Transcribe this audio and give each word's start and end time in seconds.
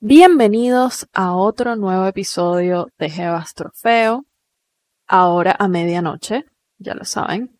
Bienvenidos 0.00 1.08
a 1.12 1.34
otro 1.34 1.76
nuevo 1.76 2.06
episodio 2.06 2.88
de 2.98 3.10
Jebas 3.10 3.54
Trofeo. 3.54 4.24
Ahora 5.06 5.56
a 5.58 5.68
medianoche, 5.68 6.44
ya 6.78 6.94
lo 6.94 7.04
saben. 7.04 7.58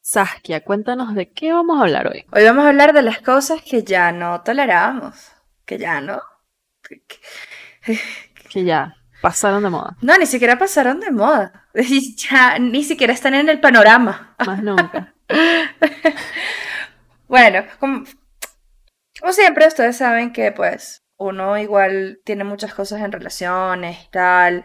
Saskia, 0.00 0.64
cuéntanos 0.64 1.14
de 1.14 1.30
qué 1.30 1.52
vamos 1.52 1.78
a 1.78 1.82
hablar 1.82 2.08
hoy. 2.08 2.24
Hoy 2.32 2.44
vamos 2.44 2.64
a 2.64 2.68
hablar 2.68 2.92
de 2.92 3.02
las 3.02 3.20
cosas 3.20 3.62
que 3.62 3.82
ya 3.84 4.12
no 4.12 4.42
toleramos, 4.42 5.14
que 5.64 5.78
ya 5.78 6.00
no. 6.00 6.20
que- 6.82 7.02
ya 8.64 8.96
pasaron 9.20 9.62
de 9.62 9.70
moda, 9.70 9.96
No, 10.00 10.16
ni 10.18 10.26
siquiera 10.26 10.58
pasaron 10.58 11.00
de 11.00 11.10
moda. 11.10 11.66
Ya 12.30 12.58
ni 12.58 12.84
siquiera 12.84 13.12
están 13.12 13.34
en 13.34 13.48
el 13.48 13.60
panorama. 13.60 14.34
más 14.46 14.62
nunca. 14.62 15.14
Bueno, 17.28 17.64
como, 17.78 18.04
como 19.20 19.32
siempre, 19.32 19.66
ustedes 19.68 19.96
saben 19.96 20.32
que 20.32 20.50
pues 20.52 21.04
uno 21.16 21.56
igual 21.58 22.20
tiene 22.24 22.44
muchas 22.44 22.74
cosas 22.74 23.00
en 23.02 23.12
relaciones 23.12 23.98
y 24.04 24.10
tal. 24.10 24.64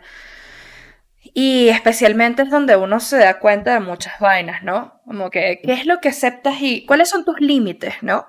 Y 1.33 1.69
especialmente 1.69 2.43
es 2.43 2.49
donde 2.49 2.75
uno 2.75 2.99
se 2.99 3.17
da 3.17 3.39
cuenta 3.39 3.73
de 3.73 3.79
muchas 3.81 4.19
vainas, 4.19 4.63
¿no? 4.63 4.99
Como 5.05 5.29
que, 5.29 5.59
¿qué 5.63 5.73
es 5.73 5.85
lo 5.85 5.99
que 5.99 6.09
aceptas 6.09 6.55
y 6.61 6.85
cuáles 6.85 7.09
son 7.09 7.25
tus 7.25 7.39
límites, 7.39 7.95
¿no? 8.01 8.25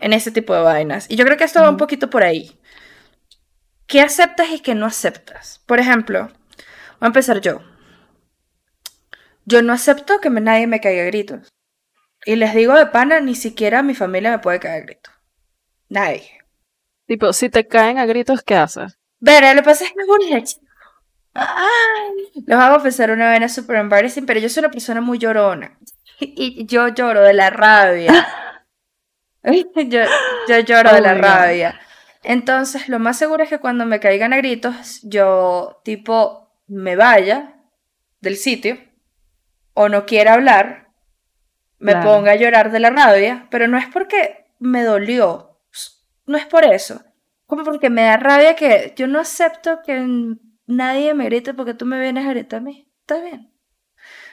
En 0.00 0.12
ese 0.12 0.30
tipo 0.30 0.54
de 0.54 0.62
vainas. 0.62 1.06
Y 1.10 1.16
yo 1.16 1.24
creo 1.24 1.36
que 1.36 1.44
esto 1.44 1.60
va 1.60 1.68
un 1.68 1.74
Ujú. 1.74 1.78
poquito 1.84 2.08
por 2.08 2.22
ahí. 2.22 2.58
¿Qué 3.88 4.00
aceptas 4.00 4.50
y 4.50 4.60
qué 4.60 4.74
no 4.76 4.86
aceptas? 4.86 5.60
Por 5.66 5.80
ejemplo, 5.80 6.26
voy 6.28 6.36
a 7.00 7.06
empezar 7.06 7.40
yo. 7.40 7.60
Yo 9.44 9.62
no 9.62 9.72
acepto 9.72 10.20
que 10.20 10.30
me- 10.30 10.40
nadie 10.40 10.66
me 10.66 10.80
caiga 10.80 11.02
a 11.02 11.06
gritos. 11.06 11.48
Y 12.26 12.36
les 12.36 12.54
digo 12.54 12.74
de 12.74 12.86
pana, 12.86 13.20
ni 13.20 13.34
siquiera 13.34 13.82
mi 13.82 13.94
familia 13.94 14.30
me 14.30 14.38
puede 14.40 14.60
caer 14.60 14.82
a 14.82 14.84
gritos. 14.86 15.14
Nadie. 15.88 16.30
tipo, 17.06 17.32
si 17.32 17.48
te 17.48 17.66
caen 17.66 17.96
a 17.98 18.04
gritos, 18.04 18.42
¿qué 18.42 18.54
haces? 18.54 18.98
Pero 19.24 19.48
lo 19.54 19.62
que 19.62 19.64
pasa 19.64 19.84
es 19.84 19.92
que 19.92 20.36
es. 20.36 20.60
Ay, 21.32 22.42
Les 22.46 22.58
hago 22.58 22.82
pensar 22.82 23.10
una 23.10 23.28
vaina 23.30 23.48
super 23.48 23.76
embarrassing, 23.76 24.26
pero 24.26 24.38
yo 24.40 24.48
soy 24.50 24.60
una 24.62 24.70
persona 24.70 25.00
muy 25.00 25.18
llorona. 25.18 25.78
Y 26.20 26.66
yo 26.66 26.88
lloro 26.88 27.22
de 27.22 27.32
la 27.32 27.48
rabia. 27.50 28.28
Yo, 29.44 30.00
yo 30.48 30.58
lloro 30.60 30.92
de 30.92 30.98
Oh 30.98 31.02
la 31.02 31.14
God. 31.14 31.22
rabia. 31.22 31.80
Entonces, 32.22 32.88
lo 32.88 32.98
más 32.98 33.16
seguro 33.18 33.44
es 33.44 33.48
que 33.48 33.58
cuando 33.58 33.86
me 33.86 34.00
caigan 34.00 34.32
a 34.32 34.38
gritos, 34.38 35.00
yo, 35.02 35.80
tipo, 35.84 36.50
me 36.66 36.96
vaya 36.96 37.54
del 38.20 38.36
sitio 38.36 38.78
o 39.74 39.88
no 39.88 40.04
quiera 40.06 40.34
hablar, 40.34 40.88
me 41.78 41.92
Claro. 41.92 42.10
ponga 42.10 42.32
a 42.32 42.36
llorar 42.36 42.72
de 42.72 42.80
la 42.80 42.90
rabia, 42.90 43.46
pero 43.50 43.68
no 43.68 43.78
es 43.78 43.86
porque 43.86 44.46
me 44.58 44.82
dolió, 44.82 45.60
no 46.26 46.36
es 46.36 46.46
por 46.46 46.64
eso, 46.64 47.00
como 47.46 47.62
porque 47.62 47.88
me 47.88 48.02
da 48.02 48.16
rabia 48.16 48.56
que 48.56 48.92
yo 48.96 49.06
no 49.06 49.20
acepto 49.20 49.80
que 49.86 50.04
nadie 50.66 51.14
me 51.14 51.26
grite 51.26 51.54
porque 51.54 51.74
tú 51.74 51.86
me 51.86 52.00
vienes 52.00 52.26
a 52.26 52.30
gritar 52.30 52.58
a 52.58 52.62
mí, 52.62 52.90
está 53.00 53.20
bien. 53.22 53.52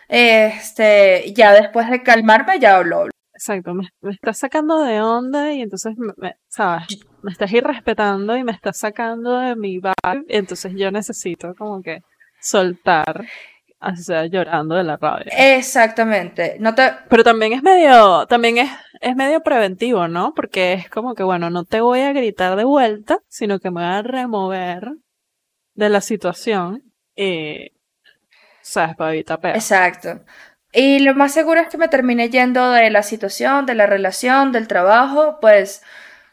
Este, 0.08 1.32
ya 1.34 1.54
después 1.54 1.90
de 1.90 2.04
calmarme, 2.04 2.60
ya 2.60 2.78
hablo. 2.78 3.08
Exacto, 3.38 3.74
me, 3.74 3.90
me 4.02 4.12
estás 4.12 4.38
sacando 4.40 4.82
de 4.82 5.02
onda 5.02 5.54
y 5.54 5.62
entonces, 5.62 5.98
me, 5.98 6.14
me- 6.18 6.36
¿sabes? 6.48 6.86
Me 7.22 7.32
estás 7.32 7.52
irrespetando 7.52 8.38
y 8.38 8.44
me 8.46 8.54
estás 8.54 8.78
sacando 8.80 9.38
de 9.40 9.56
mi 9.58 9.78
vibe, 9.80 10.26
entonces 10.30 10.72
yo 10.76 10.90
necesito 10.90 11.54
como 11.56 11.82
que 11.82 12.02
soltar, 12.40 13.26
o 13.82 13.96
sea, 13.98 14.26
llorando 14.28 14.76
de 14.76 14.84
la 14.86 14.96
rabia. 14.96 15.34
Exactamente, 15.58 16.56
no 16.60 16.74
te, 16.76 16.84
Pero 17.10 17.24
también 17.26 17.52
es 17.54 17.62
medio, 17.62 18.26
también 18.28 18.58
es, 18.58 18.70
es 19.02 19.16
medio 19.18 19.42
preventivo, 19.42 20.08
¿no? 20.08 20.34
Porque 20.34 20.74
es 20.74 20.90
como 20.90 21.14
que, 21.14 21.24
bueno, 21.24 21.50
no 21.50 21.66
te 21.66 21.82
voy 21.82 22.00
a 22.02 22.14
gritar 22.14 22.56
de 22.56 22.64
vuelta, 22.64 23.20
sino 23.28 23.60
que 23.60 23.70
me 23.70 23.82
voy 23.82 23.90
a 23.92 24.02
remover 24.02 24.92
de 25.74 25.90
la 25.90 26.00
situación, 26.02 26.84
eh, 27.18 27.72
¿sabes? 28.62 28.96
Para 28.96 29.14
evitar 29.14 29.40
peor. 29.42 29.56
Exacto. 29.56 30.22
Y 30.76 31.00
lo 31.00 31.16
más 31.16 31.34
seguro 31.34 31.62
es 31.62 31.70
que 31.70 31.78
me 31.78 31.88
termine 31.88 32.30
yendo 32.30 32.70
de 32.72 32.90
la 32.90 33.02
situación, 33.02 33.66
de 33.66 33.76
la 33.76 33.86
relación, 33.86 34.52
del 34.52 34.68
trabajo, 34.68 35.38
pues 35.40 35.82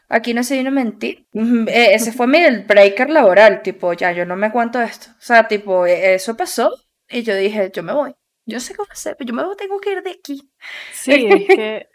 aquí 0.09 0.33
no 0.33 0.43
se 0.43 0.55
viene 0.55 0.67
a 0.69 0.73
mentir. 0.73 1.25
Eh, 1.33 1.93
Ese 1.93 2.11
fue 2.11 2.27
mi 2.27 2.39
breaker 2.67 3.09
laboral, 3.09 3.61
tipo, 3.61 3.93
ya 3.93 4.11
yo 4.11 4.25
no 4.25 4.35
me 4.35 4.47
aguanto 4.47 4.81
esto. 4.81 5.07
O 5.11 5.21
sea, 5.21 5.47
tipo, 5.47 5.85
eh, 5.85 6.15
eso 6.15 6.35
pasó 6.35 6.73
y 7.09 7.23
yo 7.23 7.35
dije, 7.35 7.71
yo 7.73 7.83
me 7.83 7.93
voy. 7.93 8.15
Yo 8.45 8.59
sé 8.59 8.75
cómo 8.75 8.91
hacer, 8.91 9.15
pero 9.17 9.29
yo 9.29 9.33
me 9.33 9.55
tengo 9.55 9.79
que 9.79 9.93
ir 9.93 10.03
de 10.03 10.11
aquí. 10.11 10.51
Sí, 10.91 11.25
es 11.29 11.47
que 11.55 11.87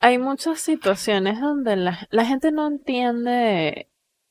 hay 0.00 0.18
muchas 0.18 0.60
situaciones 0.60 1.40
donde 1.40 1.76
la, 1.76 2.06
la 2.10 2.24
gente 2.26 2.52
no 2.52 2.66
entiende 2.66 3.88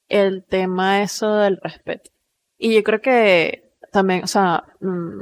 el 0.10 0.46
tema 0.46 1.02
eso 1.02 1.38
del 1.38 1.58
respeto. 1.58 2.12
Y 2.58 2.76
yo 2.76 2.84
creo 2.84 3.02
que 3.02 3.72
también, 3.92 4.24
o 4.24 4.28
sea, 4.28 4.64
mm, 4.80 5.22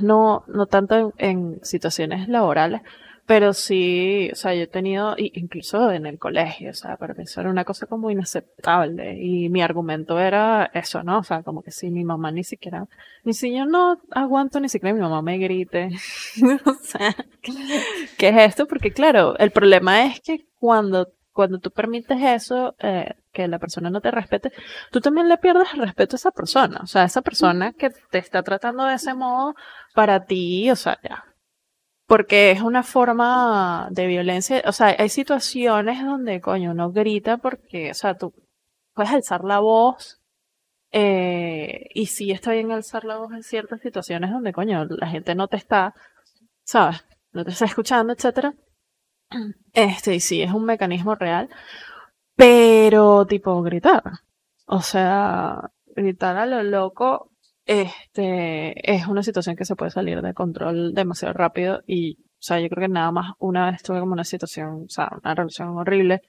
no, 0.00 0.44
no 0.48 0.66
tanto 0.66 0.94
en, 0.94 1.12
en 1.18 1.64
situaciones 1.64 2.28
laborales, 2.28 2.82
pero 3.26 3.54
sí, 3.54 4.28
o 4.32 4.34
sea, 4.34 4.54
yo 4.54 4.62
he 4.62 4.66
tenido, 4.66 5.14
incluso 5.16 5.90
en 5.90 6.04
el 6.04 6.18
colegio, 6.18 6.70
o 6.70 6.74
sea, 6.74 6.98
para 6.98 7.14
mí 7.14 7.22
eso 7.22 7.40
era 7.40 7.48
una 7.48 7.64
cosa 7.64 7.86
como 7.86 8.10
inaceptable. 8.10 9.16
Y 9.18 9.48
mi 9.48 9.62
argumento 9.62 10.18
era 10.18 10.70
eso, 10.74 11.02
¿no? 11.02 11.20
O 11.20 11.22
sea, 11.22 11.42
como 11.42 11.62
que 11.62 11.70
si 11.70 11.90
mi 11.90 12.04
mamá 12.04 12.30
ni 12.32 12.44
siquiera, 12.44 12.86
ni 13.24 13.32
si 13.32 13.56
yo 13.56 13.64
no 13.64 13.98
aguanto 14.10 14.60
ni 14.60 14.68
siquiera 14.68 14.94
mi 14.94 15.00
mamá 15.00 15.22
me 15.22 15.38
grite. 15.38 15.88
o 16.66 16.74
sea, 16.82 17.16
¿qué 18.18 18.28
es 18.28 18.36
esto? 18.36 18.66
Porque 18.66 18.92
claro, 18.92 19.38
el 19.38 19.52
problema 19.52 20.04
es 20.04 20.20
que 20.20 20.44
cuando, 20.58 21.08
cuando 21.34 21.58
tú 21.58 21.70
permites 21.72 22.18
eso, 22.22 22.76
eh, 22.78 23.14
que 23.32 23.48
la 23.48 23.58
persona 23.58 23.90
no 23.90 24.00
te 24.00 24.10
respete, 24.12 24.52
tú 24.92 25.00
también 25.00 25.28
le 25.28 25.36
pierdes 25.38 25.68
el 25.74 25.80
respeto 25.80 26.16
a 26.16 26.18
esa 26.18 26.30
persona. 26.30 26.80
O 26.82 26.86
sea, 26.86 27.04
esa 27.04 27.22
persona 27.22 27.72
que 27.72 27.90
te 27.90 28.18
está 28.18 28.42
tratando 28.42 28.84
de 28.84 28.94
ese 28.94 29.14
modo, 29.14 29.54
para 29.94 30.24
ti, 30.26 30.70
o 30.70 30.76
sea, 30.76 30.98
ya. 31.02 31.24
Porque 32.06 32.52
es 32.52 32.62
una 32.62 32.82
forma 32.84 33.88
de 33.90 34.06
violencia. 34.06 34.62
O 34.66 34.72
sea, 34.72 34.94
hay 34.98 35.08
situaciones 35.08 36.04
donde, 36.04 36.40
coño, 36.40 36.70
uno 36.72 36.92
grita 36.92 37.38
porque, 37.38 37.90
o 37.90 37.94
sea, 37.94 38.14
tú 38.16 38.32
puedes 38.94 39.12
alzar 39.12 39.44
la 39.44 39.58
voz. 39.60 40.20
Eh, 40.92 41.88
y 41.94 42.06
sí 42.06 42.30
está 42.30 42.52
bien 42.52 42.70
alzar 42.70 43.04
la 43.04 43.16
voz 43.18 43.32
en 43.32 43.42
ciertas 43.42 43.80
situaciones 43.80 44.30
donde, 44.30 44.52
coño, 44.52 44.84
la 44.84 45.08
gente 45.08 45.34
no 45.34 45.48
te 45.48 45.56
está, 45.56 45.94
¿sabes? 46.64 47.04
No 47.32 47.44
te 47.44 47.50
está 47.50 47.64
escuchando, 47.64 48.12
etcétera. 48.12 48.54
Este, 49.72 50.14
y 50.14 50.20
sí, 50.20 50.42
es 50.42 50.52
un 50.52 50.64
mecanismo 50.64 51.14
real. 51.14 51.48
Pero, 52.36 53.26
tipo, 53.26 53.62
gritar. 53.62 54.02
O 54.66 54.80
sea, 54.82 55.70
gritar 55.86 56.36
a 56.36 56.46
lo 56.46 56.62
loco, 56.62 57.30
este, 57.66 58.92
es 58.92 59.06
una 59.06 59.22
situación 59.22 59.56
que 59.56 59.64
se 59.64 59.76
puede 59.76 59.90
salir 59.90 60.22
de 60.22 60.34
control 60.34 60.94
demasiado 60.94 61.34
rápido. 61.34 61.82
Y, 61.86 62.18
o 62.20 62.40
sea, 62.40 62.60
yo 62.60 62.68
creo 62.68 62.88
que 62.88 62.92
nada 62.92 63.10
más 63.12 63.34
una 63.38 63.70
vez 63.70 63.82
tuve 63.82 64.00
como 64.00 64.12
una 64.12 64.24
situación, 64.24 64.84
o 64.86 64.88
sea, 64.88 65.10
una 65.22 65.34
relación 65.34 65.68
horrible, 65.76 66.22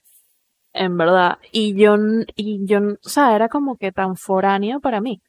en 0.72 0.96
verdad. 0.96 1.38
Y 1.52 1.74
yo, 1.74 1.96
y 2.36 2.66
yo, 2.66 2.80
o 3.04 3.08
sea, 3.08 3.34
era 3.34 3.48
como 3.48 3.76
que 3.76 3.92
tan 3.92 4.16
foráneo 4.16 4.80
para 4.80 5.00
mí. 5.00 5.22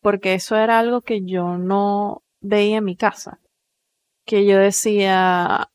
Porque 0.00 0.34
eso 0.34 0.56
era 0.56 0.78
algo 0.78 1.00
que 1.02 1.22
yo 1.24 1.58
no 1.58 2.22
veía 2.40 2.78
en 2.78 2.84
mi 2.84 2.96
casa. 2.96 3.40
Que 4.26 4.46
yo 4.46 4.58
decía, 4.58 5.70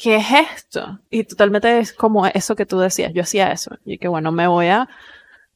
¿qué 0.00 0.16
es 0.16 0.26
esto? 0.54 1.00
Y 1.10 1.24
totalmente 1.24 1.78
es 1.80 1.92
como 1.92 2.26
eso 2.26 2.54
que 2.56 2.66
tú 2.66 2.78
decías, 2.78 3.12
yo 3.12 3.22
hacía 3.22 3.52
eso. 3.52 3.76
Y 3.84 3.98
que 3.98 4.08
bueno, 4.08 4.30
me 4.32 4.46
voy 4.46 4.68
a 4.68 4.88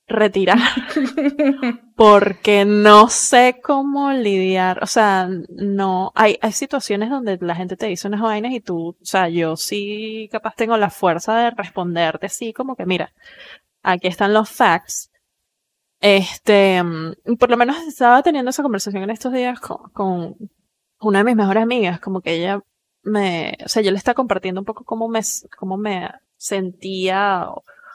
retirar 0.08 0.58
porque 1.96 2.64
no 2.64 3.08
sé 3.08 3.60
cómo 3.62 4.12
lidiar, 4.12 4.82
o 4.82 4.86
sea, 4.86 5.28
no, 5.48 6.12
hay, 6.14 6.38
hay 6.42 6.52
situaciones 6.52 7.08
donde 7.08 7.38
la 7.40 7.54
gente 7.54 7.76
te 7.76 7.86
dice 7.86 8.08
unas 8.08 8.20
vainas 8.20 8.52
y 8.52 8.60
tú, 8.60 8.88
o 9.00 9.04
sea, 9.04 9.28
yo 9.28 9.56
sí 9.56 10.28
capaz 10.32 10.54
tengo 10.56 10.76
la 10.76 10.90
fuerza 10.90 11.36
de 11.36 11.50
responderte 11.52 12.26
así 12.26 12.52
como 12.52 12.76
que 12.76 12.84
mira, 12.84 13.12
aquí 13.82 14.08
están 14.08 14.34
los 14.34 14.50
facts. 14.50 15.10
Este, 16.00 16.82
mm, 16.82 17.36
por 17.38 17.50
lo 17.50 17.56
menos 17.56 17.76
estaba 17.86 18.22
teniendo 18.22 18.50
esa 18.50 18.62
conversación 18.62 19.04
en 19.04 19.10
estos 19.10 19.32
días 19.32 19.60
con, 19.60 19.90
con 19.92 20.36
una 21.00 21.20
de 21.20 21.24
mis 21.24 21.36
mejores 21.36 21.62
amigas, 21.62 22.00
como 22.00 22.20
que 22.20 22.34
ella 22.34 22.60
me, 23.02 23.56
o 23.64 23.68
sea, 23.68 23.82
yo 23.82 23.90
le 23.90 23.96
estaba 23.96 24.14
compartiendo 24.14 24.60
un 24.60 24.64
poco 24.64 24.84
cómo 24.84 25.08
me, 25.08 25.20
cómo 25.58 25.76
me 25.76 26.10
sentía, 26.36 27.46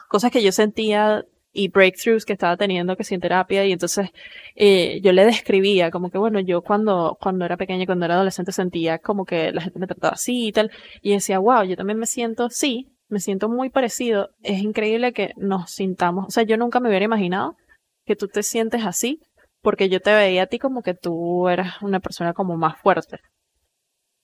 cosas 0.08 0.30
que 0.30 0.42
yo 0.42 0.52
sentía 0.52 1.24
y 1.52 1.68
breakthroughs 1.68 2.24
que 2.24 2.34
estaba 2.34 2.56
teniendo 2.56 2.96
que 2.96 3.04
sí 3.04 3.14
en 3.14 3.20
terapia 3.20 3.64
y 3.64 3.72
entonces 3.72 4.10
eh, 4.54 5.00
yo 5.02 5.12
le 5.12 5.24
describía 5.24 5.90
como 5.90 6.10
que 6.10 6.18
bueno 6.18 6.40
yo 6.40 6.62
cuando 6.62 7.16
cuando 7.20 7.44
era 7.44 7.56
pequeña 7.56 7.86
cuando 7.86 8.04
era 8.04 8.14
adolescente 8.14 8.52
sentía 8.52 8.98
como 8.98 9.24
que 9.24 9.52
la 9.52 9.62
gente 9.62 9.78
me 9.78 9.86
trataba 9.86 10.14
así 10.14 10.48
y 10.48 10.52
tal 10.52 10.70
y 11.02 11.12
decía 11.12 11.38
wow 11.38 11.64
yo 11.64 11.76
también 11.76 11.98
me 11.98 12.06
siento 12.06 12.44
así 12.44 12.92
me 13.08 13.20
siento 13.20 13.48
muy 13.48 13.70
parecido 13.70 14.30
es 14.42 14.62
increíble 14.62 15.12
que 15.12 15.32
nos 15.36 15.70
sintamos 15.70 16.26
o 16.28 16.30
sea 16.30 16.44
yo 16.44 16.56
nunca 16.56 16.80
me 16.80 16.88
hubiera 16.90 17.06
imaginado 17.06 17.56
que 18.04 18.14
tú 18.14 18.28
te 18.28 18.42
sientes 18.42 18.84
así 18.84 19.20
porque 19.62 19.88
yo 19.88 20.00
te 20.00 20.12
veía 20.12 20.44
a 20.44 20.46
ti 20.46 20.58
como 20.58 20.82
que 20.82 20.94
tú 20.94 21.48
eras 21.48 21.82
una 21.82 22.00
persona 22.00 22.34
como 22.34 22.56
más 22.56 22.80
fuerte 22.80 23.18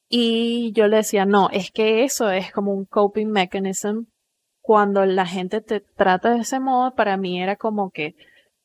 Y 0.09 0.73
yo 0.73 0.87
le 0.87 0.99
decía, 0.99 1.25
no, 1.27 1.49
es 1.51 1.71
que 1.71 2.05
eso 2.05 2.31
es 2.31 2.53
como 2.53 2.73
un 2.73 2.85
coping 2.85 3.27
mechanism. 3.31 4.05
Cuando 4.61 5.05
la 5.05 5.27
gente 5.27 5.61
te 5.61 5.81
trata 5.81 6.31
de 6.31 6.41
ese 6.41 6.61
modo, 6.61 6.95
para 6.95 7.17
mí 7.17 7.43
era 7.43 7.56
como 7.56 7.91
que 7.91 8.15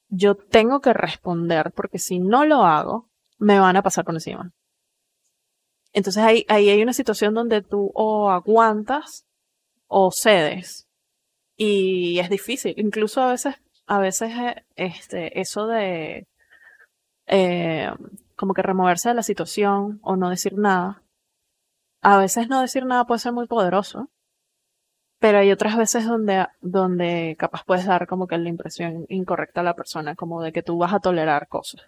yo 0.07 0.35
tengo 0.35 0.81
que 0.81 0.93
responder, 0.93 1.71
porque 1.71 1.99
si 1.99 2.19
no 2.19 2.45
lo 2.45 2.63
hago, 2.65 3.09
me 3.37 3.59
van 3.59 3.77
a 3.77 3.83
pasar 3.83 4.05
por 4.05 4.15
encima. 4.15 4.51
Entonces 5.93 6.23
ahí, 6.23 6.45
ahí 6.49 6.69
hay 6.69 6.81
una 6.81 6.93
situación 6.93 7.33
donde 7.33 7.61
tú 7.61 7.91
o 7.93 8.29
aguantas 8.29 9.25
o 9.87 10.11
cedes. 10.11 10.87
Y 11.57 12.19
es 12.19 12.29
difícil. 12.29 12.73
Incluso 12.77 13.21
a 13.21 13.31
veces, 13.31 13.55
a 13.87 13.99
veces 13.99 14.31
eh, 14.33 14.63
este, 14.75 15.41
eso 15.41 15.67
de 15.67 16.27
eh, 17.27 17.91
como 18.35 18.53
que 18.53 18.61
removerse 18.61 19.09
de 19.09 19.15
la 19.15 19.23
situación 19.23 19.99
o 20.01 20.15
no 20.15 20.29
decir 20.29 20.57
nada. 20.57 21.03
A 22.01 22.17
veces 22.17 22.47
no 22.47 22.61
decir 22.61 22.85
nada 22.85 23.05
puede 23.05 23.19
ser 23.19 23.33
muy 23.33 23.47
poderoso. 23.47 24.09
Pero 25.19 25.39
hay 25.39 25.51
otras 25.51 25.75
veces 25.75 26.05
donde, 26.05 26.47
donde 26.61 27.35
capaz 27.37 27.63
puedes 27.65 27.85
dar 27.85 28.07
como 28.07 28.27
que 28.27 28.37
la 28.37 28.47
impresión 28.47 29.05
incorrecta 29.09 29.61
a 29.61 29.65
la 29.65 29.75
persona, 29.75 30.15
como 30.15 30.41
de 30.41 30.53
que 30.53 30.63
tú 30.63 30.77
vas 30.77 30.93
a 30.93 31.01
tolerar 31.01 31.49
cosas. 31.49 31.81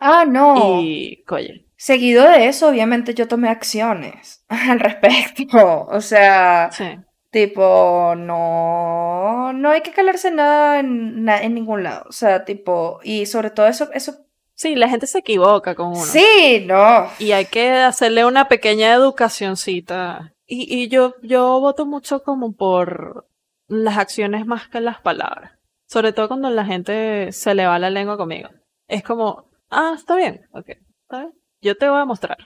Ah, 0.00 0.24
no. 0.26 0.80
Y, 0.82 1.24
oye, 1.30 1.66
Seguido 1.76 2.26
de 2.26 2.48
eso, 2.48 2.68
obviamente 2.68 3.12
yo 3.12 3.28
tomé 3.28 3.50
acciones 3.50 4.44
al 4.48 4.80
respecto. 4.80 5.86
O 5.86 6.00
sea, 6.00 6.70
sí. 6.72 6.98
tipo, 7.30 8.14
no, 8.16 9.52
no 9.52 9.70
hay 9.70 9.82
que 9.82 9.92
calarse 9.92 10.30
nada 10.30 10.80
en, 10.80 11.28
en 11.28 11.54
ningún 11.54 11.82
lado. 11.82 12.06
O 12.08 12.12
sea, 12.12 12.44
tipo, 12.44 12.98
y 13.02 13.26
sobre 13.26 13.50
todo 13.50 13.66
eso, 13.66 13.90
eso, 13.92 14.25
Sí, 14.56 14.74
la 14.74 14.88
gente 14.88 15.06
se 15.06 15.18
equivoca 15.18 15.74
con 15.74 15.88
uno. 15.88 16.04
sí, 16.04 16.64
no. 16.66 17.08
Y 17.18 17.32
hay 17.32 17.44
que 17.44 17.70
hacerle 17.70 18.24
una 18.24 18.48
pequeña 18.48 18.94
educacioncita. 18.94 20.32
Y, 20.46 20.82
y 20.82 20.88
yo, 20.88 21.14
yo 21.22 21.60
voto 21.60 21.84
mucho 21.84 22.22
como 22.22 22.54
por 22.54 23.26
las 23.68 23.98
acciones 23.98 24.46
más 24.46 24.68
que 24.68 24.80
las 24.80 25.00
palabras. 25.00 25.52
Sobre 25.86 26.12
todo 26.12 26.28
cuando 26.28 26.50
la 26.50 26.64
gente 26.64 27.30
se 27.32 27.54
le 27.54 27.66
va 27.66 27.78
la 27.78 27.90
lengua 27.90 28.16
conmigo. 28.16 28.48
Es 28.88 29.02
como, 29.02 29.44
ah, 29.70 29.92
está 29.94 30.16
bien, 30.16 30.46
ok, 30.52 30.68
está 30.68 31.18
bien. 31.20 31.32
Yo 31.60 31.76
te 31.76 31.88
voy 31.88 32.00
a 32.00 32.04
mostrar 32.06 32.38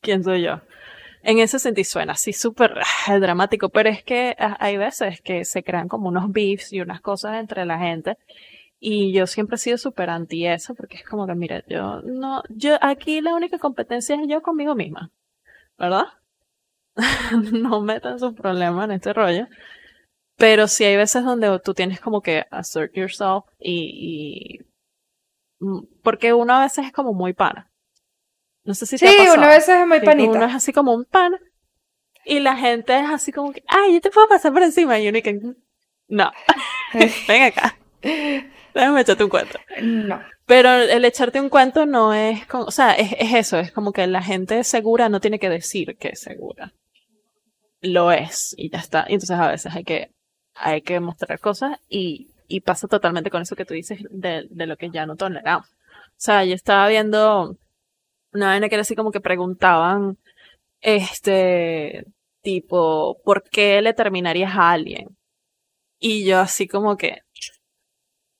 quién 0.00 0.24
soy 0.24 0.42
yo. 0.42 0.60
En 1.22 1.38
ese 1.38 1.58
sentido 1.58 1.84
suena 1.84 2.12
así 2.14 2.32
súper 2.32 2.74
ah, 3.06 3.18
dramático, 3.18 3.68
pero 3.68 3.88
es 3.88 4.02
que 4.02 4.36
ah, 4.38 4.56
hay 4.60 4.76
veces 4.76 5.20
que 5.22 5.44
se 5.44 5.62
crean 5.62 5.88
como 5.88 6.08
unos 6.08 6.30
beefs 6.32 6.72
y 6.72 6.80
unas 6.80 7.00
cosas 7.00 7.40
entre 7.40 7.64
la 7.64 7.78
gente. 7.78 8.18
Y 8.86 9.14
yo 9.14 9.26
siempre 9.26 9.54
he 9.56 9.58
sido 9.58 9.78
súper 9.78 10.10
anti 10.10 10.46
eso, 10.46 10.74
porque 10.74 10.98
es 10.98 11.04
como 11.04 11.26
que, 11.26 11.34
mira, 11.34 11.64
yo 11.66 12.02
no, 12.02 12.42
yo 12.50 12.76
aquí 12.82 13.22
la 13.22 13.34
única 13.34 13.58
competencia 13.58 14.14
es 14.14 14.28
yo 14.28 14.42
conmigo 14.42 14.74
misma, 14.74 15.10
¿verdad? 15.78 16.04
no 17.52 17.80
metan 17.80 18.18
sus 18.18 18.34
problemas 18.34 18.84
en 18.84 18.92
este 18.92 19.14
rollo. 19.14 19.46
Pero 20.36 20.68
sí 20.68 20.84
hay 20.84 20.96
veces 20.96 21.24
donde 21.24 21.58
tú 21.64 21.72
tienes 21.72 21.98
como 21.98 22.20
que 22.20 22.44
assert 22.50 22.92
yourself 22.94 23.44
y, 23.58 24.58
y 25.60 25.64
mm, 25.64 25.84
porque 26.02 26.34
uno 26.34 26.52
a 26.54 26.60
veces 26.64 26.84
es 26.86 26.92
como 26.92 27.14
muy 27.14 27.32
pana. 27.32 27.70
No 28.64 28.74
sé 28.74 28.84
si 28.84 28.98
te 28.98 29.06
Sí, 29.06 29.14
ha 29.14 29.18
pasado. 29.18 29.38
una 29.38 29.48
vez 29.48 29.66
es 29.68 29.86
muy 29.86 29.96
Uno 29.98 30.04
panita. 30.04 30.44
es 30.46 30.54
así 30.56 30.72
como 30.74 30.92
un 30.92 31.04
pana 31.06 31.38
y 32.26 32.40
la 32.40 32.54
gente 32.56 32.94
es 32.98 33.08
así 33.08 33.32
como 33.32 33.52
que, 33.52 33.62
ay, 33.66 33.94
yo 33.94 34.00
te 34.02 34.10
puedo 34.10 34.28
pasar 34.28 34.52
por 34.52 34.62
encima 34.62 34.98
y 34.98 35.08
uno 35.08 35.18
y 35.18 35.22
que, 35.22 35.40
no, 36.08 36.32
ven 37.28 37.42
acá, 37.44 37.76
déjame 38.74 39.00
echarte 39.00 39.24
un 39.24 39.30
cuento. 39.30 39.58
No. 39.82 40.20
Pero 40.46 40.72
el 40.74 41.04
echarte 41.04 41.40
un 41.40 41.48
cuento 41.48 41.86
no 41.86 42.12
es 42.12 42.46
como, 42.46 42.64
o 42.64 42.70
sea, 42.70 42.92
es, 42.92 43.12
es 43.18 43.32
eso, 43.32 43.58
es 43.58 43.72
como 43.72 43.92
que 43.92 44.06
la 44.06 44.22
gente 44.22 44.62
segura 44.64 45.08
no 45.08 45.20
tiene 45.20 45.38
que 45.38 45.48
decir 45.48 45.96
que 45.98 46.08
es 46.08 46.20
segura. 46.20 46.72
Lo 47.80 48.12
es 48.12 48.54
y 48.58 48.70
ya 48.70 48.78
está. 48.78 49.06
Y 49.08 49.14
entonces 49.14 49.38
a 49.38 49.50
veces 49.50 49.74
hay 49.74 49.84
que, 49.84 50.10
hay 50.54 50.82
que 50.82 51.00
mostrar 51.00 51.38
cosas 51.40 51.78
y, 51.88 52.28
y 52.48 52.60
pasa 52.60 52.88
totalmente 52.88 53.30
con 53.30 53.42
eso 53.42 53.56
que 53.56 53.64
tú 53.64 53.74
dices 53.74 54.00
de, 54.10 54.46
de 54.50 54.66
lo 54.66 54.76
que 54.76 54.90
ya 54.90 55.06
no 55.06 55.16
toleramos. 55.16 55.68
O 55.68 56.16
sea, 56.16 56.44
yo 56.44 56.54
estaba 56.54 56.88
viendo 56.88 57.56
una 58.32 58.48
vaina 58.48 58.68
que 58.68 58.74
era 58.74 58.82
así 58.82 58.94
como 58.96 59.12
que 59.12 59.20
preguntaban, 59.20 60.18
este, 60.80 62.04
tipo, 62.42 63.20
¿por 63.24 63.42
qué 63.42 63.80
le 63.82 63.94
terminarías 63.94 64.54
a 64.54 64.72
alguien? 64.72 65.16
Y 65.98 66.26
yo 66.26 66.40
así 66.40 66.68
como 66.68 66.96
que, 66.96 67.20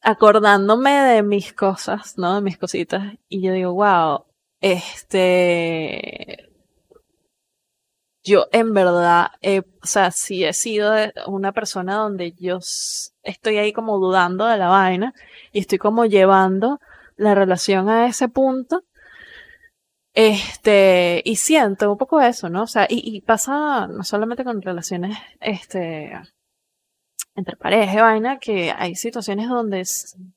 acordándome 0.05 0.93
de 0.93 1.23
mis 1.23 1.53
cosas, 1.53 2.17
¿no? 2.19 2.37
De 2.37 2.41
mis 2.43 2.59
cositas. 2.59 3.15
Y 3.29 3.43
yo 3.43 3.53
digo, 3.53 3.75
wow, 3.75 4.27
este, 4.61 6.51
yo 8.23 8.47
en 8.53 8.73
verdad, 8.75 9.29
o 9.83 9.87
sea, 9.87 10.11
sí 10.11 10.45
he 10.45 10.53
sido 10.53 10.93
una 11.27 11.53
persona 11.53 11.97
donde 11.97 12.33
yo 12.33 12.59
estoy 13.23 13.59
ahí 13.59 13.73
como 13.73 13.99
dudando 13.99 14.47
de 14.47 14.59
la 14.59 14.69
vaina 14.69 15.15
y 15.53 15.61
estoy 15.61 15.79
como 15.79 16.07
llevando 16.07 16.79
la 17.17 17.35
relación 17.35 17.89
a 17.89 18.07
ese 18.07 18.29
punto. 18.29 18.83
Este, 20.15 21.23
y 21.25 21.37
siento 21.37 21.91
un 21.91 21.99
poco 21.99 22.21
eso, 22.21 22.49
¿no? 22.49 22.63
O 22.63 22.67
sea, 22.69 22.87
y, 22.89 23.17
y 23.17 23.21
pasa 23.21 23.89
no 23.89 24.05
solamente 24.05 24.45
con 24.45 24.63
relaciones, 24.63 25.19
este, 25.41 26.13
entre 27.35 27.57
pareja 27.57 27.95
y 27.95 28.01
vaina, 28.01 28.39
que 28.39 28.73
hay 28.77 28.95
situaciones 28.95 29.49
donde 29.49 29.83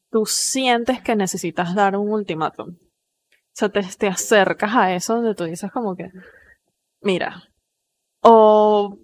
tú 0.09 0.25
sientes 0.25 1.01
que 1.01 1.15
necesitas 1.15 1.75
dar 1.75 1.95
un 1.95 2.11
ultimátum. 2.11 2.69
O 2.69 3.53
sea, 3.53 3.69
te, 3.69 3.81
te 3.81 4.07
acercas 4.07 4.75
a 4.75 4.93
eso 4.93 5.15
donde 5.15 5.35
tú 5.35 5.45
dices 5.45 5.71
como 5.71 5.95
que, 5.95 6.11
mira, 7.01 7.43
o 8.21 8.97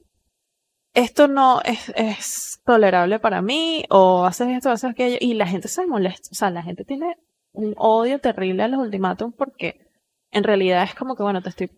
esto 0.93 1.27
no 1.27 1.61
es, 1.63 1.91
es 1.95 2.61
tolerable 2.65 3.19
para 3.19 3.41
mí, 3.41 3.85
o 3.89 4.25
haces 4.25 4.49
esto, 4.49 4.69
haces 4.69 4.91
aquello, 4.91 5.17
y 5.19 5.33
la 5.33 5.47
gente 5.47 5.67
se 5.67 5.87
molesta, 5.87 6.29
o 6.31 6.35
sea, 6.35 6.51
la 6.51 6.61
gente 6.61 6.85
tiene 6.85 7.17
un 7.51 7.73
odio 7.77 8.19
terrible 8.19 8.63
a 8.63 8.67
los 8.67 8.79
ultimátums 8.79 9.35
porque 9.35 9.87
en 10.31 10.43
realidad 10.43 10.83
es 10.83 10.95
como 10.95 11.15
que, 11.15 11.23
bueno, 11.23 11.41
te 11.41 11.49
estoy, 11.49 11.71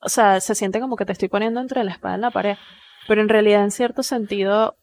o 0.00 0.08
sea, 0.08 0.40
se 0.40 0.54
siente 0.54 0.80
como 0.80 0.96
que 0.96 1.04
te 1.04 1.12
estoy 1.12 1.28
poniendo 1.28 1.60
entre 1.60 1.84
la 1.84 1.92
espada 1.92 2.16
y 2.16 2.20
la 2.20 2.30
pared, 2.30 2.56
pero 3.06 3.22
en 3.22 3.28
realidad 3.28 3.64
en 3.64 3.70
cierto 3.70 4.02
sentido, 4.02 4.76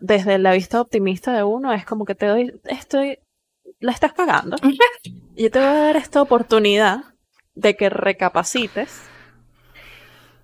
desde 0.00 0.38
la 0.38 0.52
vista 0.52 0.80
optimista 0.80 1.32
de 1.32 1.42
uno, 1.44 1.72
es 1.72 1.84
como 1.84 2.04
que 2.04 2.14
te 2.14 2.26
doy, 2.26 2.60
estoy, 2.64 3.18
la 3.80 3.92
estás 3.92 4.12
cagando, 4.12 4.56
y 5.34 5.42
yo 5.44 5.50
te 5.50 5.58
voy 5.58 5.68
a 5.68 5.72
dar 5.74 5.96
esta 5.96 6.22
oportunidad 6.22 7.04
de 7.54 7.76
que 7.76 7.88
recapacites 7.88 9.02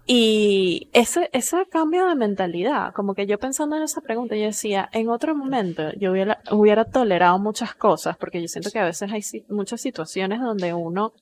y 0.05 0.89
ese, 0.93 1.31
ese 1.33 1.65
cambio 1.71 2.07
de 2.07 2.17
mentalidad, 2.17 2.93
como 2.93 3.15
que 3.15 3.27
yo 3.27 3.39
pensando 3.39 3.77
en 3.77 3.83
esa 3.85 4.01
pregunta, 4.01 4.35
yo 4.35 4.47
decía, 4.47 4.89
en 4.93 5.09
otro 5.09 5.35
momento 5.37 5.93
yo 5.97 6.11
hubiera, 6.11 6.41
hubiera 6.51 6.85
tolerado 6.85 7.39
muchas 7.39 7.75
cosas, 7.75 8.17
porque 8.17 8.41
yo 8.43 8.49
siento 8.49 8.71
que 8.71 8.81
a 8.81 8.85
veces 8.85 9.13
hay 9.13 9.23
si- 9.23 9.45
muchas 9.49 9.81
situaciones 9.81 10.41
donde 10.41 10.75
uno 10.75 11.13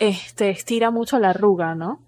este, 0.00 0.50
estira 0.50 0.90
mucho 0.90 1.18
la 1.20 1.30
arruga, 1.30 1.74
¿no? 1.76 2.00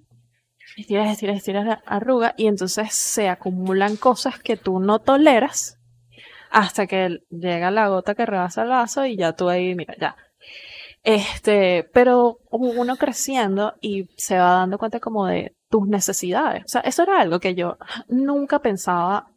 Estiras, 0.76 1.10
estiras, 1.10 1.36
estiras 1.36 1.66
la 1.66 1.82
arruga 1.86 2.34
y 2.36 2.46
entonces 2.46 2.94
se 2.94 3.28
acumulan 3.28 3.96
cosas 3.96 4.38
que 4.38 4.56
tú 4.56 4.80
no 4.80 4.98
toleras 5.00 5.78
hasta 6.50 6.86
que 6.86 7.20
llega 7.30 7.70
la 7.70 7.88
gota 7.88 8.14
que 8.14 8.26
rebasa 8.26 8.62
el 8.62 8.68
vaso 8.68 9.06
y 9.06 9.16
ya 9.16 9.32
tú 9.32 9.48
ahí, 9.48 9.74
mira, 9.74 9.94
ya. 9.98 10.16
Este, 11.02 11.88
pero 11.92 12.38
uno 12.50 12.96
creciendo 12.96 13.74
y 13.80 14.08
se 14.16 14.38
va 14.38 14.52
dando 14.52 14.78
cuenta 14.78 15.00
como 15.00 15.26
de 15.26 15.54
tus 15.68 15.88
necesidades. 15.88 16.64
O 16.64 16.68
sea, 16.68 16.80
eso 16.82 17.02
era 17.02 17.20
algo 17.20 17.40
que 17.40 17.54
yo 17.54 17.76
nunca 18.08 18.60
pensaba 18.60 19.28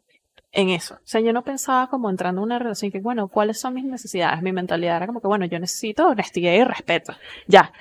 en 0.52 0.70
eso. 0.70 0.94
O 0.94 1.06
sea, 1.06 1.20
yo 1.20 1.32
no 1.32 1.42
pensaba 1.42 1.88
como 1.88 2.08
entrando 2.08 2.40
en 2.40 2.44
una 2.44 2.58
relación 2.58 2.92
que, 2.92 3.00
bueno, 3.00 3.28
¿cuáles 3.28 3.60
son 3.60 3.74
mis 3.74 3.84
necesidades? 3.84 4.42
Mi 4.42 4.52
mentalidad 4.52 4.98
era 4.98 5.06
como 5.06 5.20
que, 5.20 5.26
bueno, 5.26 5.44
yo 5.46 5.58
necesito 5.58 6.06
honestidad 6.08 6.52
y 6.52 6.64
respeto. 6.64 7.14
Ya. 7.46 7.72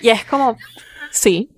Y 0.00 0.10
es 0.10 0.24
como, 0.24 0.56
sí, 1.10 1.50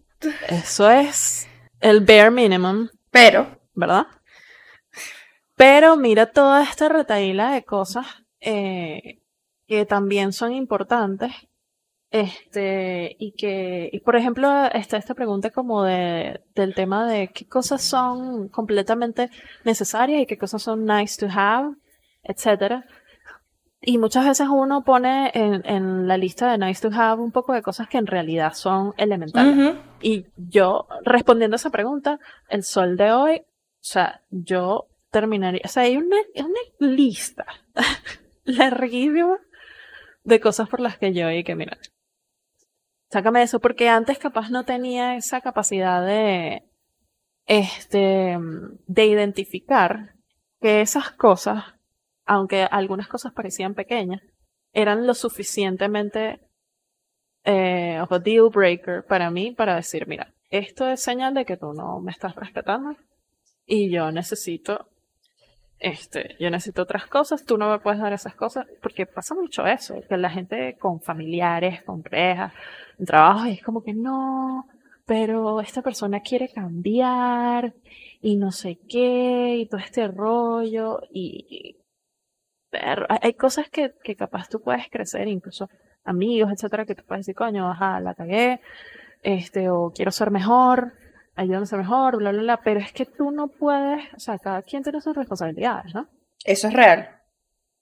eso 0.49 0.91
es 0.91 1.49
el 1.81 2.01
bare 2.01 2.31
minimum, 2.31 2.89
Pero, 3.11 3.59
¿verdad? 3.75 4.07
Pero 5.57 5.97
mira 5.97 6.27
toda 6.27 6.63
esta 6.63 6.89
retaíla 6.89 7.53
de 7.53 7.65
cosas 7.65 8.07
eh, 8.41 9.21
que 9.67 9.87
también 9.87 10.33
son 10.33 10.53
importantes. 10.53 11.33
Este, 12.11 13.17
y 13.19 13.33
que, 13.33 13.91
y 13.93 13.99
por 14.01 14.15
ejemplo, 14.15 14.67
está 14.73 14.97
esta 14.97 15.15
pregunta 15.15 15.51
como 15.51 15.83
de, 15.83 16.41
del 16.55 16.73
tema 16.73 17.09
de 17.09 17.29
qué 17.29 17.45
cosas 17.49 17.83
son 17.83 18.49
completamente 18.49 19.31
necesarias 19.65 20.23
y 20.23 20.27
qué 20.27 20.39
cosas 20.39 20.63
son 20.63 20.85
nice 20.87 21.19
to 21.19 21.27
have, 21.29 21.75
etcétera. 22.23 22.85
Y 23.87 23.99
muchas 23.99 24.25
veces 24.25 24.49
uno 24.51 24.83
pone 24.83 25.31
en, 25.35 25.63
en 25.67 26.09
la 26.09 26.17
lista 26.17 26.51
de 26.51 26.59
nice 26.59 26.89
to 26.89 26.95
have 26.95 27.21
un 27.21 27.33
poco 27.33 27.53
de 27.53 27.63
cosas 27.63 27.89
que 27.89 27.99
en 27.99 28.07
realidad 28.07 28.55
son 28.55 28.95
elementales. 28.97 29.77
Y 30.01 30.27
yo, 30.37 30.87
respondiendo 31.05 31.55
a 31.55 31.59
esa 31.59 31.71
pregunta, 31.71 32.19
el 32.49 32.63
sol 32.63 32.97
de 32.97 33.13
hoy, 33.13 33.37
o 33.39 33.87
sea, 33.87 34.23
yo 34.31 34.87
terminaría, 35.11 35.61
o 35.65 35.69
sea, 35.69 35.83
hay 35.83 35.97
una, 35.97 36.17
una 36.37 36.61
lista 36.81 37.45
larguísima 38.45 39.39
de 40.25 40.41
cosas 40.41 40.69
por 40.69 40.81
las 40.81 40.97
que 40.97 41.13
yo 41.13 41.31
y 41.31 41.45
que, 41.45 41.55
mira, 41.55 41.77
sácame 43.11 43.43
eso, 43.43 43.61
porque 43.61 43.89
antes 43.89 44.19
capaz 44.19 44.51
no 44.51 44.65
tenía 44.65 45.15
esa 45.17 45.41
capacidad 45.41 46.05
de, 46.05 46.63
este, 47.47 48.39
de 48.87 49.07
identificar 49.07 50.15
que 50.61 50.81
esas 50.81 51.11
cosas, 51.11 51.74
aunque 52.27 52.65
algunas 52.65 53.09
cosas 53.09 53.33
parecían 53.33 53.75
pequeñas, 53.75 54.23
eran 54.73 55.07
lo 55.07 55.15
suficientemente 55.15 56.41
eh, 57.45 58.03
deal 58.25 58.49
breaker 58.49 59.05
para 59.07 59.31
mí 59.31 59.53
para 59.53 59.77
decir, 59.77 60.07
mira, 60.07 60.33
esto 60.51 60.89
es 60.89 61.01
señal 61.03 61.35
de 61.35 61.45
que 61.45 61.57
tú 61.57 61.73
no 61.73 62.01
me 62.01 62.11
estás 62.11 62.35
respetando 62.37 62.97
y 63.67 63.91
yo 63.91 64.11
necesito 64.11 64.89
este, 65.85 66.37
yo 66.41 66.51
necesito 66.51 66.83
otras 66.83 67.07
cosas, 67.07 67.45
tú 67.45 67.59
no 67.59 67.71
me 67.71 67.79
puedes 67.79 68.01
dar 68.01 68.13
esas 68.13 68.35
cosas, 68.35 68.67
porque 68.83 69.05
pasa 69.05 69.35
mucho 69.35 69.67
eso, 69.67 69.95
que 70.09 70.17
la 70.17 70.31
gente 70.31 70.77
con 70.79 71.01
familiares, 71.01 71.83
con 71.83 72.03
parejas, 72.03 72.55
en 72.99 73.05
trabajo, 73.05 73.45
es 73.45 73.63
como 73.63 73.83
que 73.83 73.93
no, 73.93 74.67
pero 75.05 75.61
esta 75.61 75.83
persona 75.83 76.21
quiere 76.21 76.49
cambiar 76.49 77.75
y 78.23 78.37
no 78.37 78.51
sé 78.51 78.79
qué, 78.89 79.57
y 79.59 79.67
todo 79.67 79.81
este 79.81 80.09
rollo, 80.09 81.01
y, 81.13 81.77
pero 82.75 83.07
hay 83.09 83.35
cosas 83.35 83.69
que, 83.71 83.95
que 84.03 84.17
capaz 84.17 84.49
tú 84.49 84.61
puedes 84.61 84.89
crecer, 84.91 85.29
incluso 85.29 85.69
amigos, 86.05 86.51
etcétera, 86.53 86.85
que 86.85 86.97
tú 86.97 87.05
puedes 87.07 87.25
decir, 87.25 87.37
coño, 87.37 87.71
ajá, 87.71 88.01
la 88.01 88.15
cagué, 88.15 88.61
este, 89.23 89.71
o 89.71 89.93
quiero 89.95 90.11
ser 90.11 90.33
mejor, 90.33 90.93
ayúdame 91.37 91.63
a 91.63 91.67
ser 91.67 91.79
mejor, 91.79 92.17
bla, 92.17 92.33
bla, 92.33 92.43
bla, 92.43 92.61
pero 92.65 92.81
es 92.81 92.93
que 92.93 93.07
tú 93.07 93.31
no 93.31 93.47
puedes, 93.47 94.13
o 94.15 94.19
sea, 94.19 94.39
cada 94.39 94.63
quien 94.63 94.83
tiene 94.83 95.01
sus 95.01 95.17
responsabilidades, 95.17 95.95
¿no? 95.95 96.09
Eso 96.45 96.67
es 96.67 96.75
real. 96.75 97.09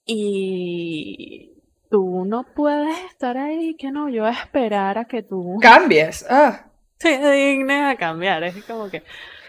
Y 0.04 1.54
tú 1.90 2.25
no 2.26 2.44
puedes 2.54 2.99
estar 3.06 3.38
ahí, 3.38 3.75
que 3.76 3.90
no, 3.90 4.11
yo 4.11 4.26
a 4.26 4.32
esperar 4.32 4.99
a 4.99 5.06
que 5.06 5.22
tú 5.22 5.58
cambies, 5.62 6.26
ah. 6.28 6.66
te 6.99 7.30
dignes 7.30 7.94
a 7.94 7.96
cambiar, 7.96 8.44
es 8.44 8.62
como 8.64 8.90
que, 8.90 9.02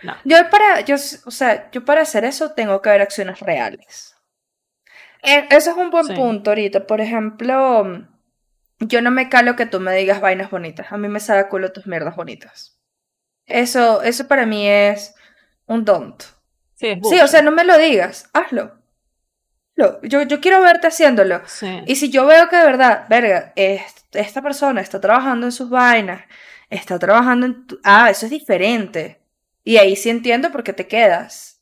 no. 0.03 0.13
Yo 0.23 0.37
para, 0.49 0.81
yo, 0.81 0.95
o 0.95 1.31
sea, 1.31 1.69
yo 1.69 1.83
para 1.83 2.01
hacer 2.01 2.23
eso 2.23 2.53
tengo 2.53 2.81
que 2.81 2.89
ver 2.89 3.01
acciones 3.01 3.41
reales. 3.41 4.12
Eh, 5.23 5.47
eso 5.49 5.71
es 5.71 5.77
un 5.77 5.89
buen 5.89 6.07
punto 6.15 6.51
ahorita, 6.51 6.85
por 6.85 7.01
ejemplo 7.01 8.05
yo 8.87 9.01
no 9.01 9.11
me 9.11 9.29
calo 9.29 9.55
que 9.55 9.65
tú 9.65 9.79
me 9.79 9.93
digas 9.95 10.21
vainas 10.21 10.49
bonitas. 10.49 10.91
A 10.91 10.97
mí 10.97 11.07
me 11.07 11.19
sale 11.19 11.47
culo 11.47 11.71
tus 11.71 11.87
mierdas 11.87 12.15
bonitas. 12.15 12.77
Eso, 13.45 14.01
eso 14.01 14.27
para 14.27 14.45
mí 14.45 14.67
es 14.67 15.15
un 15.65 15.85
don't. 15.85 16.23
Sí, 16.75 16.99
sí, 17.09 17.19
o 17.19 17.27
sea, 17.27 17.41
no 17.41 17.51
me 17.51 17.63
lo 17.63 17.77
digas. 17.77 18.29
Hazlo. 18.33 18.79
Yo, 19.75 19.99
yo 20.01 20.39
quiero 20.39 20.61
verte 20.61 20.87
haciéndolo. 20.87 21.41
Y 21.85 21.95
si 21.95 22.09
yo 22.09 22.25
veo 22.25 22.47
que 22.49 22.57
de 22.57 22.65
verdad, 22.65 23.05
verga, 23.09 23.53
esta 23.55 24.41
persona 24.41 24.81
está 24.81 25.01
trabajando 25.01 25.47
en 25.47 25.51
sus 25.51 25.69
vainas, 25.69 26.23
está 26.69 26.99
trabajando 26.99 27.47
en 27.47 27.67
tu... 27.67 27.79
Ah, 27.83 28.09
eso 28.09 28.25
es 28.25 28.31
diferente. 28.31 29.21
Y 29.63 29.77
ahí 29.77 29.95
sí 29.95 30.09
entiendo 30.09 30.51
por 30.51 30.63
qué 30.63 30.73
te 30.73 30.87
quedas. 30.87 31.61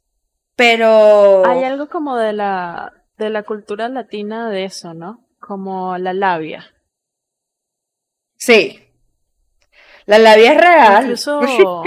Pero... 0.56 1.46
Hay 1.46 1.64
algo 1.64 1.88
como 1.88 2.18
de 2.18 2.34
la, 2.34 3.01
de 3.22 3.30
la 3.30 3.44
cultura 3.44 3.88
latina 3.88 4.50
de 4.50 4.66
eso, 4.66 4.94
¿no? 4.94 5.28
Como 5.40 5.98
la 5.98 6.14
labia. 6.14 6.66
Sí. 8.36 8.80
La 10.06 10.18
labia 10.18 10.54
es 10.54 10.58
real. 10.60 11.04
Incluso, 11.04 11.84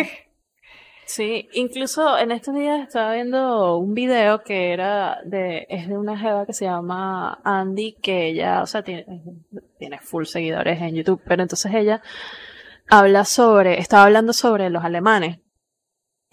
sí, 1.07 1.49
incluso 1.53 2.17
en 2.17 2.31
estos 2.31 2.55
días 2.55 2.87
estaba 2.87 3.15
viendo 3.15 3.77
un 3.77 3.95
video 3.95 4.43
que 4.45 4.73
era 4.73 5.19
de, 5.25 5.67
es 5.69 5.89
de 5.89 5.99
una 5.99 6.17
jeva 6.17 6.47
que 6.47 6.53
se 6.53 6.67
llama 6.67 7.41
Andy, 7.45 7.97
que 8.01 8.29
ella, 8.29 8.63
o 8.63 8.67
sea, 8.67 8.83
tiene, 8.83 9.05
tiene 9.79 9.99
full 9.99 10.25
seguidores 10.25 10.81
en 10.81 10.95
YouTube, 10.95 11.21
pero 11.27 11.43
entonces 11.43 11.75
ella 11.75 12.01
habla 12.89 13.25
sobre, 13.25 13.81
estaba 13.81 14.05
hablando 14.05 14.33
sobre 14.33 14.71
los 14.71 14.85
alemanes 14.85 15.39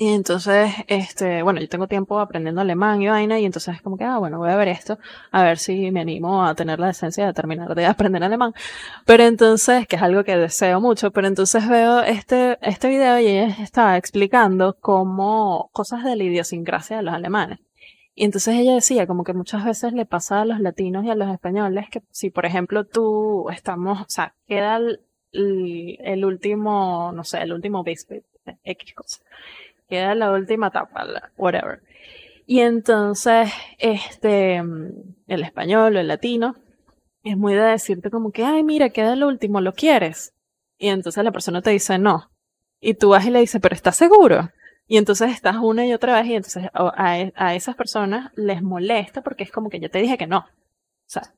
y 0.02 0.08
entonces, 0.08 0.74
este, 0.88 1.44
bueno, 1.44 1.62
yo 1.62 1.70
tengo 1.70 1.88
tiempo 1.88 2.20
aprendiendo 2.20 2.60
alemán 2.60 3.04
y 3.04 3.08
vaina, 3.08 3.40
y 3.40 3.46
entonces 3.46 3.76
es 3.76 3.84
como 3.84 3.98
que, 3.98 4.04
ah, 4.04 4.18
bueno, 4.18 4.40
voy 4.40 4.50
a 4.50 4.56
ver 4.56 4.68
esto, 4.70 4.98
a 5.30 5.44
ver 5.44 5.60
si 5.60 5.92
me 5.92 6.02
animo 6.02 6.44
a 6.44 6.56
tener 6.56 6.80
la 6.80 6.90
esencia 6.90 7.28
de 7.28 7.34
terminar 7.34 7.76
de 7.76 7.86
aprender 7.86 8.24
alemán. 8.24 8.56
Pero 9.06 9.26
entonces, 9.26 9.86
que 9.86 9.98
es 9.98 10.02
algo 10.02 10.24
que 10.24 10.36
deseo 10.36 10.82
mucho, 10.82 11.12
pero 11.12 11.28
entonces 11.28 11.70
veo 11.70 12.02
este, 12.02 12.58
este 12.64 12.88
video 12.88 13.20
y 13.20 13.28
ella 13.28 13.56
estaba 13.62 13.96
explicando 13.96 14.76
cómo 14.80 15.70
cosas 15.72 16.04
de 16.04 16.16
la 16.16 16.24
idiosincrasia 16.24 16.98
de 16.98 17.04
los 17.04 17.14
alemanes. 17.14 17.60
Y 18.16 18.26
entonces 18.26 18.56
ella 18.56 18.74
decía 18.74 19.06
como 19.06 19.24
que 19.24 19.34
muchas 19.34 19.64
veces 19.64 19.94
le 19.94 20.08
pasa 20.08 20.42
a 20.42 20.46
los 20.46 20.60
latinos 20.62 21.06
y 21.06 21.12
a 21.12 21.16
los 21.16 21.30
españoles 21.32 21.92
que 21.92 22.02
si, 22.10 22.32
por 22.32 22.48
ejemplo, 22.48 22.86
tú 22.86 23.52
estamos, 23.52 24.02
o 24.02 24.06
sea, 24.08 24.34
queda 24.48 24.78
el, 24.78 25.00
el 25.32 26.26
último, 26.26 27.12
no 27.14 27.24
sé, 27.24 27.44
el 27.44 27.54
último 27.54 27.84
biscuit, 27.84 28.24
X 28.64 28.96
cosa 28.96 29.20
queda 29.92 30.16
la 30.16 30.32
última 30.32 30.68
etapa, 30.68 31.06
whatever. 31.38 31.82
Y 32.48 32.62
entonces, 32.62 33.52
este, 33.78 34.56
el 34.56 35.44
español 35.44 35.98
o 35.98 36.00
el 36.00 36.08
latino 36.08 36.56
es 37.24 37.36
muy 37.36 37.54
de 37.56 37.62
decirte 37.62 38.10
como 38.10 38.32
que, 38.32 38.46
ay, 38.46 38.64
mira, 38.64 38.90
queda 38.92 39.14
el 39.14 39.26
último, 39.26 39.60
¿lo 39.60 39.74
quieres? 39.74 40.34
Y 40.78 40.88
entonces 40.88 41.22
la 41.26 41.34
persona 41.34 41.62
te 41.62 41.72
dice 41.72 42.00
no. 42.00 42.32
Y 42.80 42.94
tú 42.94 43.10
vas 43.10 43.26
y 43.26 43.32
le 43.32 43.42
dices, 43.42 43.62
pero 43.62 43.76
¿estás 43.76 43.98
seguro? 43.98 44.50
Y 44.88 44.98
entonces 44.98 45.32
estás 45.32 45.58
una 45.58 45.86
y 45.86 45.94
otra 45.94 46.16
vez 46.16 46.28
y 46.28 46.36
entonces 46.36 46.70
a, 46.74 47.32
a 47.36 47.56
esas 47.56 47.76
personas 47.76 48.32
les 48.36 48.62
molesta 48.62 49.22
porque 49.22 49.44
es 49.44 49.52
como 49.52 49.70
que 49.70 49.82
yo 49.82 49.92
te 49.92 50.00
dije 50.00 50.18
que 50.18 50.28
no. 50.28 50.40
O 50.40 51.08
sea, 51.08 51.34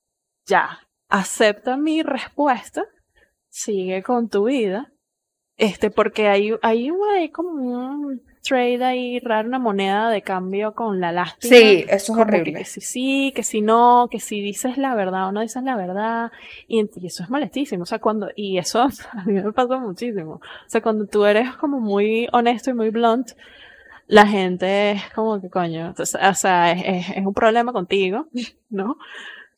ya, 0.46 0.80
acepta 1.10 1.76
mi 1.76 2.04
respuesta, 2.04 2.86
sigue 3.50 4.04
con 4.04 4.30
tu 4.30 4.46
vida, 4.46 4.94
este, 5.58 5.92
porque 5.92 6.28
hay, 6.28 6.54
hay, 6.62 6.90
hay 7.16 7.30
como 7.30 7.52
un 7.52 8.22
trade 8.44 8.84
ahí 8.84 9.20
raro, 9.20 9.48
una 9.48 9.58
moneda 9.58 10.10
de 10.10 10.22
cambio 10.22 10.74
con 10.74 11.00
la 11.00 11.12
lástima. 11.12 11.56
Sí, 11.56 11.86
eso 11.88 12.14
es 12.14 12.20
horrible. 12.20 12.54
Que, 12.54 12.66
si 12.66 12.82
sí, 12.82 13.32
que 13.36 13.42
si 13.42 13.62
no, 13.62 14.08
que 14.12 14.20
si 14.20 14.42
dices 14.42 14.78
la 14.78 14.94
verdad 14.94 15.30
o 15.30 15.32
no 15.32 15.42
dices 15.42 15.64
la 15.64 15.76
verdad. 15.76 16.32
Y, 16.68 16.88
eso 17.06 17.24
es 17.24 17.30
molestísimo. 17.30 17.84
O 17.84 17.86
sea, 17.86 18.00
cuando, 18.00 18.30
y 18.36 18.58
eso 18.58 18.82
a 19.12 19.24
mí 19.26 19.34
me 19.34 19.52
pasa 19.54 19.78
muchísimo. 19.78 20.34
O 20.34 20.68
sea, 20.70 20.82
cuando 20.82 21.08
tú 21.08 21.26
eres 21.26 21.56
como 21.56 21.80
muy 21.80 22.28
honesto 22.32 22.70
y 22.70 22.74
muy 22.74 22.90
blunt, 22.90 23.32
la 24.08 24.28
gente 24.28 24.92
es 24.92 25.10
como 25.16 25.42
que 25.42 25.50
coño. 25.50 25.96
o 25.98 26.06
sea, 26.36 26.72
es, 26.74 27.10
es, 27.16 27.26
un 27.26 27.34
problema 27.34 27.72
contigo, 27.72 28.28
¿no? 28.70 28.98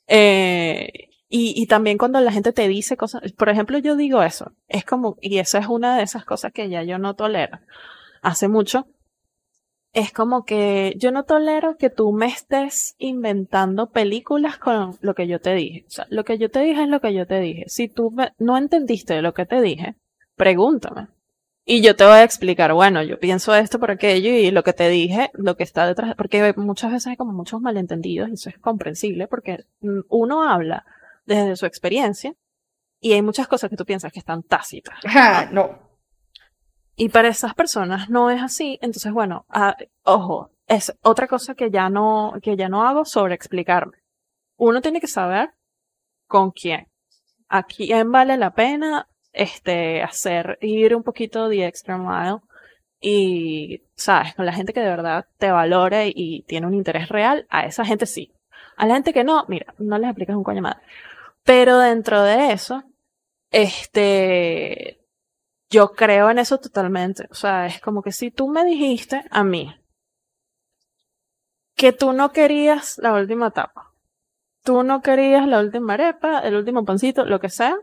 Eh, 0.07 1.09
y, 1.27 1.53
y, 1.59 1.65
también 1.65 1.97
cuando 1.97 2.21
la 2.21 2.31
gente 2.31 2.53
te 2.53 2.67
dice 2.67 2.95
cosas, 2.95 3.31
por 3.33 3.49
ejemplo, 3.49 3.79
yo 3.79 3.95
digo 3.95 4.21
eso, 4.21 4.51
es 4.67 4.85
como, 4.85 5.17
y 5.19 5.39
eso 5.39 5.57
es 5.57 5.65
una 5.67 5.97
de 5.97 6.03
esas 6.03 6.23
cosas 6.23 6.53
que 6.53 6.69
ya 6.69 6.83
yo 6.83 6.99
no 6.99 7.15
tolero 7.15 7.57
hace 8.25 8.47
mucho, 8.47 8.87
es 9.93 10.11
como 10.11 10.43
que 10.43 10.93
yo 10.97 11.11
no 11.11 11.23
tolero 11.23 11.77
que 11.77 11.89
tú 11.89 12.11
me 12.11 12.25
estés 12.25 12.95
inventando 12.97 13.91
películas 13.91 14.57
con 14.57 14.97
lo 14.99 15.13
que 15.13 15.27
yo 15.27 15.39
te 15.39 15.53
dije. 15.55 15.85
O 15.87 15.91
sea, 15.91 16.07
lo 16.09 16.25
que 16.25 16.37
yo 16.37 16.49
te 16.49 16.59
dije 16.59 16.83
es 16.83 16.89
lo 16.89 16.99
que 16.99 17.13
yo 17.13 17.25
te 17.25 17.39
dije. 17.39 17.63
Si 17.67 17.87
tú 17.87 18.13
no 18.37 18.57
entendiste 18.57 19.21
lo 19.21 19.33
que 19.33 19.45
te 19.45 19.61
dije, 19.61 19.95
pregúntame. 20.35 21.07
Y 21.63 21.81
yo 21.81 21.95
te 21.95 22.03
voy 22.03 22.15
a 22.15 22.23
explicar, 22.23 22.73
bueno, 22.73 23.01
yo 23.03 23.19
pienso 23.19 23.55
esto 23.55 23.79
por 23.79 23.89
aquello 23.89 24.29
y 24.29 24.51
lo 24.51 24.63
que 24.63 24.73
te 24.73 24.89
dije, 24.89 25.31
lo 25.33 25.55
que 25.55 25.63
está 25.63 25.87
detrás, 25.87 26.13
porque 26.15 26.53
muchas 26.57 26.91
veces 26.91 27.07
hay 27.07 27.15
como 27.15 27.31
muchos 27.31 27.61
malentendidos 27.61 28.29
y 28.29 28.33
eso 28.33 28.49
es 28.49 28.59
comprensible 28.59 29.27
porque 29.27 29.65
uno 30.09 30.43
habla 30.43 30.85
desde 31.25 31.55
su 31.55 31.65
experiencia 31.65 32.33
y 32.99 33.13
hay 33.13 33.21
muchas 33.21 33.47
cosas 33.47 33.69
que 33.69 33.77
tú 33.77 33.85
piensas 33.85 34.11
que 34.11 34.19
están 34.19 34.43
tácitas. 34.43 34.95
no. 35.51 35.84
Y 36.95 37.09
para 37.09 37.27
esas 37.27 37.53
personas 37.53 38.09
no 38.09 38.29
es 38.29 38.41
así. 38.41 38.79
Entonces, 38.81 39.11
bueno, 39.11 39.45
ah, 39.49 39.75
ojo, 40.03 40.51
es 40.67 40.95
otra 41.01 41.27
cosa 41.27 41.55
que 41.55 41.69
ya 41.69 41.89
no, 41.89 42.33
que 42.41 42.55
ya 42.55 42.69
no 42.69 42.87
hago 42.87 43.05
sobre 43.05 43.35
explicarme. 43.35 43.97
Uno 44.57 44.81
tiene 44.81 45.01
que 45.01 45.07
saber 45.07 45.49
con 46.27 46.51
quién. 46.51 46.87
A 47.49 47.63
quién 47.63 48.11
vale 48.11 48.37
la 48.37 48.53
pena, 48.53 49.07
este, 49.33 50.01
hacer, 50.01 50.57
ir 50.61 50.95
un 50.95 51.03
poquito 51.03 51.49
de 51.49 51.67
extra 51.67 51.97
mile. 51.97 52.39
Y, 53.01 53.83
sabes, 53.95 54.33
con 54.35 54.45
la 54.45 54.53
gente 54.53 54.73
que 54.73 54.79
de 54.79 54.89
verdad 54.89 55.27
te 55.37 55.51
valore 55.51 56.11
y 56.15 56.43
tiene 56.43 56.65
un 56.67 56.73
interés 56.73 57.09
real, 57.09 57.45
a 57.49 57.65
esa 57.65 57.85
gente 57.85 58.05
sí. 58.05 58.31
A 58.77 58.87
la 58.87 58.95
gente 58.95 59.13
que 59.13 59.23
no, 59.23 59.45
mira, 59.47 59.73
no 59.77 59.97
les 59.97 60.09
aplicas 60.09 60.35
un 60.35 60.43
coño 60.43 60.61
madre. 60.61 60.81
Pero 61.43 61.77
dentro 61.77 62.23
de 62.23 62.51
eso, 62.51 62.83
este, 63.51 64.99
yo 65.69 65.91
creo 65.93 66.29
en 66.29 66.39
eso 66.39 66.57
totalmente. 66.57 67.27
O 67.31 67.35
sea, 67.35 67.65
es 67.65 67.79
como 67.79 68.01
que 68.01 68.11
si 68.11 68.31
tú 68.31 68.47
me 68.47 68.63
dijiste 68.65 69.23
a 69.29 69.43
mí 69.43 69.75
que 71.75 71.91
tú 71.91 72.13
no 72.13 72.31
querías 72.31 72.97
la 72.99 73.13
última 73.13 73.47
etapa, 73.47 73.91
tú 74.63 74.83
no 74.83 75.01
querías 75.01 75.47
la 75.47 75.59
última 75.59 75.93
arepa, 75.93 76.39
el 76.39 76.55
último 76.55 76.85
pancito, 76.85 77.25
lo 77.25 77.39
que 77.39 77.49
sea, 77.49 77.75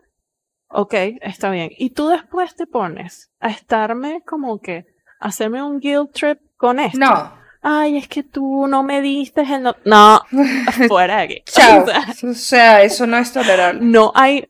ok, 0.68 0.94
está 1.20 1.50
bien. 1.50 1.70
Y 1.76 1.90
tú 1.90 2.08
después 2.08 2.54
te 2.54 2.66
pones 2.66 3.30
a 3.40 3.50
estarme 3.50 4.22
como 4.24 4.60
que, 4.60 4.86
hacerme 5.20 5.62
un 5.62 5.78
guilt 5.78 6.12
trip 6.12 6.40
con 6.56 6.80
esto. 6.80 6.98
No. 6.98 7.42
Ay, 7.64 7.96
es 7.96 8.08
que 8.08 8.24
tú 8.24 8.66
no 8.66 8.82
me 8.82 9.00
diste 9.00 9.42
el 9.42 9.62
no. 9.62 9.76
No, 9.84 10.20
fuera 10.88 11.18
de 11.18 11.22
aquí. 11.22 11.42
Chao. 11.44 11.84
O 12.28 12.34
sea, 12.34 12.82
eso 12.82 13.06
no 13.06 13.18
es 13.18 13.32
tolerable. 13.32 13.80
No 13.84 14.10
hay 14.16 14.48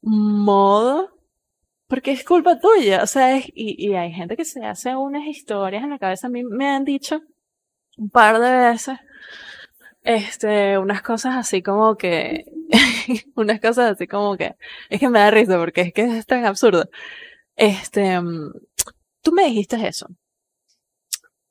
modo 0.00 1.10
porque 1.92 2.12
es 2.12 2.24
culpa 2.24 2.58
tuya, 2.58 3.02
o 3.02 3.06
sea, 3.06 3.36
es, 3.36 3.44
y, 3.54 3.86
y 3.86 3.94
hay 3.96 4.12
gente 4.12 4.34
que 4.34 4.46
se 4.46 4.64
hace 4.64 4.96
unas 4.96 5.26
historias 5.26 5.84
en 5.84 5.90
la 5.90 5.98
cabeza, 5.98 6.26
a 6.26 6.30
mí 6.30 6.42
me 6.42 6.66
han 6.66 6.86
dicho 6.86 7.20
un 7.98 8.08
par 8.08 8.40
de 8.40 8.50
veces, 8.50 8.98
este, 10.00 10.78
unas 10.78 11.02
cosas 11.02 11.36
así 11.36 11.62
como 11.62 11.96
que, 11.96 12.46
unas 13.36 13.60
cosas 13.60 13.92
así 13.92 14.06
como 14.06 14.38
que, 14.38 14.54
es 14.88 15.00
que 15.00 15.10
me 15.10 15.18
da 15.18 15.30
risa 15.30 15.58
porque 15.58 15.82
es 15.82 15.92
que 15.92 16.04
es 16.16 16.24
tan 16.24 16.46
absurdo. 16.46 16.88
Este, 17.56 18.18
mm, 18.18 18.52
tú 19.20 19.32
me 19.32 19.44
dijiste 19.44 19.76
eso, 19.86 20.06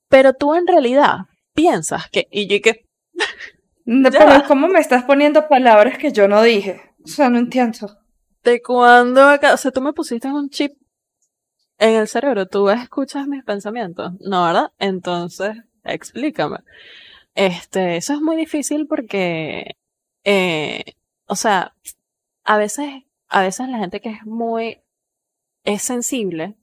pero 0.10 0.34
tú 0.34 0.56
en 0.56 0.66
realidad 0.66 1.18
piensas 1.54 2.10
que, 2.10 2.28
y 2.32 2.48
yo 2.48 2.60
que, 2.64 2.88
pero 3.86 4.44
¿cómo 4.48 4.70
me 4.70 4.80
estás 4.80 5.04
poniendo 5.04 5.48
palabras 5.48 6.00
que 6.00 6.12
yo 6.12 6.28
no 6.28 6.42
dije? 6.42 6.82
O 7.06 7.08
sea, 7.08 7.30
no 7.30 7.38
entiendo. 7.38 8.01
¿De 8.44 8.62
cuándo 8.62 9.24
acá? 9.24 9.54
O 9.54 9.58
sea, 9.58 9.72
tú 9.72 9.82
me 9.82 9.94
pusiste 9.94 10.28
un 10.28 10.50
chip 10.50 10.74
en 11.78 11.96
el 11.96 12.08
cerebro, 12.08 12.48
tú 12.48 12.70
escuchas 12.70 13.28
mis 13.28 13.44
pensamientos, 13.44 14.14
¿no, 14.20 14.46
verdad? 14.46 14.72
Entonces, 14.80 15.58
explícame. 15.84 16.60
Este, 17.36 17.98
eso 17.98 18.14
es 18.14 18.22
muy 18.22 18.36
difícil 18.36 18.88
porque, 18.88 19.78
eh, 20.24 20.84
o 21.28 21.36
sea, 21.36 21.76
a 22.44 22.58
veces, 22.58 23.04
a 23.30 23.42
veces 23.42 23.70
la 23.70 23.80
gente 23.80 24.02
que 24.02 24.10
es 24.10 24.26
muy, 24.26 24.82
es 25.64 25.82
sensible 25.84 26.56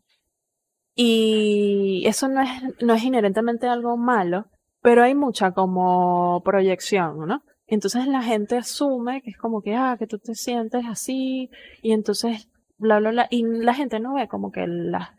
y 0.94 2.04
eso 2.06 2.28
no 2.28 2.42
es, 2.42 2.50
no 2.80 2.94
es 2.94 3.02
inherentemente 3.04 3.68
algo 3.68 3.96
malo, 3.96 4.46
pero 4.82 5.02
hay 5.04 5.14
mucha 5.14 5.52
como 5.52 6.42
proyección, 6.44 7.26
¿no? 7.26 7.42
Entonces 7.68 8.06
la 8.06 8.22
gente 8.22 8.56
asume 8.56 9.20
que 9.22 9.30
es 9.30 9.36
como 9.36 9.60
que, 9.60 9.76
ah, 9.76 9.96
que 9.98 10.06
tú 10.06 10.18
te 10.18 10.34
sientes 10.34 10.84
así, 10.86 11.50
y 11.82 11.92
entonces, 11.92 12.48
bla, 12.78 12.98
bla, 12.98 13.10
bla, 13.10 13.26
y 13.30 13.44
la 13.44 13.74
gente 13.74 14.00
no 14.00 14.14
ve 14.14 14.26
como 14.26 14.50
que 14.50 14.66
las, 14.66 15.10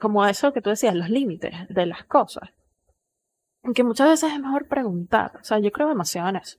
como 0.00 0.26
eso 0.26 0.52
que 0.52 0.60
tú 0.60 0.70
decías, 0.70 0.94
los 0.94 1.10
límites 1.10 1.54
de 1.68 1.86
las 1.86 2.04
cosas. 2.04 2.50
Que 3.74 3.84
muchas 3.84 4.08
veces 4.08 4.32
es 4.32 4.40
mejor 4.40 4.66
preguntar, 4.66 5.32
o 5.40 5.44
sea, 5.44 5.60
yo 5.60 5.70
creo 5.70 5.88
demasiado 5.88 6.28
en 6.28 6.36
eso. 6.36 6.58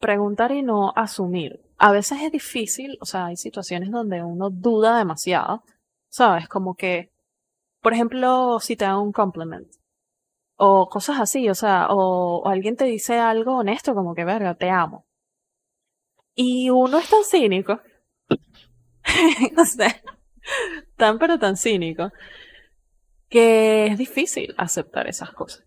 Preguntar 0.00 0.50
y 0.50 0.62
no 0.62 0.92
asumir. 0.96 1.60
A 1.78 1.92
veces 1.92 2.22
es 2.22 2.32
difícil, 2.32 2.98
o 3.00 3.06
sea, 3.06 3.26
hay 3.26 3.36
situaciones 3.36 3.92
donde 3.92 4.24
uno 4.24 4.50
duda 4.50 4.98
demasiado, 4.98 5.62
¿sabes? 6.08 6.48
Como 6.48 6.74
que, 6.74 7.12
por 7.80 7.92
ejemplo, 7.92 8.58
si 8.58 8.74
te 8.74 8.84
dan 8.84 8.98
un 8.98 9.12
compliment, 9.12 9.68
o 10.56 10.88
cosas 10.88 11.20
así, 11.20 11.48
o 11.48 11.54
sea, 11.54 11.88
o, 11.90 12.46
alguien 12.46 12.76
te 12.76 12.84
dice 12.84 13.18
algo 13.18 13.56
honesto 13.56 13.94
como 13.94 14.14
que, 14.14 14.24
verga, 14.24 14.54
te 14.54 14.70
amo. 14.70 15.06
Y 16.34 16.70
uno 16.70 16.98
es 16.98 17.08
tan 17.08 17.24
cínico, 17.24 17.80
no 19.56 19.64
sé, 19.64 20.02
tan 20.96 21.18
pero 21.18 21.38
tan 21.38 21.56
cínico, 21.56 22.10
que 23.28 23.86
es 23.86 23.98
difícil 23.98 24.54
aceptar 24.58 25.08
esas 25.08 25.32
cosas. 25.32 25.64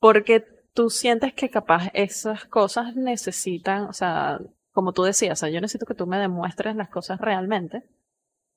Porque 0.00 0.44
tú 0.74 0.90
sientes 0.90 1.32
que 1.34 1.50
capaz 1.50 1.90
esas 1.94 2.44
cosas 2.46 2.96
necesitan, 2.96 3.84
o 3.84 3.92
sea, 3.92 4.40
como 4.72 4.92
tú 4.92 5.04
decías, 5.04 5.38
o 5.38 5.40
sea, 5.40 5.50
yo 5.50 5.60
necesito 5.60 5.86
que 5.86 5.94
tú 5.94 6.06
me 6.06 6.18
demuestres 6.18 6.74
las 6.76 6.90
cosas 6.90 7.20
realmente, 7.20 7.84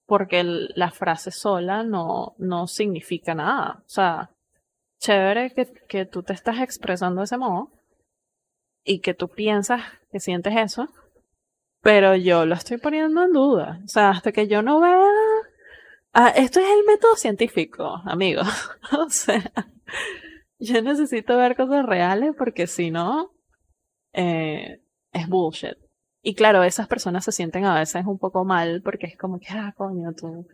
porque 0.07 0.43
la 0.43 0.89
frase 0.89 1.31
sola 1.31 1.83
no, 1.83 2.35
no 2.39 2.65
significa 2.67 3.35
nada. 3.35 3.83
O 3.85 3.89
sea, 3.89 4.31
chévere 4.99 5.51
que, 5.53 5.65
que 5.87 6.05
tú 6.05 6.23
te 6.23 6.33
estás 6.33 6.59
expresando 6.59 7.21
de 7.21 7.25
ese 7.25 7.37
modo 7.37 7.71
y 8.83 8.99
que 8.99 9.13
tú 9.13 9.27
piensas 9.29 9.81
que 10.11 10.19
sientes 10.19 10.55
eso, 10.55 10.87
pero 11.81 12.15
yo 12.15 12.45
lo 12.45 12.55
estoy 12.55 12.77
poniendo 12.77 13.23
en 13.23 13.33
duda. 13.33 13.81
O 13.83 13.87
sea, 13.87 14.09
hasta 14.09 14.31
que 14.31 14.47
yo 14.47 14.61
no 14.61 14.79
vea... 14.79 15.01
Ah, 16.13 16.29
esto 16.29 16.59
es 16.59 16.67
el 16.67 16.85
método 16.85 17.15
científico, 17.15 18.01
amigos. 18.05 18.47
o 18.97 19.09
sea, 19.09 19.51
yo 20.59 20.81
necesito 20.81 21.37
ver 21.37 21.55
cosas 21.55 21.85
reales 21.85 22.33
porque 22.37 22.65
si 22.65 22.91
no, 22.91 23.31
eh, 24.13 24.81
es 25.13 25.27
bullshit. 25.27 25.77
Y 26.23 26.35
claro, 26.35 26.63
esas 26.63 26.87
personas 26.87 27.23
se 27.23 27.31
sienten 27.31 27.65
a 27.65 27.79
veces 27.79 28.05
un 28.05 28.17
poco 28.17 28.43
mal 28.45 28.81
porque 28.83 29.05
es 29.05 29.17
como 29.17 29.39
que, 29.39 29.47
ah, 29.51 29.73
coño, 29.77 30.13
tú 30.13 30.47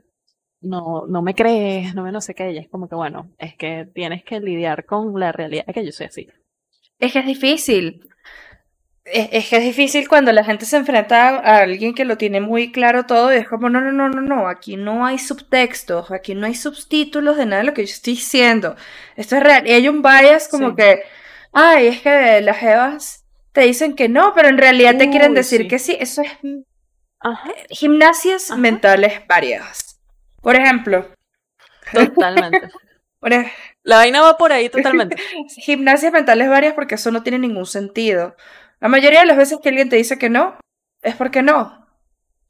no, 0.63 1.06
no 1.08 1.21
me 1.21 1.36
crees, 1.36 1.93
no 1.95 2.04
me 2.04 2.12
no 2.12 2.21
sé 2.21 2.34
qué, 2.34 2.52
y 2.52 2.58
es 2.58 2.67
como 2.69 2.88
que 2.89 2.95
bueno, 2.95 3.30
es 3.38 3.56
que 3.56 3.88
tienes 3.93 4.23
que 4.23 4.39
lidiar 4.39 4.86
con 4.86 5.19
la 5.19 5.32
realidad 5.32 5.65
que 5.73 5.86
yo 5.86 5.91
soy 5.91 6.08
así. 6.08 6.28
Es 6.99 7.13
que 7.13 7.19
es 7.19 7.26
difícil. 7.26 8.08
Es, 9.06 9.49
que 9.49 9.58
es 9.58 9.63
difícil 9.63 10.08
cuando 10.08 10.32
la 10.32 10.45
gente 10.45 10.65
se 10.65 10.78
enfrenta 10.78 11.39
a 11.39 11.58
alguien 11.58 11.93
que 11.93 12.06
lo 12.06 12.17
tiene 12.17 12.39
muy 12.39 12.71
claro 12.71 13.06
todo 13.06 13.34
y 13.34 13.38
es 13.38 13.49
como, 13.49 13.69
no, 13.69 13.82
no, 13.82 13.91
no, 13.91 14.08
no, 14.08 14.21
no, 14.21 14.47
aquí 14.47 14.78
no 14.78 15.06
hay 15.06 15.19
subtextos, 15.19 16.10
aquí 16.12 16.36
no 16.36 16.45
hay 16.45 16.56
subtítulos 16.56 17.36
de 17.36 17.45
nada 17.45 17.62
de 17.62 17.67
lo 17.67 17.73
que 17.73 17.86
yo 17.86 17.91
estoy 17.91 18.13
diciendo. 18.13 18.78
Esto 19.17 19.36
es 19.36 19.43
real. 19.43 19.67
Y 19.67 19.73
hay 19.73 19.89
un 19.89 20.02
bias 20.02 20.47
como 20.47 20.73
que, 20.73 21.04
ay, 21.52 21.88
es 21.88 22.02
que 22.02 22.39
las 22.39 22.58
jevas 22.58 23.26
te 23.52 23.62
dicen 23.62 23.95
que 23.95 24.08
no, 24.08 24.34
pero 24.34 24.47
en 24.47 24.58
realidad 24.58 24.97
te 24.97 25.10
quieren 25.10 25.34
decir 25.34 25.67
que 25.67 25.80
sí. 25.80 25.97
Eso 25.99 26.21
es 26.21 26.32
gimnasias 27.69 28.58
mentales 28.58 29.21
varias. 29.28 29.92
Por 30.43 30.56
ejemplo. 30.56 31.08
Totalmente. 31.91 32.69
la 33.84 33.97
vaina 33.97 34.21
va 34.21 34.38
por 34.38 34.51
ahí 34.51 34.69
totalmente. 34.69 35.15
Gimnasias 35.58 36.12
mentales 36.12 36.49
varias 36.49 36.73
porque 36.73 36.95
eso 36.95 37.10
no 37.10 37.23
tiene 37.23 37.39
ningún 37.39 37.65
sentido. 37.65 38.36
La 38.79 38.89
mayoría 38.89 39.21
de 39.21 39.25
las 39.25 39.38
veces 39.38 39.60
que 39.63 39.69
alguien 39.69 39.89
te 39.89 39.95
dice 39.95 40.19
que 40.19 40.29
no, 40.29 40.60
es 41.01 41.15
porque 41.15 41.41
no. 41.41 41.88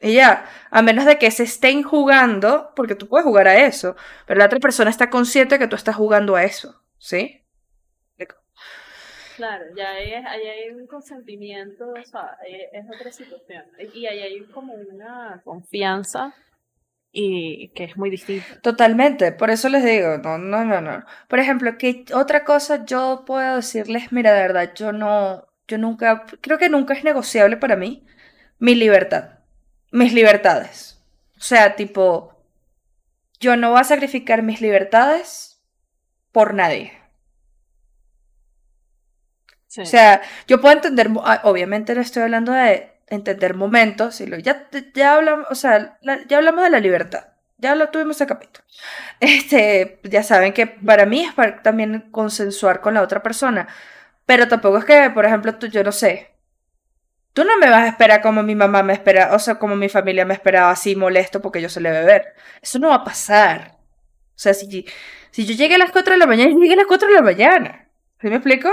Y 0.02 0.16
ya, 0.16 0.46
a 0.70 0.82
menos 0.82 1.06
de 1.06 1.18
que 1.18 1.32
se 1.32 1.44
estén 1.44 1.84
jugando, 1.84 2.74
porque 2.76 2.96
tú 2.96 3.08
puedes 3.08 3.24
jugar 3.24 3.48
a 3.48 3.66
eso, 3.66 3.96
pero 4.26 4.40
la 4.40 4.48
otra 4.48 4.60
persona 4.60 4.90
está 4.90 5.10
consciente 5.10 5.56
de 5.56 5.60
que 5.60 5.68
tú 5.68 5.76
estás 5.76 5.96
jugando 5.96 6.36
a 6.36 6.44
eso, 6.44 6.84
¿sí? 6.98 7.40
Claro, 9.36 9.66
ya 9.76 9.90
hay, 9.90 10.14
hay 10.14 10.70
un 10.70 10.86
consentimiento, 10.86 11.90
o 11.90 12.06
sea, 12.06 12.38
es 12.48 12.86
otra 12.96 13.12
situación. 13.12 13.64
Y 13.94 14.06
ahí 14.06 14.20
hay 14.20 14.44
como 14.46 14.74
una 14.74 15.42
confianza 15.44 16.36
y 17.16 17.70
que 17.70 17.84
es 17.86 17.96
muy 17.96 18.10
distinto. 18.10 18.60
Totalmente, 18.62 19.32
por 19.32 19.52
eso 19.52 19.70
les 19.70 19.86
digo, 19.86 20.18
no, 20.18 20.40
no, 20.40 20.66
no, 20.66 20.82
no. 20.82 21.06
Por 21.30 21.40
ejemplo, 21.40 21.78
que 21.78 22.06
otra 22.14 22.44
cosa 22.44 22.86
yo 22.86 23.24
puedo 23.26 23.58
decirles, 23.58 24.12
mira, 24.12 24.34
de 24.34 24.42
verdad, 24.42 24.74
yo 24.76 24.92
no, 24.92 25.48
yo 25.68 25.78
nunca, 25.78 26.26
creo 26.42 26.58
que 26.58 26.70
nunca 26.70 26.96
es 26.96 27.04
negociable 27.04 27.56
para 27.58 27.76
mí 27.76 28.04
mi 28.58 28.74
libertad, 28.74 29.40
mis 29.92 30.12
libertades. 30.14 31.00
O 31.38 31.42
sea, 31.42 31.76
tipo, 31.76 32.44
yo 33.40 33.56
no 33.58 33.72
voy 33.72 33.82
a 33.82 33.84
sacrificar 33.84 34.42
mis 34.42 34.60
libertades 34.60 35.62
por 36.32 36.56
nadie. 36.56 36.94
O 39.78 39.86
sea, 39.86 40.22
yo 40.48 40.62
puedo 40.62 40.76
entender, 40.76 41.10
ah, 41.24 41.42
obviamente 41.44 41.96
no 41.96 42.02
estoy 42.02 42.24
hablando 42.24 42.54
de 42.54 42.93
entender 43.08 43.56
momentos 43.56 44.22
y 44.22 44.28
lo, 44.28 44.38
ya, 44.38 44.68
ya 44.94 45.16
hablamos, 45.16 45.48
o 45.50 45.56
sea, 45.56 45.98
ya 46.28 46.38
hablamos 46.38 46.64
de 46.64 46.70
la 46.70 46.80
libertad. 46.80 47.28
Ya 47.58 47.76
lo 47.76 47.90
tuvimos 47.90 48.18
ese 48.18 48.28
capítulo. 48.28 48.66
Este, 49.20 50.00
ya 50.04 50.24
saben 50.24 50.54
que 50.54 50.68
para 50.68 51.06
mí 51.06 51.22
es 51.22 51.34
para 51.34 51.62
también 51.62 52.10
consensuar 52.12 52.82
con 52.82 52.94
la 52.94 53.02
otra 53.02 53.24
persona. 53.24 53.68
Pero 54.26 54.48
tampoco 54.48 54.80
es 54.80 54.86
que, 54.86 55.10
por 55.12 55.26
ejemplo, 55.26 55.56
tú, 55.56 55.68
yo 55.68 55.84
no 55.84 55.92
sé. 55.92 56.32
Tú 57.34 57.44
no 57.46 57.58
me 57.58 57.70
vas 57.70 57.84
a 57.84 57.88
esperar 57.88 58.22
como 58.22 58.44
mi 58.44 58.56
mamá 58.56 58.84
me 58.84 58.94
espera, 58.94 59.34
o 59.34 59.40
sea, 59.40 59.56
como 59.56 59.76
mi 59.76 59.90
familia 59.90 60.26
me 60.26 60.34
esperaba 60.34 60.72
así 60.72 60.96
molesto 60.96 61.42
porque 61.42 61.62
yo 61.62 61.70
se 61.70 61.82
le 61.82 61.92
beber. 61.92 62.34
Eso 62.62 62.80
no 62.80 62.90
va 62.90 62.96
a 62.96 63.04
pasar. 63.04 63.78
O 64.36 64.40
sea, 64.40 64.54
si, 64.54 64.86
si 65.32 65.46
yo 65.46 65.56
llegué 65.56 65.76
a 65.76 65.78
las 65.78 65.92
4 65.92 66.14
de 66.14 66.20
la 66.20 66.28
mañana, 66.28 66.52
llegué 66.52 66.74
a 66.74 66.78
las 66.78 66.86
4 66.86 67.08
de 67.08 67.14
la 67.16 67.22
mañana. 67.22 67.90
¿Sí 68.22 68.28
me 68.28 68.36
explico? 68.36 68.70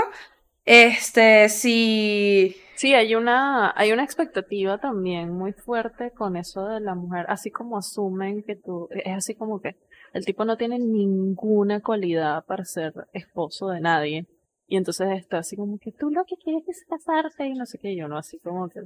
Este, 0.65 1.49
si 1.49 2.61
Sí, 2.81 2.95
hay 2.95 3.13
una, 3.13 3.71
hay 3.77 3.91
una 3.91 4.03
expectativa 4.03 4.79
también 4.79 5.29
muy 5.29 5.53
fuerte 5.53 6.09
con 6.09 6.35
eso 6.35 6.65
de 6.65 6.79
la 6.79 6.95
mujer, 6.95 7.27
así 7.29 7.51
como 7.51 7.77
asumen 7.77 8.41
que 8.41 8.55
tú, 8.55 8.89
es 8.89 9.17
así 9.17 9.35
como 9.35 9.61
que 9.61 9.75
el 10.13 10.25
tipo 10.25 10.45
no 10.45 10.57
tiene 10.57 10.79
ninguna 10.79 11.81
cualidad 11.81 12.43
para 12.43 12.65
ser 12.65 12.91
esposo 13.13 13.67
de 13.67 13.81
nadie. 13.81 14.25
Y 14.65 14.77
entonces 14.77 15.09
está 15.11 15.37
así 15.37 15.55
como 15.55 15.77
que 15.77 15.91
tú 15.91 16.09
lo 16.09 16.25
que 16.25 16.37
quieres 16.37 16.67
es 16.69 16.83
casarte 16.89 17.45
y 17.45 17.53
no 17.53 17.67
sé 17.67 17.77
qué, 17.77 17.95
yo 17.95 18.07
no, 18.07 18.17
así 18.17 18.39
como 18.39 18.67
que 18.67 18.79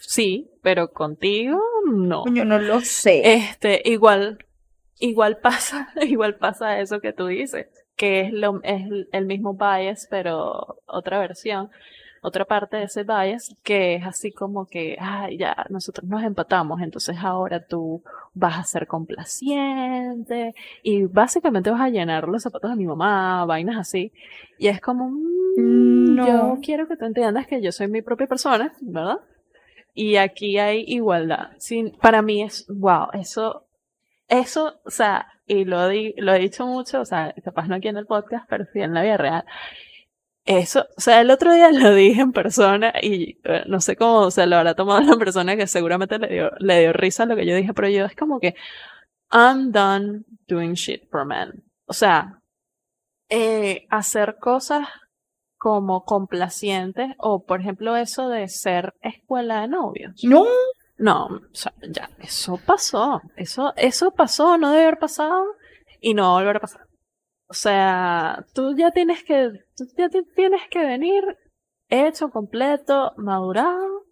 sí, 0.00 0.50
pero 0.60 0.90
contigo 0.90 1.62
no. 1.86 2.24
Yo 2.26 2.44
no 2.44 2.58
lo 2.58 2.80
sé. 2.80 3.34
Este, 3.34 3.82
igual, 3.84 4.44
igual 4.98 5.38
pasa, 5.38 5.90
igual 6.02 6.38
pasa 6.38 6.80
eso 6.80 7.00
que 7.00 7.12
tú 7.12 7.28
dices, 7.28 7.68
que 7.94 8.22
es 8.22 8.32
lo, 8.32 8.60
es 8.64 8.82
el 9.12 9.26
mismo 9.26 9.54
bias, 9.54 10.08
pero 10.10 10.80
otra 10.86 11.20
versión 11.20 11.70
otra 12.22 12.46
parte 12.46 12.78
de 12.78 12.84
ese 12.84 13.04
bias 13.04 13.54
que 13.62 13.96
es 13.96 14.06
así 14.06 14.32
como 14.32 14.66
que, 14.66 14.96
ay, 14.98 15.36
ya, 15.36 15.66
nosotros 15.68 16.08
nos 16.08 16.22
empatamos, 16.22 16.80
entonces 16.80 17.16
ahora 17.20 17.66
tú 17.66 18.02
vas 18.32 18.58
a 18.58 18.64
ser 18.64 18.86
complaciente 18.86 20.54
y 20.82 21.04
básicamente 21.04 21.70
vas 21.70 21.82
a 21.82 21.90
llenar 21.90 22.28
los 22.28 22.42
zapatos 22.42 22.70
de 22.70 22.76
mi 22.76 22.86
mamá, 22.86 23.44
vainas 23.44 23.76
así. 23.76 24.12
Y 24.58 24.68
es 24.68 24.80
como, 24.80 25.10
mm, 25.10 26.14
no. 26.14 26.26
yo 26.26 26.58
quiero 26.62 26.88
que 26.88 26.96
tú 26.96 27.04
entiendas 27.04 27.46
que 27.46 27.60
yo 27.60 27.72
soy 27.72 27.88
mi 27.88 28.00
propia 28.00 28.26
persona, 28.26 28.72
¿verdad? 28.80 29.18
y 29.94 30.16
aquí 30.16 30.58
hay 30.58 30.84
igualdad. 30.86 31.50
Sin, 31.58 31.92
para 31.92 32.22
mí 32.22 32.42
es, 32.42 32.66
wow, 32.68 33.08
eso, 33.12 33.66
eso, 34.28 34.80
o 34.84 34.90
sea, 34.90 35.28
y 35.46 35.64
lo, 35.64 35.88
di, 35.88 36.14
lo 36.16 36.32
he 36.32 36.38
dicho 36.38 36.66
mucho, 36.66 37.00
o 37.00 37.04
sea, 37.04 37.34
capaz 37.44 37.66
no 37.68 37.74
aquí 37.74 37.88
en 37.88 37.96
el 37.96 38.06
podcast, 38.06 38.46
pero 38.48 38.64
sí 38.72 38.80
en 38.80 38.94
la 38.94 39.02
vida 39.02 39.16
real. 39.16 39.44
Eso, 40.44 40.86
o 40.96 41.00
sea, 41.00 41.20
el 41.20 41.30
otro 41.30 41.52
día 41.52 41.70
lo 41.72 41.94
dije 41.94 42.20
en 42.20 42.32
persona 42.32 42.92
y 43.00 43.38
eh, 43.44 43.64
no 43.66 43.80
sé 43.80 43.96
cómo 43.96 44.30
se 44.30 44.46
lo 44.46 44.56
habrá 44.56 44.74
tomado 44.74 45.00
la 45.02 45.16
persona 45.16 45.56
que 45.56 45.66
seguramente 45.66 46.18
le 46.18 46.28
dio, 46.28 46.50
le 46.58 46.80
dio 46.80 46.92
risa 46.92 47.26
lo 47.26 47.36
que 47.36 47.46
yo 47.46 47.54
dije, 47.54 47.72
pero 47.74 47.88
yo 47.88 48.04
es 48.04 48.16
como 48.16 48.40
que, 48.40 48.54
I'm 49.30 49.72
done 49.72 50.24
doing 50.48 50.74
shit 50.74 51.08
for 51.10 51.24
men. 51.24 51.64
O 51.86 51.92
sea, 51.92 52.40
eh, 53.28 53.86
hacer 53.88 54.36
cosas 54.38 54.88
como 55.56 56.04
complacientes 56.04 57.14
o, 57.18 57.44
por 57.44 57.60
ejemplo, 57.60 57.96
eso 57.96 58.28
de 58.28 58.48
ser 58.48 58.94
escuela 59.00 59.62
de 59.62 59.68
novios. 59.68 60.22
No. 60.24 60.44
No, 60.98 61.26
o 61.26 61.40
sea, 61.54 61.72
ya, 61.88 62.10
eso 62.18 62.60
pasó. 62.64 63.22
Eso, 63.36 63.72
eso 63.76 64.12
pasó, 64.12 64.58
no 64.58 64.70
debe 64.70 64.82
haber 64.82 64.98
pasado 64.98 65.44
y 66.00 66.14
no 66.14 66.32
volver 66.32 66.56
a 66.56 66.60
pasar. 66.60 66.86
O 67.52 67.54
sea, 67.54 68.46
tú 68.54 68.74
ya 68.74 68.92
tienes 68.92 69.24
que, 69.24 69.50
ya 69.98 70.08
tienes 70.08 70.62
que 70.70 70.86
venir 70.86 71.22
hecho, 71.90 72.30
completo, 72.30 73.12
madurado, 73.18 74.06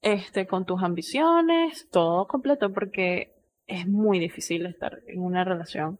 este, 0.00 0.46
con 0.46 0.64
tus 0.64 0.80
ambiciones, 0.80 1.88
todo 1.90 2.28
completo, 2.28 2.72
porque 2.72 3.34
es 3.66 3.88
muy 3.88 4.20
difícil 4.20 4.64
estar 4.66 5.00
en 5.08 5.20
una 5.22 5.42
relación 5.42 5.98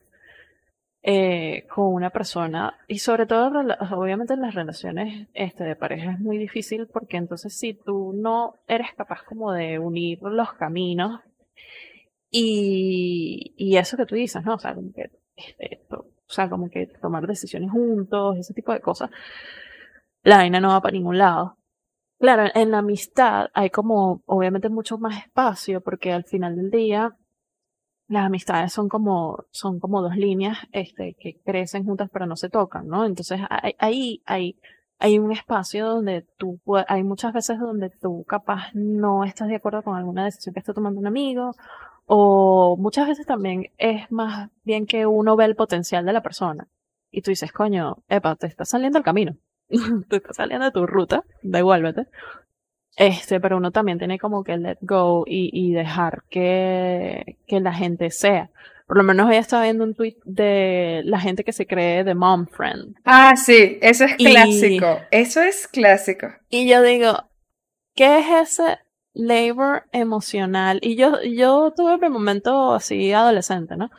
eh, 1.03 1.67
con 1.75 1.93
una 1.93 2.11
persona 2.11 2.79
y 2.87 3.01
sobre 3.01 3.27
todo 3.27 3.51
obviamente 3.91 4.35
en 4.35 4.43
las 4.43 4.55
relaciones 4.55 5.27
este, 5.35 5.65
de 5.65 5.75
pareja 5.75 6.13
es 6.13 6.21
muy 6.21 6.39
difícil 6.39 6.87
porque 6.87 7.17
entonces 7.17 7.59
si 7.59 7.75
tú 7.75 8.13
no 8.15 8.55
eres 8.69 8.95
capaz 8.97 9.25
como 9.25 9.51
de 9.51 9.81
unir 9.81 10.23
los 10.23 10.53
caminos 10.53 11.23
y, 12.31 13.53
y 13.57 13.79
eso 13.79 13.97
que 13.97 14.07
tú 14.07 14.15
dices, 14.15 14.45
¿no? 14.45 14.55
O 14.55 14.59
sea, 14.61 14.77
como 14.77 14.93
que 14.93 15.11
este, 15.37 15.83
sea, 16.35 16.51
como 16.51 16.69
que 16.69 16.87
tomar 17.01 17.27
decisiones 17.27 17.71
juntos, 17.71 18.37
ese 18.39 18.55
tipo 18.55 18.73
de 18.73 18.81
cosas, 18.81 19.11
la 20.23 20.39
vaina 20.39 20.61
no 20.61 20.69
va 20.69 20.81
para 20.81 20.93
ningún 20.93 21.19
lado. 21.19 21.59
Claro, 22.19 22.45
en 22.55 22.71
la 22.71 22.79
amistad 22.79 23.49
hay 23.55 23.71
como, 23.71 24.23
obviamente, 24.27 24.69
mucho 24.69 24.99
más 24.99 25.19
espacio, 25.19 25.81
porque 25.83 26.13
al 26.13 26.25
final 26.25 26.57
del 26.57 26.71
día, 26.71 27.17
las 28.09 28.27
amistades 28.27 28.73
son 28.73 28.89
como, 28.89 29.45
son 29.51 29.81
como 29.81 30.03
dos 30.03 30.17
líneas, 30.17 30.59
este, 30.73 31.17
que 31.19 31.41
crecen 31.45 31.85
juntas 31.85 32.11
pero 32.13 32.27
no 32.27 32.37
se 32.37 32.51
tocan, 32.51 32.87
¿no? 32.87 33.05
Entonces, 33.05 33.41
ahí 33.79 34.23
hay, 34.27 34.59
hay 34.99 35.19
un 35.19 35.33
espacio 35.33 35.87
donde 35.87 36.27
tú, 36.39 36.61
hay 36.89 37.03
muchas 37.03 37.33
veces 37.33 37.59
donde 37.59 37.91
tú 37.91 38.25
capaz 38.29 38.71
no 38.75 39.25
estás 39.25 39.49
de 39.49 39.57
acuerdo 39.57 39.83
con 39.83 39.97
alguna 39.97 40.25
decisión 40.25 40.55
que 40.55 40.61
está 40.61 40.73
tomando 40.73 41.01
un 41.01 41.07
amigo, 41.07 41.53
o 42.07 42.77
muchas 42.79 43.09
veces 43.09 43.27
también 43.27 43.71
es 43.79 44.11
más 44.11 44.51
bien 44.63 44.87
que 44.87 45.07
uno 45.07 45.37
ve 45.37 45.47
el 45.47 45.57
potencial 45.57 46.05
de 46.05 46.13
la 46.13 46.23
persona. 46.23 46.69
Y 47.11 47.23
tú 47.23 47.31
dices, 47.31 47.53
coño, 47.53 47.99
epa, 48.09 48.37
te 48.37 48.47
está 48.47 48.65
saliendo 48.65 48.99
el 48.99 49.05
camino. 49.05 49.37
te 50.09 50.17
está 50.17 50.33
saliendo 50.33 50.67
de 50.67 50.73
tu 50.73 50.87
ruta, 50.87 51.25
devuélvete. 51.43 52.07
Este, 52.97 53.41
pero 53.41 53.57
uno 53.57 53.73
también 53.73 53.99
tiene 53.99 54.19
como 54.19 54.45
que 54.45 54.57
let 54.57 54.79
go 54.81 55.25
y, 55.27 55.51
y 55.53 55.73
dejar 55.73 56.23
que, 56.29 57.39
que 57.47 57.61
la 57.61 57.73
gente 57.73 58.11
sea. 58.11 58.51
Por 58.87 58.99
lo 58.99 59.03
menos 59.03 59.31
ella 59.31 59.41
estaba 59.41 59.65
viendo 59.65 59.85
un 59.85 59.95
tweet 59.95 60.17
de 60.25 61.01
la 61.05 61.19
gente 61.19 61.43
que 61.43 61.53
se 61.53 61.67
cree 61.67 62.05
de 62.05 62.15
mom 62.15 62.47
friend. 62.47 62.97
Ah, 63.05 63.35
sí, 63.35 63.79
eso 63.81 64.05
es 64.05 64.15
clásico. 64.17 64.99
Eso 65.11 65.41
es 65.41 65.67
clásico. 65.69 66.29
Y 66.51 66.69
yo 66.69 66.83
digo, 66.83 67.15
¿qué 67.95 68.19
es 68.19 68.59
ese 68.59 68.79
labor 69.15 69.85
emocional. 69.93 70.79
Y 70.83 70.97
yo, 70.97 71.23
yo 71.23 71.73
tuve 71.75 71.99
mi 71.99 72.09
momento 72.09 72.75
así 72.75 73.13
adolescente, 73.13 73.77
¿no? 73.77 73.91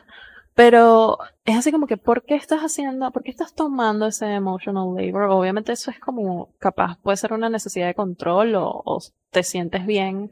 Pero 0.54 1.18
es 1.44 1.56
así 1.58 1.72
como 1.72 1.86
que, 1.86 1.98
¿por 1.98 2.24
qué 2.24 2.34
estás 2.34 2.60
haciendo, 2.62 3.10
por 3.12 3.22
qué 3.22 3.30
estás 3.30 3.54
tomando 3.54 4.06
ese 4.06 4.26
emotional 4.34 4.94
labor? 4.96 5.24
Obviamente 5.24 5.72
eso 5.72 5.90
es 5.90 6.00
como, 6.00 6.50
capaz, 6.58 6.98
puede 7.02 7.16
ser 7.18 7.32
una 7.34 7.50
necesidad 7.50 7.86
de 7.88 7.94
control 7.94 8.54
o, 8.54 8.82
o 8.84 8.98
te 9.30 9.42
sientes 9.42 9.86
bien, 9.86 10.30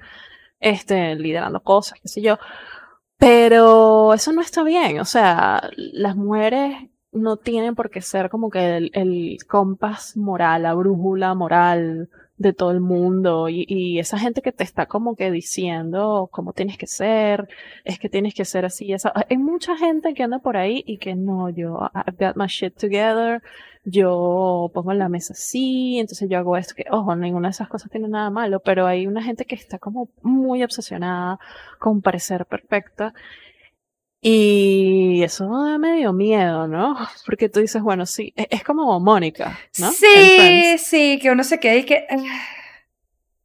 este, 0.61 1.15
liderando 1.17 1.63
cosas, 1.63 2.01
qué 2.01 2.09
sé 2.09 2.23
yo. 2.23 2.39
Pero 3.19 4.15
eso 4.15 4.33
no 4.33 4.41
está 4.41 4.63
bien. 4.65 5.01
O 5.01 5.05
sea, 5.05 5.71
las 5.77 6.17
mujeres 6.17 6.75
no 7.13 7.37
tienen 7.37 7.75
por 7.75 7.91
qué 7.91 8.01
ser 8.01 8.31
como 8.31 8.51
que 8.51 8.77
el, 8.77 8.91
el 8.95 9.39
compás 9.49 10.17
moral, 10.17 10.65
la 10.65 10.75
brújula 10.75 11.35
moral 11.35 12.11
de 12.37 12.53
todo 12.53 12.73
el 12.73 12.81
mundo 12.81 13.49
y, 13.49 13.99
esa 13.99 14.19
gente 14.19 14.43
que 14.43 14.53
te 14.53 14.65
está 14.65 14.87
como 14.87 15.15
que 15.17 15.31
diciendo 15.31 16.29
cómo 16.33 16.53
tienes 16.53 16.77
que 16.79 16.87
ser, 16.87 17.49
es 17.85 17.99
que 17.99 18.09
tienes 18.09 18.35
que 18.35 18.45
ser 18.45 18.65
así. 18.65 18.93
Esa. 18.93 19.13
Hay 19.29 19.39
mucha 19.39 19.77
gente 19.77 20.15
que 20.15 20.23
anda 20.25 20.41
por 20.41 20.57
ahí 20.57 20.83
y 20.87 20.99
que 20.99 21.15
no, 21.15 21.49
yo, 21.51 21.79
I've 21.95 22.17
got 22.19 22.37
my 22.37 22.47
shit 22.47 22.75
together, 22.77 23.43
yo 23.85 24.71
pongo 24.75 24.93
en 24.93 24.99
la 24.99 25.09
mesa 25.09 25.35
así, 25.35 25.99
entonces 25.99 26.29
yo 26.29 26.39
hago 26.39 26.57
esto, 26.57 26.75
que 26.75 26.87
ojo, 26.91 27.15
ninguna 27.17 27.49
de 27.49 27.53
esas 27.53 27.69
cosas 27.69 27.91
tiene 27.91 28.09
nada 28.09 28.31
malo, 28.31 28.61
pero 28.61 28.87
hay 28.87 29.07
una 29.07 29.23
gente 29.23 29.45
que 29.45 29.55
está 29.55 29.79
como 29.79 30.09
muy 30.23 30.63
obsesionada 30.63 31.39
con 31.79 32.03
parecer 32.03 32.47
perfecta 32.47 33.15
y 34.27 35.23
eso 35.23 35.47
da 35.51 35.77
medio 35.77 36.15
miedo, 36.15 36.67
¿no? 36.67 36.97
Porque 37.27 37.51
tú 37.51 37.61
dices, 37.61 37.83
bueno, 37.83 38.07
sí, 38.07 38.33
e-, 38.37 38.49
es 38.51 38.65
como 38.65 38.99
Mónica, 38.99 39.59
¿no? 39.79 39.93
Sí, 39.93 40.79
sí, 40.79 41.19
que 41.21 41.31
uno 41.31 41.45
se 41.45 41.61
quede 41.61 41.79
y 41.81 41.85
que... 41.85 42.07
Ah. 42.11 42.17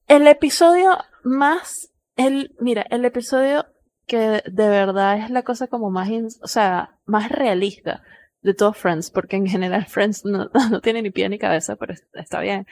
El 0.07 0.25
episodio 0.25 0.97
más, 1.23 1.91
el, 2.15 2.55
mira, 2.61 2.85
el 2.89 3.03
episodio 3.03 3.65
que 4.07 4.41
de 4.45 4.69
verdad 4.69 5.17
es 5.19 5.29
la 5.29 5.43
cosa 5.43 5.67
como 5.67 5.91
más, 5.91 6.09
o 6.41 6.47
sea, 6.47 6.97
más 7.05 7.29
realista 7.29 8.01
de 8.41 8.53
todos 8.53 8.77
Friends, 8.77 9.11
porque 9.11 9.35
en 9.35 9.47
general 9.47 9.85
Friends 9.89 10.23
no, 10.23 10.49
no 10.71 10.79
tiene 10.79 11.01
ni 11.01 11.11
pie 11.11 11.27
ni 11.27 11.37
cabeza, 11.37 11.75
pero 11.75 11.93
está 12.13 12.39
bien. 12.39 12.65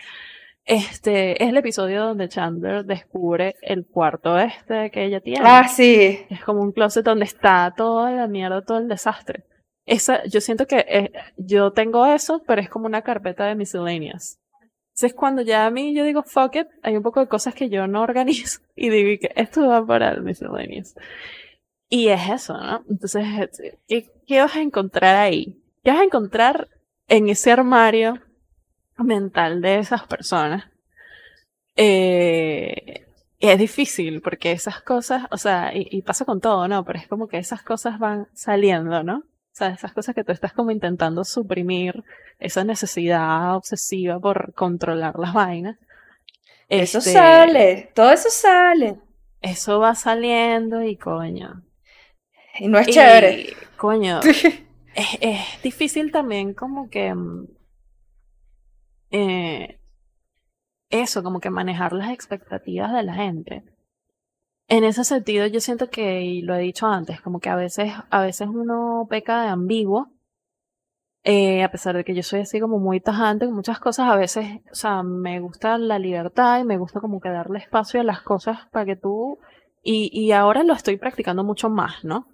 Este 0.68 1.42
es 1.42 1.48
el 1.48 1.56
episodio 1.56 2.04
donde 2.04 2.28
Chandler 2.28 2.84
descubre 2.84 3.56
el 3.62 3.88
cuarto 3.88 4.38
este 4.38 4.92
que 4.92 5.06
ella 5.06 5.22
tiene. 5.22 5.40
Ah, 5.42 5.66
sí. 5.70 6.26
Es 6.30 6.44
como 6.44 6.62
un 6.62 6.74
closet 6.74 7.06
donde 7.06 7.24
está 7.24 7.74
toda 7.76 8.12
la 8.12 8.28
mierda, 8.28 8.62
todo 8.62 8.78
el 8.78 8.90
desastre. 8.90 9.46
Esa, 9.86 10.26
yo 10.26 10.42
siento 10.42 10.68
que 10.68 10.86
eh, 10.90 11.14
yo 11.38 11.72
tengo 11.72 12.06
eso, 12.06 12.44
pero 12.46 12.62
es 12.62 12.70
como 12.70 12.86
una 12.86 13.02
carpeta 13.02 13.46
de 13.46 13.56
miscellaneous. 13.56 14.40
Entonces 14.90 15.14
cuando 15.14 15.42
ya 15.42 15.66
a 15.66 15.72
mí 15.72 15.96
yo 15.96 16.04
digo 16.04 16.22
fuck 16.24 16.58
it, 16.58 16.68
hay 16.84 16.98
un 16.98 17.04
poco 17.04 17.22
de 17.22 17.30
cosas 17.30 17.56
que 17.56 17.70
yo 17.70 17.88
no 17.88 18.02
organizo 18.04 18.60
y 18.76 18.90
digo 18.90 19.22
que 19.22 19.32
esto 19.42 19.66
va 19.70 19.86
para 19.86 20.12
el 20.12 20.22
miscellaneous. 20.22 20.96
Y 21.90 22.10
es 22.10 22.30
eso, 22.30 22.58
¿no? 22.58 22.84
Entonces, 22.90 23.26
¿qué, 23.88 24.12
¿qué 24.28 24.42
vas 24.42 24.58
a 24.58 24.62
encontrar 24.62 25.16
ahí? 25.16 25.64
¿Qué 25.82 25.92
vas 25.92 26.02
a 26.02 26.04
encontrar 26.04 26.68
en 27.08 27.30
ese 27.30 27.54
armario 27.54 28.16
mental 29.04 29.62
de 29.62 29.80
esas 29.80 30.04
personas. 30.04 30.66
Eh, 31.76 33.06
es 33.40 33.60
difícil 33.60 34.22
porque 34.22 34.52
esas 34.52 34.82
cosas, 34.82 35.26
o 35.32 35.38
sea, 35.38 35.72
y, 35.74 36.02
pasa 36.02 36.26
con 36.26 36.42
todo, 36.42 36.68
¿no? 36.68 36.84
Pero 36.84 37.00
es 37.00 37.08
como 37.08 37.28
que 37.28 37.38
esas 37.38 37.62
cosas 37.62 38.00
van 38.00 38.28
saliendo, 38.34 39.04
¿no? 39.04 39.18
O 39.18 39.58
sea, 39.58 39.70
esas 39.70 39.94
cosas 39.94 40.16
que 40.16 40.24
tú 40.24 40.32
estás 40.32 40.54
como 40.54 40.72
intentando 40.72 41.24
suprimir, 41.24 42.04
esa 42.40 42.64
necesidad 42.64 43.56
obsesiva 43.56 44.20
por 44.20 44.54
controlar 44.54 45.18
las 45.20 45.34
vainas. 45.34 45.78
Eso 46.68 46.98
este, 46.98 47.14
sale, 47.14 47.92
todo 47.94 48.12
eso 48.12 48.30
sale. 48.30 49.00
Eso 49.42 49.80
va 49.80 49.96
saliendo 49.96 50.84
y 50.84 50.98
coño. 50.98 51.64
Y 52.60 52.68
no 52.68 52.80
es 52.80 52.88
chévere. 52.88 53.54
Coño. 53.78 54.20
es 54.96 55.62
difícil 55.62 56.12
también 56.12 56.54
como 56.56 56.90
que 56.90 57.14
mm, 57.14 57.48
eh, 59.12 59.80
eso, 60.90 61.24
como 61.24 61.40
que 61.40 61.50
manejar 61.50 61.94
las 61.94 62.12
expectativas 62.12 62.94
de 62.94 63.04
la 63.04 63.14
gente. 63.14 63.64
En 64.70 64.84
ese 64.84 65.04
sentido, 65.04 65.48
yo 65.48 65.62
siento 65.62 65.90
que, 65.90 66.22
y 66.22 66.42
lo 66.42 66.56
he 66.56 66.60
dicho 66.60 66.88
antes, 66.88 67.22
como 67.22 67.40
que 67.40 67.50
a 67.50 67.56
veces, 67.56 67.94
a 68.10 68.22
veces 68.22 68.48
uno 68.50 69.08
peca 69.10 69.44
de 69.44 69.48
ambiguo, 69.50 70.12
eh, 71.24 71.64
a 71.64 71.72
pesar 71.72 71.96
de 71.96 72.04
que 72.04 72.16
yo 72.16 72.24
soy 72.24 72.42
así 72.42 72.60
como 72.60 72.80
muy 72.80 73.00
tajante 73.00 73.46
con 73.46 73.56
muchas 73.56 73.80
cosas, 73.80 74.10
a 74.10 74.16
veces, 74.16 74.46
o 74.72 74.76
sea, 74.76 75.04
me 75.04 75.40
gusta 75.40 75.78
la 75.78 76.00
libertad 76.00 76.60
y 76.60 76.64
me 76.64 76.78
gusta 76.78 77.00
como 77.00 77.20
que 77.20 77.30
darle 77.30 77.60
espacio 77.60 78.02
a 78.02 78.04
las 78.04 78.22
cosas 78.22 78.68
para 78.72 78.86
que 78.86 78.96
tú, 78.96 79.40
y, 79.84 80.10
y 80.14 80.32
ahora 80.34 80.64
lo 80.64 80.74
estoy 80.74 80.98
practicando 80.98 81.44
mucho 81.44 81.70
más, 81.70 82.04
¿no? 82.04 82.28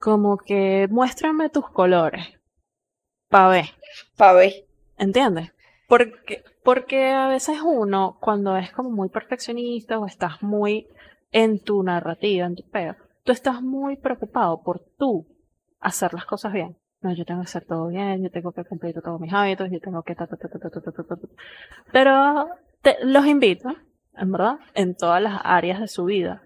Como 0.00 0.36
que 0.36 0.86
muéstrame 0.90 1.48
tus 1.48 1.68
colores, 1.70 2.26
pa' 3.28 3.48
ver. 3.48 3.66
Pa' 4.16 4.32
ver. 4.32 4.52
¿Entiendes? 4.96 5.52
Porque, 5.88 6.44
porque 6.62 7.08
a 7.12 7.28
veces 7.28 7.58
uno, 7.64 8.18
cuando 8.20 8.56
es 8.56 8.70
como 8.72 8.90
muy 8.90 9.08
perfeccionista 9.08 9.98
o 9.98 10.06
estás 10.06 10.42
muy 10.42 10.86
en 11.32 11.60
tu 11.60 11.82
narrativa, 11.82 12.46
en 12.46 12.56
tu 12.56 12.68
peo, 12.68 12.94
tú 13.24 13.32
estás 13.32 13.62
muy 13.62 13.96
preocupado 13.96 14.62
por 14.62 14.80
tú 14.98 15.26
hacer 15.80 16.12
las 16.12 16.26
cosas 16.26 16.52
bien. 16.52 16.76
No, 17.00 17.14
yo 17.14 17.24
tengo 17.24 17.40
que 17.40 17.46
hacer 17.46 17.64
todo 17.64 17.88
bien, 17.88 18.22
yo 18.22 18.30
tengo 18.30 18.52
que 18.52 18.64
cumplir 18.64 19.00
todos 19.00 19.20
mis 19.20 19.32
hábitos, 19.32 19.70
yo 19.70 19.80
tengo 19.80 20.02
que 20.02 20.14
ta, 20.14 20.26
ta, 20.26 20.36
ta. 20.36 20.48
Pero 21.92 22.48
te, 22.82 22.96
los 23.04 23.24
invito 23.24 23.74
en 24.14 24.32
verdad, 24.32 24.58
en 24.74 24.94
todas 24.94 25.22
las 25.22 25.40
áreas 25.44 25.80
de 25.80 25.88
su 25.88 26.04
vida, 26.04 26.42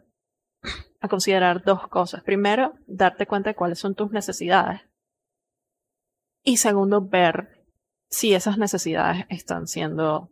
a 1.00 1.08
considerar 1.08 1.64
dos 1.64 1.88
cosas. 1.88 2.22
Primero, 2.22 2.74
darte 2.86 3.26
cuenta 3.26 3.50
de 3.50 3.56
cuáles 3.56 3.78
son 3.78 3.94
tus 3.94 4.12
necesidades. 4.12 4.82
Y 6.44 6.58
segundo, 6.58 7.00
ver 7.00 7.61
si 8.12 8.34
esas 8.34 8.58
necesidades 8.58 9.24
están 9.30 9.66
siendo 9.66 10.30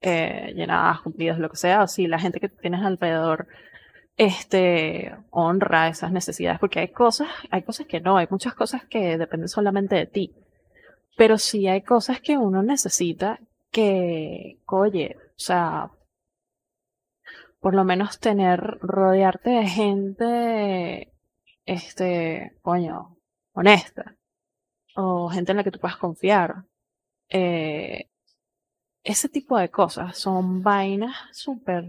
eh, 0.00 0.52
llenadas, 0.56 1.02
cumplidas, 1.02 1.38
lo 1.38 1.50
que 1.50 1.56
sea, 1.56 1.82
o 1.84 1.86
si 1.86 2.06
la 2.06 2.18
gente 2.18 2.40
que 2.40 2.48
tienes 2.48 2.82
alrededor 2.82 3.46
este, 4.16 5.14
honra 5.30 5.88
esas 5.88 6.10
necesidades, 6.10 6.58
porque 6.58 6.80
hay 6.80 6.88
cosas, 6.88 7.28
hay 7.50 7.62
cosas 7.62 7.86
que 7.86 8.00
no, 8.00 8.16
hay 8.16 8.26
muchas 8.30 8.54
cosas 8.54 8.84
que 8.86 9.18
dependen 9.18 9.48
solamente 9.48 9.94
de 9.94 10.06
ti. 10.06 10.34
Pero 11.16 11.38
sí 11.38 11.68
hay 11.68 11.82
cosas 11.82 12.20
que 12.20 12.38
uno 12.38 12.62
necesita 12.62 13.38
que, 13.70 14.58
oye, 14.66 15.16
o 15.18 15.38
sea, 15.38 15.90
por 17.60 17.74
lo 17.74 17.84
menos 17.84 18.18
tener, 18.18 18.78
rodearte 18.80 19.50
de 19.50 19.66
gente, 19.66 21.12
este, 21.66 22.56
coño, 22.62 23.18
honesta, 23.52 24.16
o 24.96 25.28
gente 25.28 25.52
en 25.52 25.58
la 25.58 25.64
que 25.64 25.70
tú 25.70 25.78
puedas 25.78 25.98
confiar. 25.98 26.64
Eh, 27.34 28.10
ese 29.04 29.28
tipo 29.28 29.58
de 29.58 29.70
cosas 29.70 30.18
son 30.18 30.62
vainas 30.62 31.16
súper 31.32 31.86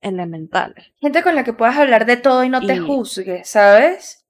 elementales. 0.00 0.92
Gente 1.00 1.22
con 1.22 1.36
la 1.36 1.44
que 1.44 1.52
puedas 1.52 1.76
hablar 1.76 2.04
de 2.04 2.16
todo 2.16 2.42
y 2.42 2.48
no 2.48 2.60
te 2.60 2.78
juzgue, 2.78 3.44
¿sabes? 3.44 4.26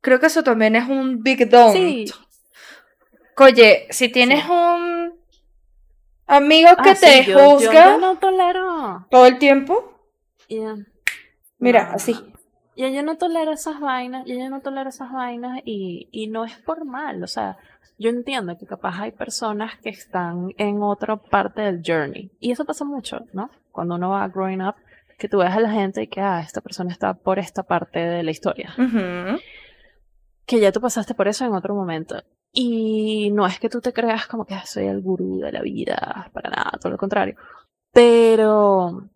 Creo 0.00 0.18
que 0.18 0.26
eso 0.26 0.42
también 0.42 0.74
es 0.74 0.88
un 0.88 1.22
big 1.22 1.48
don't. 1.50 1.74
Sí. 1.74 2.06
Oye, 3.36 3.86
si 3.90 4.08
tienes 4.08 4.44
un 4.46 5.14
amigo 6.26 6.70
que 6.82 6.90
ah, 6.90 6.96
te 6.98 7.32
juzga 7.32 7.98
no 7.98 8.18
tolero. 8.18 9.06
todo 9.10 9.26
el 9.26 9.38
tiempo, 9.38 9.94
mira, 11.58 11.92
así. 11.92 12.14
Yo, 12.76 12.88
yo 12.88 13.02
no 13.02 13.18
tolero 13.18 13.52
esas 13.52 13.80
vainas, 13.80 14.24
yo, 14.26 14.34
yo 14.36 14.48
no 14.48 14.60
tolero 14.60 14.88
esas 14.88 15.12
vainas 15.12 15.60
y, 15.64 16.08
y 16.10 16.28
no 16.28 16.44
es 16.44 16.56
por 16.58 16.84
mal, 16.86 17.22
o 17.22 17.26
sea, 17.26 17.58
yo 18.00 18.08
entiendo 18.08 18.56
que 18.56 18.64
capaz 18.64 18.98
hay 18.98 19.12
personas 19.12 19.78
que 19.82 19.90
están 19.90 20.54
en 20.56 20.82
otra 20.82 21.16
parte 21.16 21.60
del 21.60 21.82
journey. 21.86 22.32
Y 22.40 22.50
eso 22.50 22.64
pasa 22.64 22.82
mucho, 22.86 23.26
¿no? 23.34 23.50
Cuando 23.70 23.96
uno 23.96 24.08
va 24.08 24.26
growing 24.26 24.62
up, 24.62 24.74
que 25.18 25.28
tú 25.28 25.36
ves 25.36 25.50
a 25.50 25.60
la 25.60 25.70
gente 25.70 26.02
y 26.02 26.06
que, 26.06 26.22
ah, 26.22 26.40
esta 26.40 26.62
persona 26.62 26.90
está 26.90 27.12
por 27.12 27.38
esta 27.38 27.62
parte 27.62 27.98
de 27.98 28.22
la 28.22 28.30
historia. 28.30 28.74
Que 30.46 30.60
ya 30.60 30.72
tú 30.72 30.80
pasaste 30.80 31.14
por 31.14 31.28
eso 31.28 31.44
en 31.44 31.52
otro 31.52 31.74
momento. 31.74 32.22
Y 32.52 33.30
no 33.32 33.46
es 33.46 33.60
que 33.60 33.68
tú 33.68 33.82
te 33.82 33.92
creas 33.92 34.26
como 34.26 34.46
que 34.46 34.54
ah, 34.54 34.64
soy 34.64 34.86
el 34.86 35.02
gurú 35.02 35.38
de 35.40 35.52
la 35.52 35.60
vida, 35.60 36.30
para 36.32 36.48
nada, 36.48 36.78
todo 36.80 36.92
lo 36.92 36.98
contrario. 36.98 37.36
Pero 37.92 39.10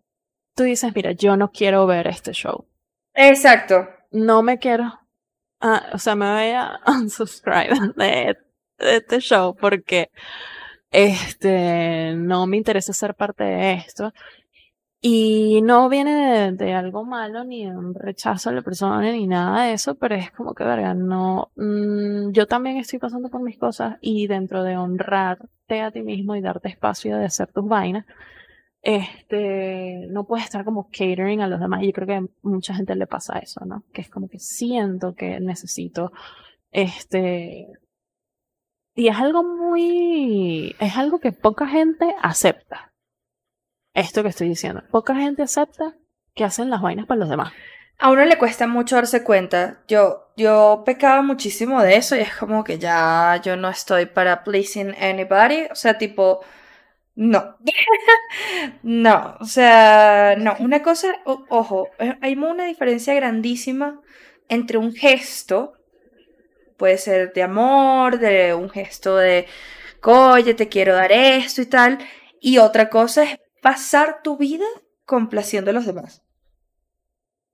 tú 0.55 0.61
dices, 0.61 0.93
mira, 0.95 1.11
yo 1.13 1.35
no 1.37 1.49
quiero 1.51 1.87
ver 1.87 2.05
este 2.05 2.33
show. 2.33 2.67
Exacto. 3.15 3.87
No 4.11 4.43
me 4.43 4.59
quiero. 4.59 4.93
Ah, 5.59 5.87
o 5.91 5.97
sea, 5.97 6.15
me 6.15 6.31
voy 6.31 6.51
a 6.51 6.79
unsubscribe 6.87 7.93
de 7.95 8.44
de 8.77 8.97
este 8.97 9.19
show 9.19 9.55
porque 9.55 10.09
este 10.91 12.13
no 12.15 12.47
me 12.47 12.57
interesa 12.57 12.93
ser 12.93 13.15
parte 13.15 13.43
de 13.43 13.73
esto. 13.73 14.13
Y 15.07 15.61
no 15.61 15.87
viene 15.87 16.51
de, 16.53 16.73
algo 16.73 17.05
malo, 17.05 17.43
ni 17.43 17.65
de 17.65 17.77
un 17.77 17.93
rechazo 17.93 18.49
a 18.49 18.53
la 18.53 18.63
persona, 18.63 19.11
ni 19.11 19.27
nada 19.27 19.65
de 19.65 19.73
eso, 19.73 19.93
pero 19.93 20.15
es 20.15 20.31
como 20.31 20.55
que, 20.55 20.63
verga, 20.63 20.95
no, 20.95 21.51
mm, 21.55 22.31
yo 22.31 22.47
también 22.47 22.77
estoy 22.77 22.97
pasando 22.97 23.29
por 23.29 23.43
mis 23.43 23.59
cosas 23.59 23.97
y 24.01 24.25
dentro 24.25 24.63
de 24.63 24.77
honrarte 24.77 25.81
a 25.81 25.91
ti 25.91 26.01
mismo 26.01 26.35
y 26.35 26.41
darte 26.41 26.69
espacio 26.69 27.17
de 27.17 27.25
hacer 27.25 27.51
tus 27.53 27.67
vainas, 27.67 28.05
este, 28.81 30.07
no 30.09 30.25
puedes 30.25 30.45
estar 30.45 30.65
como 30.65 30.89
catering 30.89 31.41
a 31.41 31.47
los 31.47 31.59
demás. 31.59 31.83
Y 31.83 31.87
yo 31.87 31.93
creo 31.93 32.07
que 32.07 32.15
a 32.15 32.25
mucha 32.41 32.73
gente 32.73 32.95
le 32.95 33.05
pasa 33.05 33.37
eso, 33.37 33.63
¿no? 33.65 33.83
Que 33.93 34.01
es 34.01 34.09
como 34.09 34.27
que 34.27 34.39
siento 34.39 35.13
que 35.13 35.39
necesito, 35.39 36.11
este, 36.71 37.67
y 38.95 39.09
es 39.09 39.17
algo 39.17 39.43
muy, 39.43 40.75
es 40.79 40.95
algo 40.95 41.19
que 41.19 41.33
poca 41.33 41.67
gente 41.67 42.15
acepta. 42.21 42.93
Esto 43.93 44.23
que 44.23 44.29
estoy 44.29 44.49
diciendo. 44.49 44.83
Poca 44.89 45.15
gente 45.15 45.43
acepta 45.43 45.95
que 46.33 46.45
hacen 46.45 46.69
las 46.69 46.81
vainas 46.81 47.05
para 47.05 47.19
los 47.19 47.29
demás. 47.29 47.53
A 47.97 48.11
uno 48.11 48.25
le 48.25 48.37
cuesta 48.37 48.67
mucho 48.67 48.95
darse 48.95 49.23
cuenta. 49.23 49.83
Yo, 49.87 50.31
yo 50.35 50.83
pecaba 50.85 51.21
muchísimo 51.21 51.81
de 51.81 51.95
eso 51.95 52.15
y 52.15 52.19
es 52.19 52.33
como 52.35 52.63
que 52.63 52.77
ya 52.77 53.39
yo 53.43 53.55
no 53.55 53.69
estoy 53.69 54.05
para 54.05 54.43
pleasing 54.43 54.95
anybody. 55.01 55.67
O 55.71 55.75
sea, 55.75 55.97
tipo, 55.97 56.41
no. 57.15 57.57
no, 58.83 59.37
o 59.39 59.45
sea, 59.45 60.35
no. 60.37 60.55
Una 60.59 60.81
cosa, 60.81 61.15
ojo, 61.25 61.89
hay 62.21 62.35
una 62.35 62.65
diferencia 62.65 63.13
grandísima 63.13 64.01
entre 64.49 64.77
un 64.77 64.93
gesto 64.93 65.73
puede 66.77 66.97
ser 66.97 67.33
de 67.33 67.43
amor, 67.43 68.19
de 68.19 68.53
un 68.53 68.69
gesto 68.69 69.17
de, 69.17 69.47
oye, 70.03 70.53
te 70.53 70.69
quiero 70.69 70.95
dar 70.95 71.11
esto 71.11 71.61
y 71.61 71.65
tal. 71.65 71.99
Y 72.39 72.57
otra 72.57 72.89
cosa 72.89 73.23
es 73.23 73.39
pasar 73.61 74.21
tu 74.23 74.37
vida 74.37 74.65
complaciendo 75.05 75.71
a 75.71 75.73
los 75.73 75.85
demás. 75.85 76.23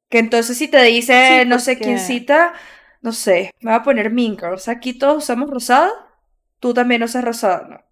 Que 0.09 0.19
entonces 0.19 0.57
si 0.57 0.67
te 0.67 0.81
dice, 0.83 1.45
no 1.45 1.59
sé 1.59 1.77
quién 1.77 1.97
cita, 1.99 2.53
no 3.01 3.13
sé, 3.13 3.51
me 3.61 3.71
va 3.71 3.77
a 3.77 3.83
poner 3.83 4.11
Mean 4.11 4.37
Girls. 4.37 4.67
Aquí 4.67 4.93
todos 4.93 5.23
usamos 5.23 5.49
rosada, 5.49 5.89
tú 6.59 6.73
también 6.73 7.03
usas 7.03 7.23
rosada. 7.23 7.85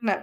No. 0.00 0.14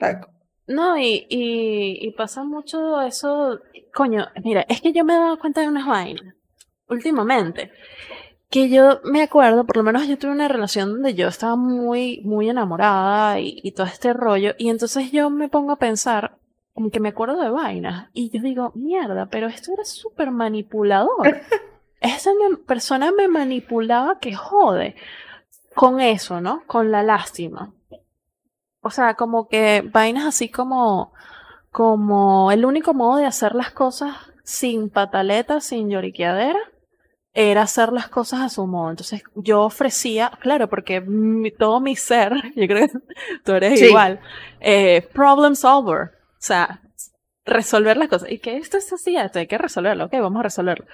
No. 0.00 0.20
No, 0.68 0.96
y, 0.96 1.26
y, 1.28 1.98
y, 2.00 2.10
pasa 2.12 2.44
mucho 2.44 3.02
eso. 3.02 3.60
Coño, 3.92 4.28
mira, 4.44 4.64
es 4.68 4.80
que 4.80 4.92
yo 4.92 5.04
me 5.04 5.14
he 5.14 5.18
dado 5.18 5.38
cuenta 5.38 5.60
de 5.60 5.68
unas 5.68 5.86
vainas 5.86 6.34
últimamente 6.88 7.72
que 8.52 8.68
yo 8.68 9.00
me 9.02 9.22
acuerdo, 9.22 9.64
por 9.64 9.78
lo 9.78 9.82
menos 9.82 10.06
yo 10.06 10.18
tuve 10.18 10.30
una 10.30 10.46
relación 10.46 10.92
donde 10.92 11.14
yo 11.14 11.26
estaba 11.26 11.56
muy, 11.56 12.20
muy 12.22 12.50
enamorada 12.50 13.40
y, 13.40 13.72
todo 13.72 13.86
este 13.86 14.12
rollo, 14.12 14.52
y 14.58 14.68
entonces 14.68 15.10
yo 15.10 15.30
me 15.30 15.48
pongo 15.48 15.72
a 15.72 15.78
pensar, 15.78 16.36
como 16.74 16.90
que 16.90 17.00
me 17.00 17.08
acuerdo 17.08 17.40
de 17.40 17.48
vainas, 17.48 18.10
y 18.12 18.28
yo 18.28 18.42
digo, 18.42 18.70
mierda, 18.74 19.24
pero 19.30 19.46
esto 19.46 19.72
era 19.72 19.86
súper 19.86 20.32
manipulador. 20.32 21.40
Esa 22.00 22.30
persona 22.66 23.10
me 23.10 23.26
manipulaba 23.26 24.18
que 24.18 24.34
jode 24.34 24.96
con 25.74 26.00
eso, 26.00 26.42
¿no? 26.42 26.62
Con 26.66 26.90
la 26.90 27.02
lástima. 27.02 27.72
O 28.82 28.90
sea, 28.90 29.14
como 29.14 29.48
que 29.48 29.82
vainas 29.90 30.26
así 30.26 30.50
como, 30.50 31.14
como 31.70 32.52
el 32.52 32.66
único 32.66 32.92
modo 32.92 33.16
de 33.16 33.24
hacer 33.24 33.54
las 33.54 33.70
cosas 33.70 34.14
sin 34.42 34.90
pataletas, 34.90 35.64
sin 35.64 35.88
lloriqueadera, 35.88 36.58
era 37.34 37.62
hacer 37.62 37.92
las 37.92 38.08
cosas 38.08 38.40
a 38.40 38.48
su 38.48 38.66
modo. 38.66 38.90
Entonces 38.90 39.22
yo 39.34 39.62
ofrecía, 39.62 40.32
claro, 40.40 40.68
porque 40.68 41.02
todo 41.58 41.80
mi 41.80 41.96
ser, 41.96 42.32
yo 42.56 42.66
creo 42.66 42.88
que 42.88 42.98
tú 43.44 43.52
eres 43.52 43.80
igual, 43.80 44.20
eh, 44.60 45.08
problem 45.12 45.54
solver. 45.54 46.12
O 46.32 46.44
sea, 46.44 46.80
resolver 47.44 47.96
las 47.96 48.08
cosas. 48.08 48.30
Y 48.30 48.38
que 48.38 48.56
esto 48.56 48.76
es 48.76 48.92
así, 48.92 49.16
esto 49.16 49.38
hay 49.38 49.46
que 49.46 49.58
resolverlo. 49.58 50.06
Ok, 50.06 50.12
vamos 50.14 50.40
a 50.40 50.44
resolverlo. 50.44 50.86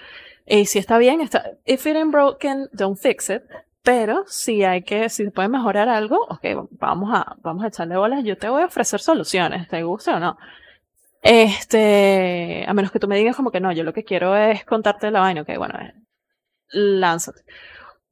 Y 0.47 0.67
si 0.67 0.79
está 0.79 0.99
bien, 0.99 1.21
está, 1.21 1.53
if 1.65 1.87
it 1.87 1.97
ain't 1.97 2.13
broken, 2.13 2.69
don't 2.73 2.99
fix 2.99 3.31
it. 3.31 3.43
Pero 3.83 4.25
si 4.27 4.65
hay 4.65 4.83
que, 4.83 5.09
si 5.09 5.25
se 5.25 5.31
puede 5.31 5.49
mejorar 5.49 5.89
algo, 5.89 6.27
ok, 6.29 6.69
vamos 6.73 7.11
a, 7.15 7.37
vamos 7.43 7.65
a 7.65 7.69
echarle 7.69 7.97
bolas. 7.97 8.25
Yo 8.25 8.37
te 8.37 8.49
voy 8.49 8.63
a 8.63 8.67
ofrecer 8.67 9.01
soluciones, 9.01 9.69
te 9.69 9.83
gusta 9.83 10.17
o 10.17 10.21
no. 10.21 10.37
Este, 11.23 12.65
a 12.67 12.75
menos 12.75 12.93
que 12.93 12.99
tú 12.99 13.09
me 13.09 13.17
digas 13.17 13.35
como 13.35 13.51
que 13.51 13.61
no, 13.61 13.73
yo 13.73 13.83
lo 13.85 13.93
que 13.93 14.05
quiero 14.05 14.37
es 14.37 14.65
contarte 14.65 15.11
la 15.11 15.21
vaina, 15.21 15.43
ok, 15.43 15.57
bueno, 15.57 15.75
lánzate. 16.71 17.43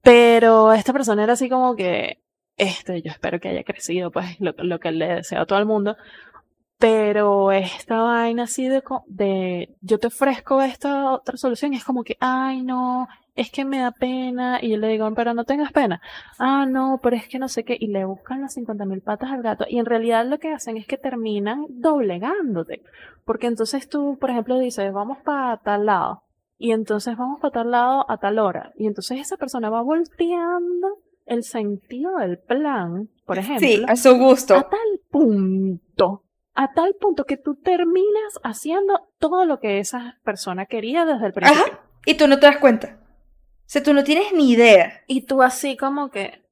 Pero 0.03 0.73
esta 0.73 0.93
persona 0.93 1.25
era 1.25 1.33
así 1.33 1.49
como 1.49 1.75
que, 1.77 2.23
este, 2.57 3.03
yo 3.03 3.11
espero 3.11 3.41
que 3.41 3.49
haya 3.49 3.65
crecido, 3.65 4.11
pues, 4.13 4.37
lo, 4.41 4.79
que 4.79 4.93
le 4.93 5.17
deseo 5.17 5.43
a 5.43 5.47
todo 5.47 5.59
el 5.59 5.67
mundo. 5.67 5.97
Pero 6.79 7.53
esta 7.53 8.03
vaina 8.03 8.45
así 8.45 8.69
de, 8.69 8.83
de, 9.07 9.75
yo 9.81 9.99
te 9.99 10.09
ofrezco 10.09 10.63
esta 10.63 11.13
otra 11.13 11.37
solución, 11.37 11.75
es 11.75 11.85
como 11.85 12.05
que, 12.05 12.17
ay, 12.21 12.63
no, 12.63 13.09
es 13.35 13.51
que 13.51 13.65
me 13.65 13.81
da 13.81 13.91
pena. 13.93 14.61
Y 14.63 14.71
yo 14.71 14.77
le 14.79 14.89
digo, 14.89 15.13
pero 15.15 15.35
no 15.35 15.45
tengas 15.45 15.73
pena. 15.73 16.01
Ah, 16.39 16.67
no, 16.67 17.01
pero 17.03 17.17
es 17.17 17.29
que 17.29 17.39
no 17.39 17.49
sé 17.49 17.65
qué. 17.65 17.77
Y 17.79 17.89
le 17.89 18.05
buscan 18.05 18.43
las 18.43 18.55
50 18.55 18.85
mil 18.85 19.01
patas 19.03 19.31
al 19.33 19.43
gato. 19.43 19.65
Y 19.69 19.79
en 19.79 19.87
realidad 19.87 20.27
lo 20.27 20.39
que 20.39 20.53
hacen 20.53 20.77
es 20.77 20.87
que 20.87 20.99
terminan 20.99 21.67
doblegándote. 21.69 22.83
Porque 23.25 23.47
entonces 23.49 23.89
tú, 23.89 24.19
por 24.21 24.31
ejemplo, 24.31 24.59
dices, 24.59 24.93
vamos 24.93 25.19
para 25.25 25.57
tal 25.59 25.87
lado 25.87 26.26
y 26.59 26.73
entonces 26.73 27.17
vamos 27.17 27.41
para 27.41 27.53
tal 27.53 27.71
lado 27.71 28.11
a 28.11 28.19
tal 28.19 28.39
hora. 28.39 28.73
Y 28.77 28.87
entonces 28.87 29.21
esa 29.21 29.37
persona 29.37 29.71
va 29.71 29.83
volteando 29.83 30.89
el 31.27 31.43
sentido 31.43 32.17
del 32.19 32.39
plan, 32.39 33.11
por 33.27 33.39
ejemplo. 33.39 33.67
Sí, 33.67 33.85
a 33.87 33.97
su 33.97 34.17
gusto. 34.17 34.55
A 34.55 34.69
tal 34.69 35.01
punto, 35.11 36.25
a 36.55 36.73
tal 36.73 36.95
punto 36.95 37.25
que 37.25 37.37
tú 37.37 37.57
terminas 37.57 38.41
haciendo 38.43 39.09
todo 39.19 39.45
lo 39.45 39.61
que 39.61 39.79
esa 39.81 40.19
persona 40.25 40.67
quería 40.67 41.05
desde 41.05 41.27
el 41.27 41.33
principio. 41.33 41.79
Y 42.07 42.15
tú 42.15 42.29
no 42.29 42.39
te 42.39 42.47
das 42.47 42.59
cuenta. 42.59 43.01
O 43.01 43.69
sea, 43.69 43.83
tú 43.83 43.93
no 43.93 44.05
tienes 44.05 44.33
ni 44.33 44.53
idea. 44.53 45.03
Y 45.09 45.23
tú 45.23 45.43
así 45.43 45.77
como 45.77 46.11
que, 46.11 46.45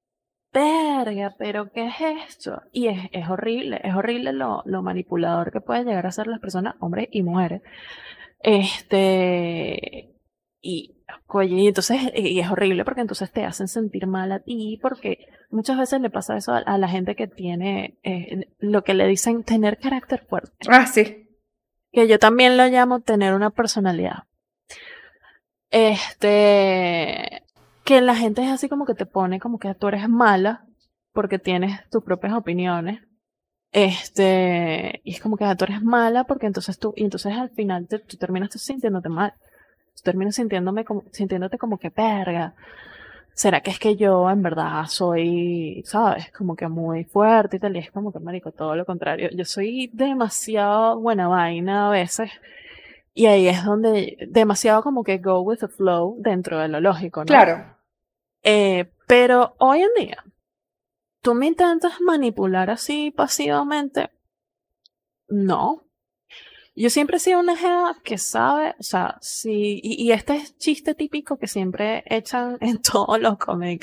verga, 0.52 1.34
pero 1.38 1.70
¿qué 1.70 1.86
es 1.86 1.94
esto? 2.28 2.60
Y 2.72 2.88
es, 2.88 3.08
es 3.12 3.28
horrible, 3.30 3.80
es 3.84 3.94
horrible 3.94 4.32
lo, 4.32 4.62
lo 4.66 4.82
manipulador 4.82 5.52
que 5.52 5.60
pueden 5.60 5.86
llegar 5.86 6.06
a 6.06 6.12
ser 6.12 6.26
las 6.26 6.40
personas, 6.40 6.74
hombres 6.80 7.08
y 7.12 7.22
mujeres. 7.22 7.62
Este, 8.44 10.14
y, 10.60 11.02
oye, 11.28 11.68
entonces, 11.68 11.98
y 12.14 12.38
es 12.38 12.50
horrible 12.50 12.84
porque 12.84 13.00
entonces 13.00 13.32
te 13.32 13.42
hacen 13.42 13.68
sentir 13.68 14.06
mal 14.06 14.30
a 14.32 14.40
ti, 14.40 14.78
porque 14.82 15.26
muchas 15.48 15.78
veces 15.78 16.02
le 16.02 16.10
pasa 16.10 16.36
eso 16.36 16.52
a, 16.52 16.78
la 16.78 16.88
gente 16.88 17.16
que 17.16 17.26
tiene 17.26 17.98
eh, 18.02 18.52
lo 18.58 18.84
que 18.84 18.92
le 18.92 19.06
dicen 19.06 19.44
tener 19.44 19.78
carácter 19.78 20.26
fuerte. 20.26 20.52
Ah, 20.68 20.86
sí. 20.86 21.26
Que 21.90 22.06
yo 22.06 22.18
también 22.18 22.58
lo 22.58 22.66
llamo 22.66 23.00
tener 23.00 23.32
una 23.32 23.48
personalidad. 23.48 24.24
Este, 25.70 27.44
que 27.82 28.02
la 28.02 28.14
gente 28.14 28.42
es 28.42 28.50
así 28.50 28.68
como 28.68 28.84
que 28.84 28.94
te 28.94 29.06
pone 29.06 29.40
como 29.40 29.58
que 29.58 29.74
tú 29.74 29.88
eres 29.88 30.06
mala 30.06 30.66
porque 31.14 31.38
tienes 31.38 31.88
tus 31.88 32.04
propias 32.04 32.34
opiniones. 32.34 33.00
Este, 33.74 35.00
y 35.02 35.14
es 35.14 35.20
como 35.20 35.36
que 35.36 35.44
tú 35.56 35.64
eres 35.64 35.82
mala 35.82 36.22
porque 36.22 36.46
entonces 36.46 36.78
tú, 36.78 36.94
y 36.94 37.02
entonces 37.02 37.32
al 37.36 37.50
final 37.50 37.88
te, 37.88 37.98
tú 37.98 38.16
terminas 38.16 38.52
sintiéndote 38.52 39.08
mal. 39.08 39.32
Tú 39.96 40.02
terminas 40.04 40.36
sintiéndome 40.36 40.84
como, 40.84 41.02
sintiéndote 41.10 41.58
como 41.58 41.76
que 41.76 41.90
perga. 41.90 42.54
¿Será 43.32 43.62
que 43.62 43.72
es 43.72 43.80
que 43.80 43.96
yo 43.96 44.30
en 44.30 44.44
verdad 44.44 44.84
soy, 44.86 45.82
sabes, 45.86 46.30
como 46.30 46.54
que 46.54 46.68
muy 46.68 47.02
fuerte 47.02 47.56
y 47.56 47.58
tal? 47.58 47.74
Y 47.74 47.80
es 47.80 47.90
como 47.90 48.12
que, 48.12 48.20
marico, 48.20 48.52
todo 48.52 48.76
lo 48.76 48.84
contrario. 48.84 49.28
Yo 49.32 49.44
soy 49.44 49.90
demasiado 49.92 51.00
buena 51.00 51.26
vaina 51.26 51.88
a 51.88 51.90
veces. 51.90 52.30
Y 53.12 53.26
ahí 53.26 53.48
es 53.48 53.64
donde 53.64 54.18
demasiado 54.28 54.84
como 54.84 55.02
que 55.02 55.18
go 55.18 55.40
with 55.40 55.58
the 55.58 55.68
flow 55.68 56.14
dentro 56.20 56.60
de 56.60 56.68
lo 56.68 56.78
lógico, 56.78 57.22
¿no? 57.22 57.26
Claro. 57.26 57.74
Eh, 58.44 58.88
pero 59.08 59.56
hoy 59.58 59.82
en 59.82 59.90
día, 59.98 60.24
tú 61.24 61.34
me 61.34 61.46
intentas 61.46 62.02
manipular 62.02 62.68
así 62.68 63.10
pasivamente. 63.10 64.10
No. 65.26 65.86
Yo 66.76 66.90
siempre 66.90 67.16
he 67.16 67.20
sido 67.20 67.40
una 67.40 67.56
jeva 67.56 67.96
que 68.04 68.18
sabe, 68.18 68.74
o 68.78 68.82
sea, 68.82 69.16
sí, 69.22 69.80
y, 69.82 70.12
este 70.12 70.36
es 70.36 70.58
chiste 70.58 70.94
típico 70.94 71.38
que 71.38 71.46
siempre 71.46 72.04
echan 72.06 72.58
en 72.60 72.82
todos 72.82 73.18
los 73.18 73.38
comedy 73.38 73.80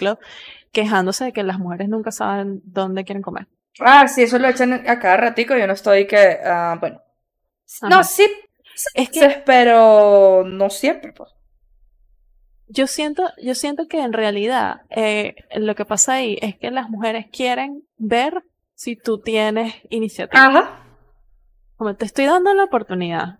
quejándose 0.71 1.25
de 1.25 1.33
que 1.33 1.43
las 1.43 1.57
mujeres 1.57 1.89
nunca 1.89 2.11
saben 2.11 2.61
dónde 2.63 3.05
quieren 3.05 3.23
comer. 3.23 3.47
Ah, 3.79 4.07
sí, 4.07 4.21
eso 4.23 4.37
lo 4.37 4.47
echan 4.47 4.73
a 4.73 4.99
cada 4.99 5.17
ratico, 5.17 5.57
yo 5.57 5.65
no 5.65 5.73
estoy 5.73 6.05
que, 6.05 6.37
uh, 6.45 6.79
bueno. 6.79 7.01
No, 7.89 8.03
sí, 8.03 8.27
es 8.93 9.09
que, 9.09 9.41
pero 9.45 10.43
no 10.45 10.69
siempre, 10.69 11.11
pues 11.13 11.31
yo 12.71 12.87
siento, 12.87 13.23
yo 13.41 13.53
siento 13.53 13.87
que 13.87 14.01
en 14.01 14.13
realidad 14.13 14.81
eh, 14.89 15.35
lo 15.55 15.75
que 15.75 15.85
pasa 15.85 16.13
ahí 16.13 16.37
es 16.41 16.57
que 16.57 16.71
las 16.71 16.89
mujeres 16.89 17.27
quieren 17.31 17.83
ver 17.97 18.43
si 18.73 18.95
tú 18.95 19.19
tienes 19.19 19.75
iniciativa. 19.89 20.45
Ajá. 20.45 20.83
Como 21.75 21.95
te 21.95 22.05
estoy 22.05 22.25
dando 22.25 22.53
la 22.53 22.63
oportunidad 22.63 23.39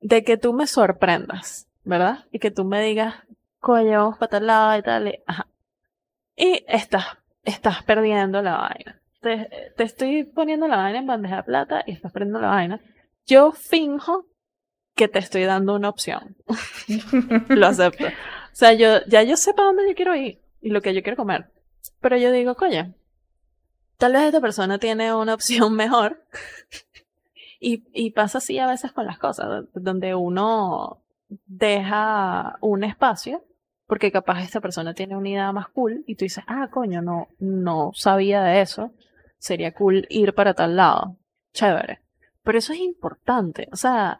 de 0.00 0.24
que 0.24 0.36
tú 0.36 0.52
me 0.52 0.66
sorprendas, 0.66 1.68
¿verdad? 1.84 2.24
Y 2.32 2.40
que 2.40 2.50
tú 2.50 2.64
me 2.64 2.82
digas, 2.82 3.14
coño, 3.60 4.00
vamos 4.00 4.18
para 4.18 4.30
tal 4.30 4.46
lado 4.46 4.78
y 4.78 4.82
tal. 4.82 5.08
Y, 5.08 5.22
ajá. 5.26 5.46
y 6.36 6.64
estás, 6.66 7.06
estás 7.44 7.82
perdiendo 7.84 8.42
la 8.42 8.56
vaina. 8.56 9.00
Te, 9.20 9.72
te 9.76 9.84
estoy 9.84 10.24
poniendo 10.24 10.66
la 10.66 10.78
vaina 10.78 10.98
en 10.98 11.06
bandeja 11.06 11.36
de 11.36 11.42
plata 11.44 11.84
y 11.86 11.92
estás 11.92 12.12
perdiendo 12.12 12.40
la 12.40 12.48
vaina. 12.48 12.80
Yo 13.26 13.52
finjo 13.52 14.26
que 14.96 15.08
te 15.08 15.18
estoy 15.20 15.44
dando 15.44 15.74
una 15.74 15.90
opción. 15.90 16.36
Lo 17.48 17.66
acepto. 17.66 18.06
Sea, 18.56 18.72
yo, 18.72 19.04
ya 19.06 19.22
yo 19.22 19.36
sé 19.36 19.52
para 19.52 19.66
dónde 19.66 19.86
yo 19.86 19.94
quiero 19.94 20.16
ir 20.16 20.40
y 20.62 20.70
lo 20.70 20.80
que 20.80 20.94
yo 20.94 21.02
quiero 21.02 21.18
comer. 21.18 21.50
Pero 22.00 22.16
yo 22.16 22.32
digo, 22.32 22.54
coño, 22.54 22.94
tal 23.98 24.14
vez 24.14 24.22
esta 24.22 24.40
persona 24.40 24.78
tiene 24.78 25.12
una 25.12 25.34
opción 25.38 25.74
mejor. 25.76 26.24
y, 27.60 27.84
y 27.92 28.12
pasa 28.12 28.38
así 28.38 28.58
a 28.58 28.66
veces 28.66 28.92
con 28.92 29.04
las 29.04 29.18
cosas, 29.18 29.66
donde 29.74 30.14
uno 30.14 31.02
deja 31.44 32.56
un 32.62 32.84
espacio 32.84 33.44
porque 33.86 34.10
capaz 34.10 34.42
esta 34.42 34.62
persona 34.62 34.94
tiene 34.94 35.18
una 35.18 35.28
idea 35.28 35.52
más 35.52 35.68
cool 35.68 36.02
y 36.06 36.14
tú 36.14 36.24
dices, 36.24 36.42
ah, 36.46 36.68
coño, 36.70 37.02
no, 37.02 37.28
no 37.38 37.90
sabía 37.92 38.42
de 38.42 38.62
eso, 38.62 38.90
sería 39.36 39.74
cool 39.74 40.06
ir 40.08 40.32
para 40.32 40.54
tal 40.54 40.76
lado, 40.76 41.18
chévere. 41.52 42.00
Pero 42.42 42.56
eso 42.56 42.72
es 42.72 42.78
importante, 42.78 43.68
o 43.70 43.76
sea, 43.76 44.18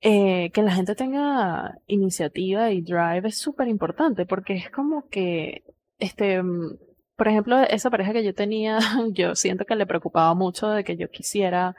eh, 0.00 0.50
que 0.52 0.62
la 0.62 0.72
gente 0.72 0.94
tenga 0.94 1.78
iniciativa 1.86 2.70
y 2.70 2.82
drive 2.82 3.28
es 3.28 3.38
súper 3.38 3.66
importante 3.66 4.26
porque 4.26 4.54
es 4.54 4.70
como 4.70 5.08
que, 5.08 5.64
este, 5.98 6.42
mm, 6.42 6.78
por 7.16 7.28
ejemplo, 7.28 7.58
esa 7.58 7.90
pareja 7.90 8.12
que 8.12 8.24
yo 8.24 8.34
tenía, 8.34 8.78
yo 9.12 9.34
siento 9.34 9.64
que 9.64 9.74
le 9.74 9.86
preocupaba 9.86 10.34
mucho 10.34 10.68
de 10.68 10.84
que 10.84 10.96
yo 10.96 11.10
quisiera 11.10 11.74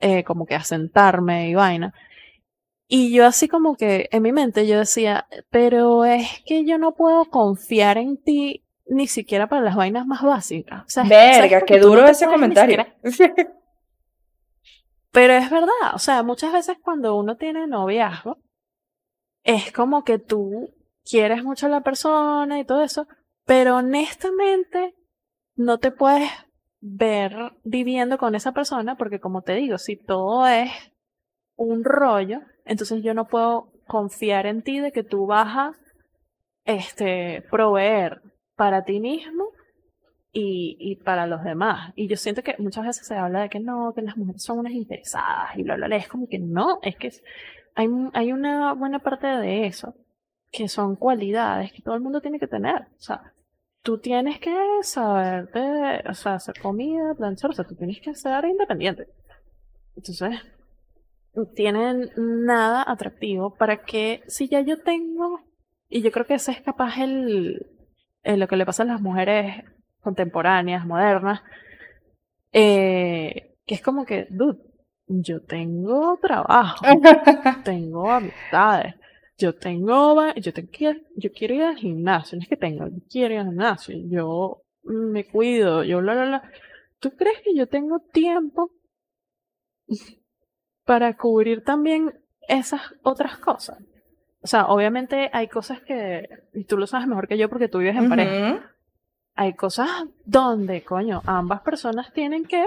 eh, 0.00 0.24
como 0.24 0.46
que 0.46 0.56
asentarme 0.56 1.48
y 1.50 1.54
vaina. 1.54 1.94
Y 2.88 3.14
yo 3.14 3.26
así 3.26 3.48
como 3.48 3.76
que 3.76 4.08
en 4.10 4.22
mi 4.22 4.32
mente 4.32 4.66
yo 4.66 4.80
decía, 4.80 5.26
pero 5.50 6.04
es 6.04 6.42
que 6.44 6.64
yo 6.64 6.78
no 6.78 6.94
puedo 6.94 7.26
confiar 7.26 7.96
en 7.96 8.16
ti 8.16 8.64
ni 8.86 9.06
siquiera 9.06 9.48
para 9.48 9.62
las 9.62 9.76
vainas 9.76 10.06
más 10.06 10.22
básicas. 10.22 10.84
Verga, 11.08 11.62
qué 11.62 11.78
duro 11.78 12.06
ese 12.06 12.26
comentario. 12.26 12.84
Pero 15.12 15.34
es 15.34 15.50
verdad, 15.50 15.94
o 15.94 15.98
sea, 15.98 16.22
muchas 16.22 16.52
veces 16.52 16.78
cuando 16.82 17.14
uno 17.16 17.36
tiene 17.36 17.66
noviazgo, 17.66 18.38
es 19.44 19.70
como 19.72 20.04
que 20.04 20.18
tú 20.18 20.70
quieres 21.04 21.44
mucho 21.44 21.66
a 21.66 21.68
la 21.68 21.82
persona 21.82 22.58
y 22.58 22.64
todo 22.64 22.82
eso, 22.82 23.06
pero 23.44 23.76
honestamente 23.76 24.94
no 25.54 25.78
te 25.78 25.90
puedes 25.90 26.30
ver 26.80 27.52
viviendo 27.62 28.18
con 28.18 28.34
esa 28.34 28.52
persona 28.52 28.96
porque 28.96 29.20
como 29.20 29.42
te 29.42 29.54
digo, 29.54 29.78
si 29.78 29.96
todo 29.96 30.46
es 30.46 30.70
un 31.56 31.84
rollo, 31.84 32.40
entonces 32.64 33.02
yo 33.02 33.12
no 33.12 33.26
puedo 33.26 33.70
confiar 33.86 34.46
en 34.46 34.62
ti 34.62 34.80
de 34.80 34.92
que 34.92 35.04
tú 35.04 35.26
vas 35.26 35.48
a 35.48 35.72
este 36.64 37.44
proveer 37.50 38.22
para 38.56 38.84
ti 38.84 38.98
mismo 39.00 39.51
y, 40.32 40.76
y, 40.80 40.96
para 40.96 41.26
los 41.26 41.44
demás. 41.44 41.92
Y 41.94 42.08
yo 42.08 42.16
siento 42.16 42.42
que 42.42 42.56
muchas 42.58 42.86
veces 42.86 43.06
se 43.06 43.14
habla 43.14 43.42
de 43.42 43.50
que 43.50 43.60
no, 43.60 43.92
que 43.94 44.02
las 44.02 44.16
mujeres 44.16 44.42
son 44.42 44.60
unas 44.60 44.72
interesadas 44.72 45.56
y 45.56 45.62
bla, 45.62 45.76
bla, 45.76 45.86
bla. 45.86 45.96
Es 45.96 46.08
como 46.08 46.28
que 46.28 46.38
no, 46.38 46.78
es 46.82 46.96
que 46.96 47.12
hay, 47.74 47.88
hay 48.14 48.32
una 48.32 48.72
buena 48.72 48.98
parte 48.98 49.26
de 49.26 49.66
eso 49.66 49.94
que 50.50 50.68
son 50.68 50.96
cualidades 50.96 51.72
que 51.72 51.82
todo 51.82 51.94
el 51.94 52.00
mundo 52.00 52.20
tiene 52.20 52.38
que 52.38 52.46
tener. 52.46 52.82
O 52.98 53.00
sea, 53.00 53.32
tú 53.82 53.98
tienes 53.98 54.38
que 54.38 54.54
saber 54.82 55.50
de, 55.50 56.02
o 56.08 56.14
sea, 56.14 56.34
hacer 56.34 56.54
comida, 56.60 57.14
planchar, 57.14 57.50
o 57.50 57.54
sea, 57.54 57.66
tú 57.66 57.74
tienes 57.74 58.00
que 58.00 58.14
ser 58.14 58.44
independiente. 58.44 59.08
Entonces, 59.96 60.40
tienen 61.54 62.10
nada 62.16 62.84
atractivo 62.86 63.54
para 63.54 63.84
que 63.84 64.22
si 64.26 64.48
ya 64.48 64.60
yo 64.60 64.78
tengo, 64.82 65.40
y 65.88 66.02
yo 66.02 66.10
creo 66.10 66.26
que 66.26 66.34
ese 66.34 66.52
es 66.52 66.60
capaz 66.60 66.98
el 66.98 67.66
lo 68.24 68.46
que 68.46 68.56
le 68.56 68.64
pasa 68.64 68.84
a 68.84 68.86
las 68.86 69.00
mujeres 69.00 69.64
contemporáneas, 70.02 70.84
modernas, 70.84 71.42
eh, 72.52 73.54
que 73.64 73.74
es 73.74 73.82
como 73.82 74.04
que, 74.04 74.26
dude, 74.28 74.58
yo 75.06 75.42
tengo 75.42 76.18
trabajo, 76.20 76.84
tengo 77.64 78.10
amistades, 78.10 78.94
yo 79.38 79.54
tengo, 79.54 80.34
yo, 80.34 80.52
te, 80.52 80.68
yo 81.16 81.32
quiero 81.32 81.54
ir 81.54 81.62
al 81.62 81.76
gimnasio, 81.76 82.36
no 82.36 82.42
es 82.42 82.48
que 82.48 82.56
tengo, 82.56 82.86
yo 82.86 82.98
quiero 83.10 83.34
ir 83.34 83.40
al 83.40 83.46
gimnasio, 83.46 83.96
yo 84.08 84.62
me 84.84 85.24
cuido, 85.24 85.84
yo 85.84 86.00
bla, 86.00 86.14
bla, 86.14 86.24
bla. 86.24 86.52
¿Tú 86.98 87.10
crees 87.16 87.40
que 87.42 87.54
yo 87.54 87.66
tengo 87.68 88.00
tiempo 88.00 88.70
para 90.84 91.16
cubrir 91.16 91.64
también 91.64 92.20
esas 92.48 92.80
otras 93.02 93.38
cosas? 93.38 93.78
O 94.42 94.46
sea, 94.46 94.66
obviamente 94.66 95.30
hay 95.32 95.48
cosas 95.48 95.80
que, 95.80 96.28
y 96.52 96.64
tú 96.64 96.76
lo 96.76 96.86
sabes 96.86 97.06
mejor 97.06 97.28
que 97.28 97.38
yo 97.38 97.48
porque 97.48 97.68
tú 97.68 97.78
vives 97.78 97.96
en 97.96 98.08
pareja, 98.08 98.71
hay 99.34 99.54
cosas 99.54 99.88
donde, 100.24 100.84
coño, 100.84 101.22
ambas 101.26 101.60
personas 101.62 102.12
tienen 102.12 102.44
que 102.44 102.64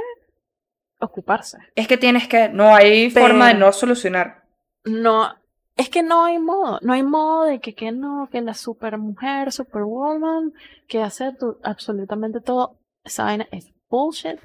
ocuparse. 0.99 1.57
Es 1.75 1.87
que 1.87 1.97
tienes 1.97 2.27
que, 2.27 2.49
no 2.49 2.73
hay 2.75 3.09
forma 3.09 3.49
de 3.49 3.55
no 3.55 3.71
solucionar. 3.71 4.43
No, 4.83 5.35
es 5.75 5.89
que 5.89 6.03
no 6.03 6.25
hay 6.25 6.39
modo, 6.39 6.79
no 6.81 6.93
hay 6.93 7.03
modo 7.03 7.45
de 7.45 7.59
que, 7.59 7.75
que 7.75 7.91
no, 7.91 8.29
que 8.31 8.41
la 8.41 8.53
super 8.53 8.97
mujer, 8.97 9.51
superwoman, 9.51 10.53
que 10.87 11.01
hace 11.01 11.31
absolutamente 11.63 12.39
todo, 12.39 12.79
esa 13.03 13.25
vaina 13.25 13.47
es 13.51 13.71
bullshit, 13.89 14.39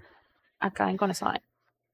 acaben 0.58 0.96
con 0.96 1.10
esa 1.10 1.26
vaina. 1.26 1.44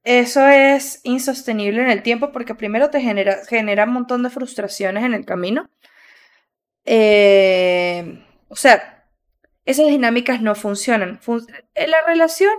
Eso 0.03 0.47
es 0.47 1.01
insostenible 1.03 1.81
en 1.81 1.89
el 1.89 2.01
tiempo 2.01 2.31
porque 2.31 2.55
primero 2.55 2.89
te 2.89 3.01
genera, 3.01 3.45
genera 3.45 3.83
un 3.83 3.93
montón 3.93 4.23
de 4.23 4.29
frustraciones 4.29 5.03
en 5.03 5.13
el 5.13 5.25
camino. 5.25 5.69
Eh, 6.85 8.23
o 8.47 8.55
sea, 8.55 8.96
esas 9.67 9.87
dinámicas 9.87 10.41
no 10.41 10.55
funcionan. 10.55 11.19
Eh, 11.75 11.87
la 11.87 12.01
relación, 12.07 12.53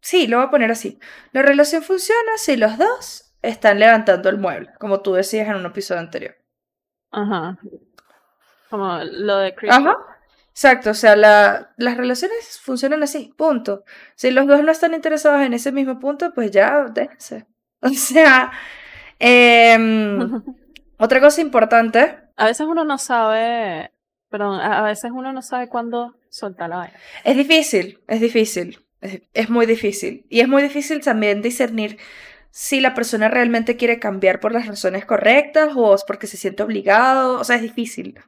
sí, 0.00 0.28
lo 0.28 0.38
voy 0.38 0.46
a 0.46 0.50
poner 0.50 0.70
así. 0.70 0.98
La 1.32 1.42
relación 1.42 1.82
funciona 1.82 2.30
si 2.36 2.56
los 2.56 2.78
dos 2.78 3.34
están 3.42 3.80
levantando 3.80 4.28
el 4.28 4.38
mueble, 4.38 4.70
como 4.78 5.00
tú 5.00 5.14
decías 5.14 5.48
en 5.48 5.56
un 5.56 5.66
episodio 5.66 6.00
anterior. 6.00 6.36
Ajá. 7.10 7.58
Como 8.70 8.98
lo 9.02 9.38
de 9.38 9.54
Chris. 9.56 9.72
Ajá. 9.72 9.96
Exacto, 10.50 10.90
o 10.90 10.94
sea, 10.94 11.16
la, 11.16 11.74
las 11.76 11.96
relaciones 11.96 12.60
funcionan 12.62 13.02
así, 13.02 13.34
punto. 13.36 13.84
Si 14.14 14.30
los 14.30 14.46
dos 14.46 14.62
no 14.62 14.70
están 14.70 14.94
interesados 14.94 15.42
en 15.42 15.54
ese 15.54 15.72
mismo 15.72 15.98
punto, 15.98 16.32
pues 16.32 16.50
ya 16.50 16.84
déjense. 16.84 17.46
O 17.82 17.90
sea, 17.90 18.52
em, 19.18 20.18
otra 20.98 21.20
cosa 21.20 21.42
importante. 21.42 22.18
A 22.36 22.46
veces 22.46 22.66
uno 22.66 22.84
no 22.84 22.96
sabe, 22.96 23.92
perdón, 24.28 24.60
a 24.60 24.82
veces 24.82 25.10
uno 25.14 25.32
no 25.32 25.42
sabe 25.42 25.68
cuándo 25.68 26.16
soltar 26.28 26.70
la 26.70 26.76
vaina. 26.76 26.98
Es 27.24 27.36
difícil, 27.36 28.00
es 28.08 28.20
difícil, 28.20 28.84
es, 29.00 29.22
es 29.32 29.50
muy 29.50 29.66
difícil. 29.66 30.26
Y 30.28 30.40
es 30.40 30.48
muy 30.48 30.62
difícil 30.62 31.00
también 31.00 31.42
discernir 31.42 31.98
si 32.50 32.80
la 32.80 32.94
persona 32.94 33.28
realmente 33.28 33.76
quiere 33.76 33.98
cambiar 33.98 34.40
por 34.40 34.52
las 34.52 34.66
razones 34.66 35.04
correctas 35.04 35.74
o 35.76 35.94
es 35.94 36.04
porque 36.04 36.26
se 36.26 36.38
siente 36.38 36.62
obligado, 36.62 37.38
o 37.38 37.44
sea, 37.44 37.56
es 37.56 37.62
difícil. 37.62 38.18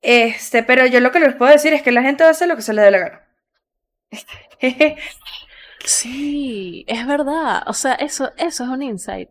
Este, 0.00 0.62
pero 0.62 0.86
yo 0.86 1.00
lo 1.00 1.12
que 1.12 1.20
les 1.20 1.34
puedo 1.34 1.50
decir 1.50 1.72
es 1.72 1.82
que 1.82 1.92
la 1.92 2.02
gente 2.02 2.24
hacer 2.24 2.46
lo 2.46 2.56
que 2.56 2.62
se 2.62 2.74
le 2.74 2.82
dé 2.82 2.90
la 2.90 2.98
gana. 2.98 3.28
sí, 5.84 6.84
es 6.86 7.06
verdad. 7.06 7.62
O 7.66 7.72
sea, 7.72 7.94
eso, 7.94 8.32
eso 8.36 8.64
es 8.64 8.70
un 8.70 8.82
insight 8.82 9.30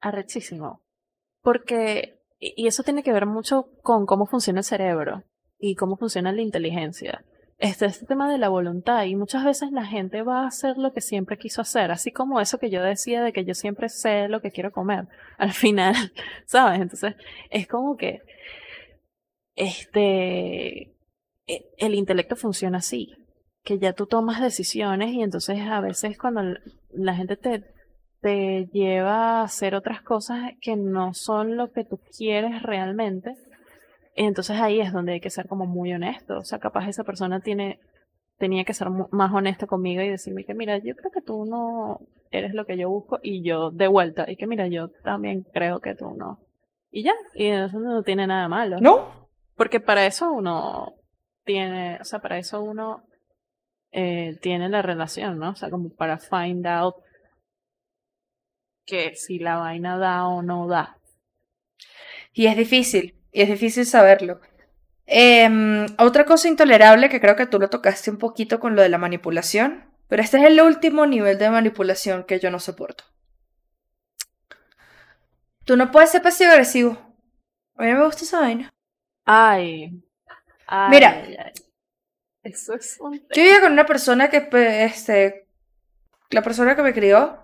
arrechísimo. 0.00 0.80
Porque, 1.42 2.21
y 2.42 2.66
eso 2.66 2.82
tiene 2.82 3.04
que 3.04 3.12
ver 3.12 3.26
mucho 3.26 3.68
con 3.82 4.04
cómo 4.04 4.26
funciona 4.26 4.60
el 4.60 4.64
cerebro 4.64 5.22
y 5.58 5.76
cómo 5.76 5.96
funciona 5.96 6.32
la 6.32 6.42
inteligencia. 6.42 7.24
Este, 7.58 7.86
este 7.86 8.06
tema 8.06 8.28
de 8.28 8.38
la 8.38 8.48
voluntad 8.48 9.04
y 9.04 9.14
muchas 9.14 9.44
veces 9.44 9.70
la 9.70 9.86
gente 9.86 10.22
va 10.22 10.42
a 10.42 10.48
hacer 10.48 10.76
lo 10.76 10.92
que 10.92 11.00
siempre 11.00 11.38
quiso 11.38 11.60
hacer, 11.62 11.92
así 11.92 12.10
como 12.10 12.40
eso 12.40 12.58
que 12.58 12.70
yo 12.70 12.82
decía 12.82 13.22
de 13.22 13.32
que 13.32 13.44
yo 13.44 13.54
siempre 13.54 13.88
sé 13.88 14.26
lo 14.26 14.40
que 14.40 14.50
quiero 14.50 14.72
comer. 14.72 15.06
Al 15.38 15.52
final, 15.52 15.94
¿sabes? 16.44 16.80
Entonces, 16.80 17.14
es 17.50 17.68
como 17.68 17.96
que 17.96 18.22
este, 19.54 20.92
e, 21.46 21.70
el 21.78 21.94
intelecto 21.94 22.34
funciona 22.34 22.78
así, 22.78 23.12
que 23.62 23.78
ya 23.78 23.92
tú 23.92 24.06
tomas 24.06 24.40
decisiones 24.40 25.12
y 25.12 25.22
entonces 25.22 25.60
a 25.60 25.80
veces 25.80 26.18
cuando 26.18 26.58
la 26.90 27.14
gente 27.14 27.36
te, 27.36 27.71
te 28.22 28.66
lleva 28.72 29.40
a 29.40 29.42
hacer 29.42 29.74
otras 29.74 30.00
cosas 30.00 30.52
que 30.60 30.76
no 30.76 31.12
son 31.12 31.56
lo 31.56 31.70
que 31.72 31.84
tú 31.84 32.00
quieres 32.16 32.62
realmente, 32.62 33.36
entonces 34.14 34.58
ahí 34.60 34.80
es 34.80 34.92
donde 34.92 35.12
hay 35.12 35.20
que 35.20 35.30
ser 35.30 35.48
como 35.48 35.66
muy 35.66 35.92
honesto, 35.92 36.38
o 36.38 36.44
sea, 36.44 36.58
capaz 36.58 36.88
esa 36.88 37.04
persona 37.04 37.40
tiene 37.40 37.80
tenía 38.38 38.64
que 38.64 38.74
ser 38.74 38.90
más 38.90 39.32
honesta 39.32 39.68
conmigo 39.68 40.02
y 40.02 40.08
decirme 40.08 40.44
que 40.44 40.54
mira, 40.54 40.78
yo 40.78 40.96
creo 40.96 41.12
que 41.12 41.20
tú 41.20 41.44
no 41.44 42.00
eres 42.32 42.54
lo 42.54 42.64
que 42.64 42.76
yo 42.76 42.88
busco 42.88 43.20
y 43.22 43.44
yo 43.44 43.70
de 43.70 43.86
vuelta 43.86 44.28
y 44.28 44.36
que 44.36 44.48
mira, 44.48 44.66
yo 44.66 44.88
también 45.04 45.44
creo 45.52 45.78
que 45.78 45.94
tú 45.94 46.10
no. 46.16 46.40
Y 46.90 47.04
ya, 47.04 47.12
y 47.34 47.46
eso 47.46 47.78
no 47.78 48.02
tiene 48.02 48.26
nada 48.26 48.48
malo. 48.48 48.78
No, 48.80 49.28
porque 49.56 49.78
para 49.78 50.06
eso 50.06 50.32
uno 50.32 50.94
tiene, 51.44 51.98
o 52.00 52.04
sea, 52.04 52.18
para 52.18 52.38
eso 52.38 52.60
uno 52.60 53.04
eh, 53.92 54.36
tiene 54.42 54.68
la 54.68 54.82
relación, 54.82 55.38
¿no? 55.38 55.50
O 55.50 55.54
sea, 55.54 55.70
como 55.70 55.90
para 55.90 56.18
find 56.18 56.66
out 56.66 56.96
que 58.84 59.14
si 59.16 59.38
la 59.38 59.56
vaina 59.56 59.98
da 59.98 60.26
o 60.26 60.42
no 60.42 60.66
da. 60.66 60.98
Y 62.32 62.46
es 62.46 62.56
difícil, 62.56 63.14
y 63.32 63.42
es 63.42 63.48
difícil 63.48 63.86
saberlo. 63.86 64.40
Em, 65.06 65.86
otra 65.98 66.24
cosa 66.24 66.48
intolerable 66.48 67.08
que 67.08 67.20
creo 67.20 67.36
que 67.36 67.46
tú 67.46 67.58
lo 67.58 67.68
tocaste 67.68 68.10
un 68.10 68.18
poquito 68.18 68.60
con 68.60 68.76
lo 68.76 68.82
de 68.82 68.88
la 68.88 68.98
manipulación, 68.98 69.84
pero 70.08 70.22
este 70.22 70.38
es 70.38 70.44
el 70.44 70.60
último 70.60 71.06
nivel 71.06 71.38
de 71.38 71.50
manipulación 71.50 72.24
que 72.24 72.38
yo 72.38 72.50
no 72.50 72.60
soporto. 72.60 73.04
Tú 75.64 75.76
no 75.76 75.90
puedes 75.90 76.10
ser 76.10 76.22
pasivo 76.22 76.50
agresivo. 76.50 76.98
A 77.76 77.84
mí 77.84 77.92
me 77.92 78.04
gusta 78.04 78.24
esa 78.24 78.40
vaina. 78.40 78.70
Ay. 79.24 80.02
Mira. 80.90 81.52
Eso 82.42 82.74
es 82.74 82.98
un... 83.00 83.14
Yo 83.14 83.42
vivía 83.42 83.60
con 83.60 83.72
una 83.72 83.86
persona 83.86 84.28
que, 84.28 84.40
pues, 84.40 84.92
este, 84.92 85.46
la 86.30 86.42
persona 86.42 86.74
que 86.74 86.82
me 86.82 86.92
crió, 86.92 87.38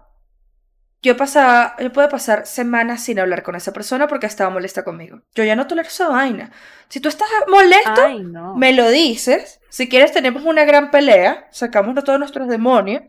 yo 1.00 1.16
pasaba, 1.16 1.76
yo 1.78 1.92
puedo 1.92 2.08
pasar 2.08 2.46
semanas 2.46 3.02
sin 3.02 3.20
hablar 3.20 3.42
con 3.42 3.54
esa 3.54 3.72
persona 3.72 4.08
porque 4.08 4.26
estaba 4.26 4.50
molesta 4.50 4.82
conmigo. 4.82 5.20
Yo 5.34 5.44
ya 5.44 5.54
no 5.54 5.66
tolero 5.66 5.88
esa 5.88 6.08
vaina. 6.08 6.50
Si 6.88 7.00
tú 7.00 7.08
estás 7.08 7.28
molesto, 7.46 8.54
me 8.56 8.72
lo 8.72 8.88
dices. 8.88 9.60
Si 9.68 9.88
quieres 9.88 10.12
tenemos 10.12 10.42
una 10.44 10.64
gran 10.64 10.90
pelea, 10.90 11.46
sacamos 11.52 12.02
todos 12.02 12.18
nuestros 12.18 12.48
demonios 12.48 13.02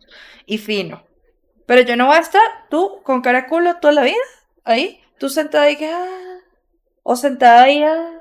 y 0.46 0.58
fino. 0.58 1.04
Pero 1.66 1.82
yo 1.82 1.96
no 1.96 2.06
voy 2.06 2.16
a 2.16 2.20
estar 2.20 2.42
tú 2.68 3.00
con 3.02 3.22
cara 3.22 3.46
culo 3.46 3.76
toda 3.76 3.92
la 3.92 4.02
vida 4.02 4.16
ahí, 4.64 5.00
tú 5.18 5.28
sentada 5.28 5.64
ahí 5.64 5.76
que 5.76 5.90
ah, 5.90 6.38
o 7.02 7.16
sentada 7.16 7.62
ahí 7.62 7.82
ah, 7.82 8.20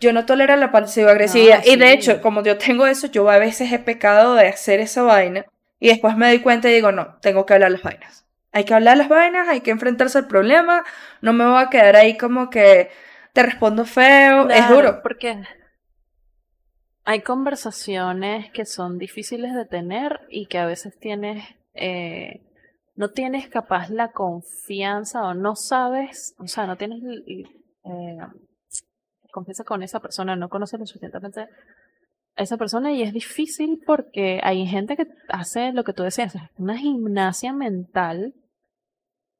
yo 0.00 0.12
no 0.12 0.26
tolero 0.26 0.56
la 0.56 0.72
pasiva 0.72 1.12
agresividad. 1.12 1.64
y 1.64 1.76
de 1.76 1.92
hecho, 1.92 2.20
como 2.20 2.42
yo 2.42 2.58
tengo 2.58 2.86
eso, 2.86 3.06
yo 3.06 3.28
a 3.30 3.38
veces 3.38 3.72
he 3.72 3.78
pecado 3.78 4.34
de 4.34 4.48
hacer 4.48 4.80
esa 4.80 5.02
vaina. 5.02 5.46
Y 5.78 5.88
después 5.88 6.16
me 6.16 6.26
doy 6.26 6.40
cuenta 6.40 6.70
y 6.70 6.74
digo, 6.74 6.90
no, 6.90 7.18
tengo 7.20 7.46
que 7.46 7.54
hablar 7.54 7.70
las 7.70 7.82
vainas. 7.82 8.25
Hay 8.56 8.64
que 8.64 8.72
hablar 8.72 8.96
las 8.96 9.10
vainas, 9.10 9.48
hay 9.48 9.60
que 9.60 9.70
enfrentarse 9.70 10.16
al 10.16 10.28
problema. 10.28 10.82
No 11.20 11.34
me 11.34 11.44
voy 11.44 11.62
a 11.62 11.68
quedar 11.68 11.94
ahí 11.94 12.16
como 12.16 12.48
que 12.48 12.88
te 13.34 13.42
respondo 13.42 13.84
feo. 13.84 14.48
es 14.48 14.66
duro. 14.70 15.02
Porque 15.02 15.42
hay 17.04 17.20
conversaciones 17.20 18.50
que 18.52 18.64
son 18.64 18.96
difíciles 18.96 19.54
de 19.54 19.66
tener 19.66 20.20
y 20.30 20.46
que 20.46 20.56
a 20.56 20.64
veces 20.64 20.98
tienes. 20.98 21.44
Eh, 21.74 22.46
no 22.94 23.10
tienes 23.10 23.46
capaz 23.46 23.90
la 23.90 24.12
confianza 24.12 25.24
o 25.24 25.34
no 25.34 25.54
sabes, 25.54 26.34
o 26.38 26.46
sea, 26.46 26.66
no 26.66 26.76
tienes 26.76 27.02
eh, 27.84 28.16
confianza 29.30 29.64
con 29.64 29.82
esa 29.82 30.00
persona, 30.00 30.34
no 30.34 30.48
conoce 30.48 30.78
lo 30.78 30.86
suficientemente 30.86 31.42
a 31.42 32.42
esa 32.42 32.56
persona 32.56 32.90
y 32.90 33.02
es 33.02 33.12
difícil 33.12 33.82
porque 33.84 34.40
hay 34.42 34.66
gente 34.66 34.96
que 34.96 35.08
hace 35.28 35.74
lo 35.74 35.84
que 35.84 35.92
tú 35.92 36.04
decías, 36.04 36.34
una 36.56 36.78
gimnasia 36.78 37.52
mental 37.52 38.32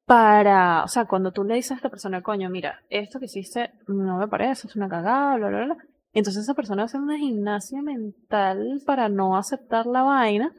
para, 0.06 0.84
o 0.84 0.88
sea, 0.88 1.04
cuando 1.06 1.32
tú 1.32 1.44
le 1.44 1.56
dices 1.56 1.72
a 1.72 1.74
esta 1.74 1.90
persona, 1.90 2.22
coño, 2.22 2.48
mira, 2.48 2.80
esto 2.88 3.18
que 3.18 3.26
hiciste 3.26 3.72
no 3.88 4.18
me 4.18 4.28
parece, 4.28 4.68
es 4.68 4.76
una 4.76 4.88
cagada, 4.88 5.36
bla, 5.36 5.48
bla, 5.48 5.64
bla. 5.64 5.76
Entonces 6.12 6.44
esa 6.44 6.54
persona 6.54 6.84
hace 6.84 6.96
una 6.96 7.18
gimnasia 7.18 7.82
mental 7.82 8.80
para 8.86 9.08
no 9.08 9.36
aceptar 9.36 9.86
la 9.86 10.02
vaina, 10.02 10.52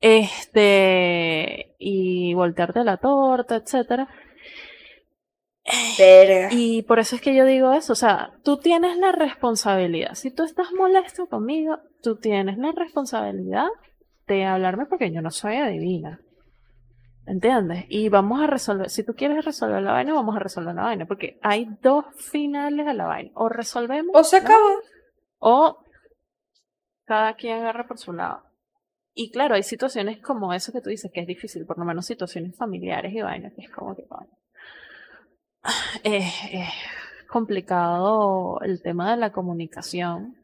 este, 0.00 1.76
y 1.78 2.34
voltearte 2.34 2.82
la 2.82 2.96
torta, 2.96 3.56
etcétera. 3.56 4.08
Y 6.50 6.82
por 6.82 6.98
eso 6.98 7.14
es 7.14 7.22
que 7.22 7.34
yo 7.34 7.44
digo 7.44 7.72
eso, 7.72 7.92
o 7.92 7.96
sea, 7.96 8.32
tú 8.42 8.56
tienes 8.56 8.96
la 8.96 9.12
responsabilidad. 9.12 10.14
Si 10.14 10.30
tú 10.32 10.42
estás 10.42 10.72
molesto 10.72 11.26
conmigo, 11.26 11.78
tú 12.02 12.16
tienes 12.16 12.58
la 12.58 12.72
responsabilidad 12.72 13.68
de 14.26 14.44
hablarme 14.44 14.86
porque 14.86 15.12
yo 15.12 15.22
no 15.22 15.30
soy 15.30 15.56
adivina. 15.56 16.20
¿Entiendes? 17.26 17.84
Y 17.88 18.08
vamos 18.08 18.42
a 18.42 18.46
resolver, 18.46 18.90
si 18.90 19.04
tú 19.04 19.14
quieres 19.14 19.44
resolver 19.44 19.80
la 19.82 19.92
vaina, 19.92 20.12
vamos 20.12 20.34
a 20.36 20.40
resolver 20.40 20.74
la 20.74 20.82
vaina, 20.82 21.06
porque 21.06 21.38
hay 21.42 21.66
dos 21.80 22.04
finales 22.16 22.86
a 22.86 22.94
la 22.94 23.06
vaina. 23.06 23.30
O 23.34 23.48
resolvemos. 23.48 24.10
O 24.14 24.24
se 24.24 24.38
acabó. 24.38 24.80
O 25.38 25.78
cada 27.04 27.34
quien 27.34 27.60
agarra 27.60 27.86
por 27.86 27.98
su 27.98 28.12
lado. 28.12 28.42
Y 29.14 29.30
claro, 29.30 29.54
hay 29.54 29.62
situaciones 29.62 30.20
como 30.20 30.54
eso 30.54 30.72
que 30.72 30.80
tú 30.80 30.88
dices 30.88 31.10
que 31.12 31.20
es 31.20 31.26
difícil, 31.26 31.66
por 31.66 31.78
lo 31.78 31.84
menos 31.84 32.06
situaciones 32.06 32.56
familiares 32.56 33.12
y 33.12 33.20
vainas, 33.20 33.52
que 33.54 33.62
es 33.62 33.70
como 33.70 33.94
que, 33.94 34.06
es, 36.02 36.24
complicado 37.28 38.60
el 38.62 38.82
tema 38.82 39.10
de 39.10 39.16
la 39.16 39.32
comunicación. 39.32 40.41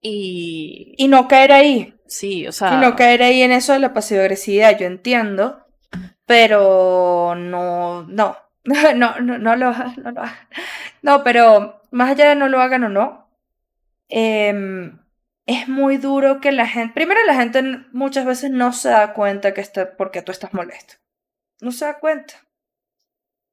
Y... 0.00 0.94
Y 0.96 1.08
no 1.08 1.28
caer 1.28 1.52
ahí. 1.52 1.94
Sí, 2.06 2.46
o 2.46 2.52
sea... 2.52 2.74
Y 2.74 2.76
no 2.78 2.96
caer 2.96 3.22
ahí 3.22 3.42
en 3.42 3.52
eso 3.52 3.72
de 3.72 3.78
la 3.78 3.92
pasivo-agresividad, 3.92 4.78
yo 4.78 4.86
entiendo, 4.86 5.66
pero 6.26 7.34
no, 7.36 8.04
no, 8.04 8.36
no, 8.64 8.94
no, 8.94 9.38
no 9.38 9.56
lo, 9.56 9.72
no, 9.72 10.10
lo, 10.12 10.22
no, 11.02 11.24
pero 11.24 11.82
más 11.90 12.10
allá 12.10 12.30
de 12.30 12.36
no 12.36 12.48
lo 12.48 12.60
hagan 12.60 12.84
o 12.84 12.88
no, 12.88 13.30
eh, 14.08 14.92
es 15.46 15.68
muy 15.68 15.96
duro 15.96 16.40
que 16.40 16.52
la 16.52 16.66
gente, 16.66 16.94
primero 16.94 17.20
la 17.26 17.34
gente 17.34 17.62
muchas 17.92 18.24
veces 18.24 18.50
no 18.50 18.72
se 18.72 18.90
da 18.90 19.12
cuenta 19.14 19.52
que 19.52 19.60
está, 19.60 19.96
porque 19.96 20.22
tú 20.22 20.30
estás 20.30 20.54
molesto. 20.54 20.94
No 21.60 21.72
se 21.72 21.84
da 21.84 21.98
cuenta. 21.98 22.34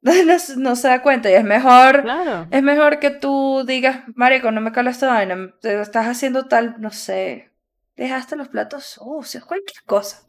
no, 0.58 0.76
se 0.76 0.88
da 0.88 1.02
cuenta 1.02 1.30
y 1.30 1.34
es 1.34 1.44
mejor 1.44 2.06
es 2.52 2.64
mejor 2.64 3.00
que 3.00 3.10
tú 3.10 3.64
digas 3.66 4.04
marico 4.16 4.52
no 4.52 4.62
me 4.62 4.72
cala 4.72 4.92
esta 4.92 5.08
vaina 5.08 5.54
estás 5.64 6.06
haciendo 6.06 6.48
tal 6.48 6.76
no 6.80 6.92
sé 6.92 7.52
dejaste 7.96 8.36
los 8.36 8.48
platos 8.48 8.86
sucios 8.86 9.44
cualquier 9.44 9.84
cosa 9.86 10.28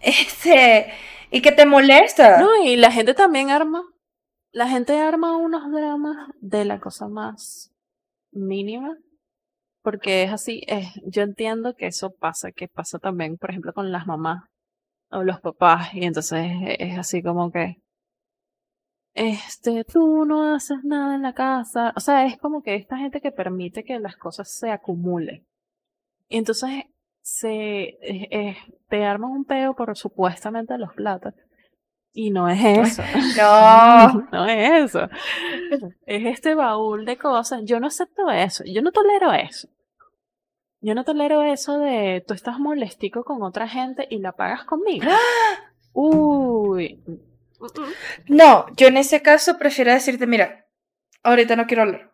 este 0.00 0.92
y 1.30 1.42
que 1.42 1.52
te 1.52 1.66
molesta. 1.66 2.38
No 2.38 2.62
y 2.62 2.76
la 2.76 2.92
gente 2.92 3.14
también 3.14 3.50
arma 3.50 3.82
la 4.52 4.68
gente 4.68 4.98
arma 5.00 5.36
unos 5.36 5.70
dramas 5.72 6.28
de 6.40 6.64
la 6.64 6.78
cosa 6.78 7.08
más 7.08 7.72
mínima 8.30 8.96
porque 9.82 10.22
es 10.22 10.32
así 10.32 10.62
es, 10.66 10.88
yo 11.04 11.22
entiendo 11.22 11.74
que 11.74 11.86
eso 11.86 12.10
pasa 12.12 12.52
que 12.52 12.68
pasa 12.68 12.98
también 12.98 13.36
por 13.36 13.50
ejemplo 13.50 13.72
con 13.72 13.90
las 13.90 14.06
mamás 14.06 14.44
o 15.10 15.24
los 15.24 15.40
papás 15.40 15.92
y 15.94 16.04
entonces 16.04 16.46
es 16.78 16.98
así 16.98 17.22
como 17.22 17.50
que 17.50 17.82
este, 19.14 19.84
tú 19.84 20.24
no 20.24 20.54
haces 20.54 20.78
nada 20.82 21.14
en 21.14 21.22
la 21.22 21.32
casa. 21.32 21.92
O 21.96 22.00
sea, 22.00 22.26
es 22.26 22.36
como 22.38 22.62
que 22.62 22.74
esta 22.74 22.96
gente 22.96 23.20
que 23.20 23.30
permite 23.30 23.84
que 23.84 23.98
las 24.00 24.16
cosas 24.16 24.50
se 24.52 24.70
acumulen. 24.70 25.46
Y 26.28 26.38
entonces 26.38 26.84
se, 27.22 27.52
eh, 27.52 28.28
eh, 28.30 28.56
te 28.88 29.04
arman 29.04 29.30
un 29.30 29.44
peo 29.44 29.74
por 29.74 29.96
supuestamente 29.96 30.76
los 30.78 30.92
platos. 30.94 31.34
Y 32.12 32.30
no 32.30 32.48
es 32.48 32.64
eso. 32.64 33.02
No. 33.36 34.28
no 34.32 34.46
es 34.46 34.84
eso. 34.84 35.08
Es 36.06 36.26
este 36.26 36.54
baúl 36.54 37.04
de 37.04 37.16
cosas. 37.16 37.62
Yo 37.64 37.80
no 37.80 37.88
acepto 37.88 38.30
eso. 38.30 38.62
Yo 38.64 38.82
no 38.82 38.92
tolero 38.92 39.32
eso. 39.32 39.68
Yo 40.80 40.94
no 40.94 41.04
tolero 41.04 41.42
eso 41.42 41.78
de 41.78 42.22
tú 42.26 42.34
estás 42.34 42.58
molestico 42.58 43.24
con 43.24 43.42
otra 43.42 43.68
gente 43.68 44.06
y 44.10 44.18
la 44.18 44.32
pagas 44.32 44.64
conmigo. 44.64 45.06
Uy. 45.92 47.00
No, 48.28 48.66
yo 48.76 48.88
en 48.88 48.96
ese 48.96 49.22
caso 49.22 49.58
prefiero 49.58 49.92
decirte, 49.92 50.26
mira, 50.26 50.66
ahorita 51.22 51.56
no 51.56 51.66
quiero 51.66 51.82
hablar. 51.82 52.10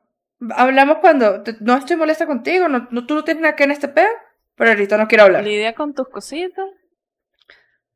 Hablamos 0.57 0.99
cuando 0.99 1.43
no 1.61 1.76
estoy 1.76 1.97
molesta 1.97 2.26
contigo, 2.26 2.68
no, 2.68 2.88
tú 3.07 3.14
no 3.14 3.24
tienes 3.24 3.43
nada 3.43 3.57
que 3.57 3.64
en 3.64 3.72
este 3.72 3.88
peo, 3.88 4.09
pero 4.55 4.70
ahorita 4.70 4.97
no 4.97 5.09
quiero 5.09 5.24
hablar. 5.24 5.45
Lidia 5.45 5.74
con 5.74 5.95
tus 5.95 6.09
cositas. 6.09 6.66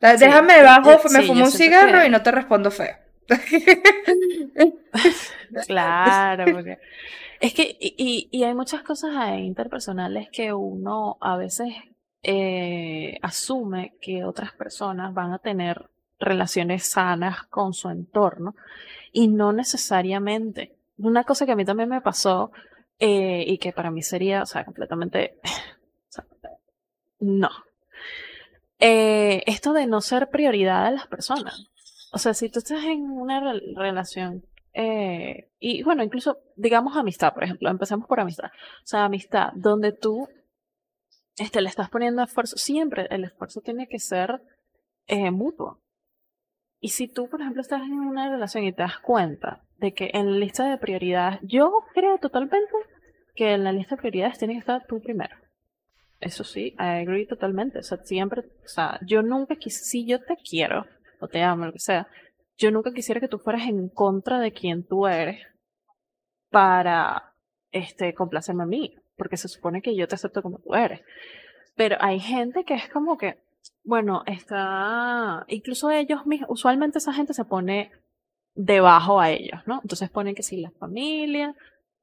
Déjame 0.00 0.54
debajo, 0.54 1.00
me 1.10 1.22
fumo 1.22 1.44
un 1.44 1.50
cigarro 1.50 2.04
y 2.04 2.10
no 2.10 2.22
te 2.22 2.30
respondo 2.30 2.70
feo. 2.70 2.94
claro, 5.66 6.44
porque 6.52 6.78
es 7.40 7.54
que 7.54 7.74
y, 7.80 8.28
y, 8.30 8.44
hay 8.44 8.54
muchas 8.54 8.82
cosas 8.82 9.38
interpersonales 9.38 10.28
que 10.30 10.52
uno 10.52 11.16
a 11.22 11.38
veces 11.38 11.74
eh, 12.22 13.16
asume 13.22 13.94
que 14.00 14.24
otras 14.24 14.52
personas 14.52 15.14
van 15.14 15.32
a 15.32 15.38
tener 15.38 15.88
relaciones 16.18 16.86
sanas 16.90 17.44
con 17.44 17.74
su 17.74 17.88
entorno 17.90 18.54
y 19.12 19.28
no 19.28 19.52
necesariamente. 19.52 20.76
Una 20.98 21.24
cosa 21.24 21.46
que 21.46 21.52
a 21.52 21.56
mí 21.56 21.64
también 21.64 21.88
me 21.88 22.00
pasó 22.00 22.52
eh, 22.98 23.44
y 23.46 23.58
que 23.58 23.72
para 23.72 23.90
mí 23.90 24.02
sería, 24.02 24.42
o 24.42 24.46
sea, 24.46 24.64
completamente, 24.64 25.38
no. 27.20 27.50
Eh, 28.78 29.42
esto 29.46 29.72
de 29.72 29.86
no 29.86 30.00
ser 30.00 30.30
prioridad 30.30 30.86
de 30.86 30.96
las 30.96 31.06
personas. 31.06 31.68
O 32.12 32.18
sea, 32.18 32.34
si 32.34 32.48
tú 32.48 32.58
estás 32.58 32.84
en 32.84 33.02
una 33.10 33.54
relación 33.76 34.44
eh, 34.72 35.48
y 35.58 35.82
bueno, 35.84 36.02
incluso 36.02 36.38
digamos 36.56 36.96
amistad, 36.96 37.32
por 37.32 37.44
ejemplo, 37.44 37.70
empecemos 37.70 38.06
por 38.06 38.20
amistad. 38.20 38.46
O 38.46 38.86
sea, 38.86 39.04
amistad, 39.04 39.52
donde 39.54 39.92
tú 39.92 40.28
este, 41.36 41.60
le 41.60 41.68
estás 41.68 41.90
poniendo 41.90 42.22
esfuerzo, 42.22 42.56
siempre 42.56 43.06
el 43.10 43.24
esfuerzo 43.24 43.60
tiene 43.60 43.88
que 43.88 43.98
ser 43.98 44.40
mutuo. 45.32 45.83
Y 46.84 46.90
si 46.90 47.08
tú, 47.08 47.30
por 47.30 47.40
ejemplo, 47.40 47.62
estás 47.62 47.80
en 47.80 47.94
una 47.94 48.28
relación 48.28 48.64
y 48.64 48.72
te 48.74 48.82
das 48.82 48.98
cuenta 48.98 49.62
de 49.78 49.94
que 49.94 50.10
en 50.12 50.30
la 50.30 50.36
lista 50.36 50.68
de 50.68 50.76
prioridades, 50.76 51.40
yo 51.42 51.72
creo 51.94 52.18
totalmente 52.18 52.74
que 53.34 53.54
en 53.54 53.64
la 53.64 53.72
lista 53.72 53.94
de 53.94 54.02
prioridades 54.02 54.36
tiene 54.36 54.52
que 54.52 54.60
estar 54.60 54.86
tú 54.86 55.00
primero. 55.00 55.34
Eso 56.20 56.44
sí, 56.44 56.74
I 56.78 57.00
agree 57.00 57.24
totalmente. 57.24 57.78
O 57.78 57.82
sea, 57.82 57.96
siempre, 58.04 58.42
o 58.42 58.68
sea, 58.68 59.00
yo 59.00 59.22
nunca 59.22 59.56
quise, 59.56 59.82
si 59.82 60.04
yo 60.04 60.20
te 60.20 60.36
quiero, 60.36 60.84
o 61.20 61.26
te 61.26 61.40
amo, 61.40 61.64
lo 61.64 61.72
que 61.72 61.78
sea, 61.78 62.06
yo 62.58 62.70
nunca 62.70 62.92
quisiera 62.92 63.18
que 63.18 63.28
tú 63.28 63.38
fueras 63.38 63.62
en 63.66 63.88
contra 63.88 64.38
de 64.38 64.52
quien 64.52 64.86
tú 64.86 65.06
eres 65.06 65.40
para, 66.50 67.32
este, 67.72 68.12
complacerme 68.12 68.64
a 68.64 68.66
mí, 68.66 68.94
porque 69.16 69.38
se 69.38 69.48
supone 69.48 69.80
que 69.80 69.96
yo 69.96 70.06
te 70.06 70.16
acepto 70.16 70.42
como 70.42 70.58
tú 70.58 70.74
eres. 70.74 71.00
Pero 71.76 71.96
hay 72.00 72.20
gente 72.20 72.64
que 72.64 72.74
es 72.74 72.90
como 72.90 73.16
que, 73.16 73.38
bueno, 73.82 74.22
está, 74.26 75.44
incluso 75.48 75.90
ellos 75.90 76.26
mismos, 76.26 76.50
usualmente 76.50 76.98
esa 76.98 77.12
gente 77.12 77.34
se 77.34 77.44
pone 77.44 77.92
debajo 78.54 79.20
a 79.20 79.30
ellos, 79.30 79.60
¿no? 79.66 79.80
Entonces 79.82 80.10
ponen 80.10 80.34
que 80.34 80.42
sí, 80.42 80.60
la 80.60 80.70
familia, 80.70 81.54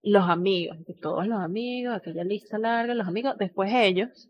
los 0.03 0.30
amigos, 0.30 0.78
todos 1.01 1.28
los 1.28 1.39
amigos, 1.39 1.95
aquella 1.95 2.24
lista 2.24 2.57
larga, 2.57 2.93
los 2.93 3.07
amigos, 3.07 3.38
después 3.38 3.72
ellos, 3.74 4.30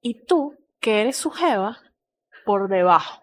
y 0.00 0.24
tú, 0.24 0.54
que 0.80 1.00
eres 1.00 1.16
su 1.16 1.30
jeva, 1.30 1.78
por 2.44 2.68
debajo. 2.68 3.22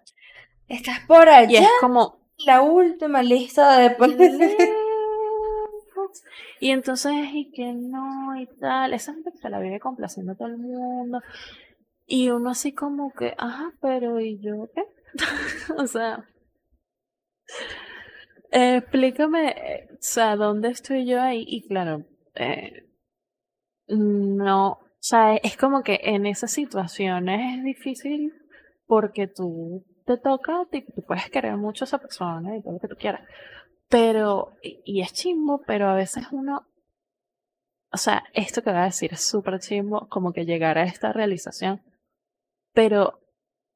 Estás 0.68 1.00
por 1.08 1.30
allá. 1.30 1.62
Y 1.62 1.64
es 1.64 1.70
como 1.80 2.20
la 2.46 2.62
última 2.62 3.22
lista 3.22 3.78
de 3.78 3.96
Y 6.60 6.72
entonces, 6.72 7.14
y 7.34 7.52
que 7.52 7.74
no, 7.74 8.36
y 8.40 8.48
tal, 8.60 8.94
esa 8.94 9.14
gente 9.14 9.32
que 9.32 9.38
se 9.38 9.50
la 9.50 9.60
viene 9.60 9.80
complaciendo 9.80 10.34
a 10.34 10.36
todo 10.36 10.48
el 10.48 10.58
mundo. 10.58 11.22
Y 12.14 12.30
uno 12.30 12.50
así 12.50 12.74
como 12.74 13.14
que, 13.14 13.34
ajá, 13.38 13.72
pero 13.80 14.20
¿y 14.20 14.38
yo 14.42 14.70
qué? 14.76 14.84
o 15.78 15.88
sea, 15.88 16.28
explícame, 18.52 19.48
eh, 19.52 19.88
o 19.94 19.98
sea, 20.02 20.36
¿dónde 20.36 20.72
estoy 20.72 21.06
yo 21.06 21.22
ahí? 21.22 21.46
Y 21.48 21.66
claro, 21.70 22.04
eh, 22.36 22.86
no, 23.88 24.72
o 24.72 24.80
sea, 25.00 25.38
es 25.38 25.56
como 25.56 25.84
que 25.84 26.02
en 26.04 26.26
esas 26.26 26.52
situaciones 26.52 27.60
es 27.60 27.64
difícil 27.64 28.34
porque 28.88 29.28
tú 29.28 29.86
te 30.06 30.18
toca, 30.18 30.68
tú 30.70 31.02
puedes 31.08 31.30
querer 31.30 31.56
mucho 31.56 31.86
a 31.86 31.88
esa 31.88 32.00
persona 32.00 32.58
y 32.58 32.62
todo 32.62 32.74
lo 32.74 32.80
que 32.80 32.90
tú 32.90 32.98
quieras. 32.98 33.22
Pero, 33.88 34.52
y, 34.62 35.00
es 35.00 35.14
chimbo, 35.14 35.62
pero 35.66 35.88
a 35.88 35.96
veces 35.96 36.26
uno, 36.34 36.68
o 37.90 37.98
sea, 37.98 38.26
esto 38.34 38.62
que 38.64 38.72
voy 38.72 38.80
a 38.80 38.84
decir 38.84 39.14
es 39.14 39.24
súper 39.26 39.62
chimbo, 39.62 40.10
como 40.10 40.34
que 40.34 40.44
llegar 40.44 40.78
a 40.78 40.84
esta 40.84 41.14
realización 41.14 41.82
pero 42.74 43.20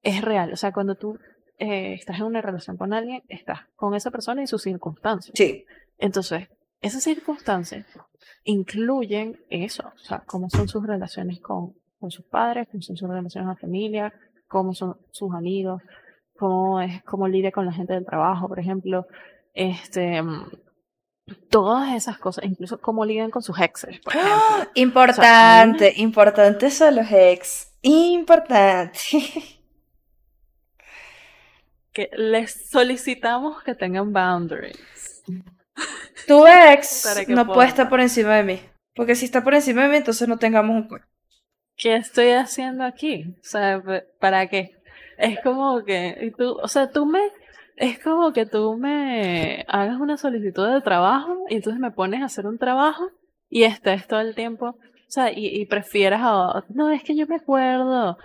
es 0.01 0.21
real. 0.21 0.53
O 0.53 0.55
sea, 0.55 0.71
cuando 0.71 0.95
tú 0.95 1.17
eh, 1.57 1.93
estás 1.93 2.17
en 2.19 2.25
una 2.25 2.41
relación 2.41 2.77
con 2.77 2.93
alguien, 2.93 3.23
estás 3.27 3.61
con 3.75 3.95
esa 3.95 4.11
persona 4.11 4.43
y 4.43 4.47
sus 4.47 4.61
circunstancias. 4.61 5.33
Sí. 5.35 5.65
Entonces, 5.97 6.47
esas 6.81 7.03
circunstancias 7.03 7.85
incluyen 8.43 9.39
eso, 9.49 9.91
o 9.95 9.99
sea, 9.99 10.23
cómo 10.25 10.49
son 10.49 10.67
sus 10.67 10.85
relaciones 10.85 11.39
con, 11.39 11.73
con 11.99 12.11
sus 12.11 12.25
padres, 12.25 12.67
cómo 12.69 12.81
son 12.81 12.97
sus 12.97 13.09
relaciones 13.09 13.45
con 13.47 13.55
la 13.55 13.61
familia, 13.61 14.13
cómo 14.47 14.73
son 14.73 14.97
sus 15.11 15.33
amigos, 15.33 15.81
cómo 16.35 16.81
es, 16.81 17.03
cómo 17.03 17.27
lidia 17.27 17.51
con 17.51 17.65
la 17.65 17.73
gente 17.73 17.93
del 17.93 18.05
trabajo, 18.05 18.47
por 18.47 18.59
ejemplo, 18.59 19.07
este, 19.53 20.21
todas 21.49 21.95
esas 21.95 22.17
cosas, 22.17 22.45
incluso 22.45 22.79
cómo 22.79 23.05
lidian 23.05 23.31
con 23.31 23.41
sus 23.41 23.59
exes. 23.59 23.99
Por 24.01 24.13
¡Ah! 24.15 24.67
Importante, 24.75 25.93
importante 25.97 26.69
son 26.69 26.97
los 26.97 27.07
ex. 27.09 27.71
Importante. 27.85 28.99
Que 31.93 32.09
les 32.17 32.69
solicitamos 32.69 33.61
que 33.61 33.75
tengan 33.75 34.11
boundaries. 34.11 35.23
Tu 36.25 36.47
ex 36.47 37.25
no 37.27 37.45
puede 37.45 37.67
estar 37.67 37.87
por 37.87 38.01
encima 38.01 38.37
de 38.37 38.43
mí. 38.43 38.59
Porque 38.95 39.13
si 39.13 39.25
está 39.25 39.43
por 39.43 39.53
encima 39.53 39.83
de 39.83 39.89
mí, 39.89 39.97
entonces 39.97 40.27
no 40.27 40.37
tengamos 40.37 40.75
un 40.75 40.99
¿Qué 41.77 41.95
estoy 41.95 42.31
haciendo 42.31 42.83
aquí? 42.83 43.35
O 43.39 43.43
sea, 43.43 43.83
¿para 44.19 44.47
qué? 44.47 44.75
Es 45.19 45.39
como 45.41 45.83
que, 45.83 46.33
tú, 46.35 46.57
o 46.59 46.67
sea, 46.67 46.89
tú 46.89 47.05
me, 47.05 47.19
es 47.75 47.99
como 47.99 48.33
que 48.33 48.47
tú 48.47 48.77
me 48.77 49.63
hagas 49.67 49.99
una 49.99 50.17
solicitud 50.17 50.73
de 50.73 50.81
trabajo 50.81 51.37
y 51.49 51.55
entonces 51.57 51.79
me 51.79 51.91
pones 51.91 52.23
a 52.23 52.25
hacer 52.25 52.47
un 52.47 52.57
trabajo 52.57 53.11
y 53.47 53.63
estés 53.63 54.07
todo 54.07 54.21
el 54.21 54.33
tiempo 54.33 54.75
o 55.07 55.11
sea, 55.11 55.31
y, 55.31 55.47
y 55.47 55.65
prefieras 55.65 56.21
a... 56.23 56.63
No, 56.69 56.91
es 56.91 57.03
que 57.03 57.15
yo 57.15 57.27
me 57.27 57.35
acuerdo 57.35 58.17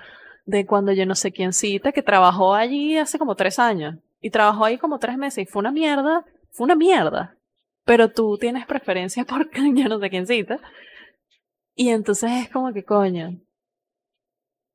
de 0.46 0.66
cuando 0.66 0.92
yo 0.92 1.06
no 1.06 1.14
sé 1.14 1.32
quién 1.32 1.52
cita, 1.52 1.92
que 1.92 2.02
trabajó 2.02 2.54
allí 2.54 2.96
hace 2.96 3.18
como 3.18 3.34
tres 3.34 3.58
años. 3.58 3.96
Y 4.20 4.30
trabajó 4.30 4.64
ahí 4.64 4.78
como 4.78 4.98
tres 4.98 5.16
meses 5.16 5.44
y 5.44 5.50
fue 5.50 5.60
una 5.60 5.70
mierda. 5.70 6.24
Fue 6.50 6.64
una 6.64 6.74
mierda. 6.74 7.36
Pero 7.84 8.10
tú 8.10 8.36
tienes 8.38 8.66
preferencia 8.66 9.24
por 9.26 9.50
yo 9.50 9.88
no 9.88 9.98
sé 9.98 10.10
quién 10.10 10.26
cita. 10.26 10.58
Y 11.74 11.90
entonces 11.90 12.30
es 12.32 12.50
como 12.50 12.72
que 12.72 12.84
coño. 12.84 13.38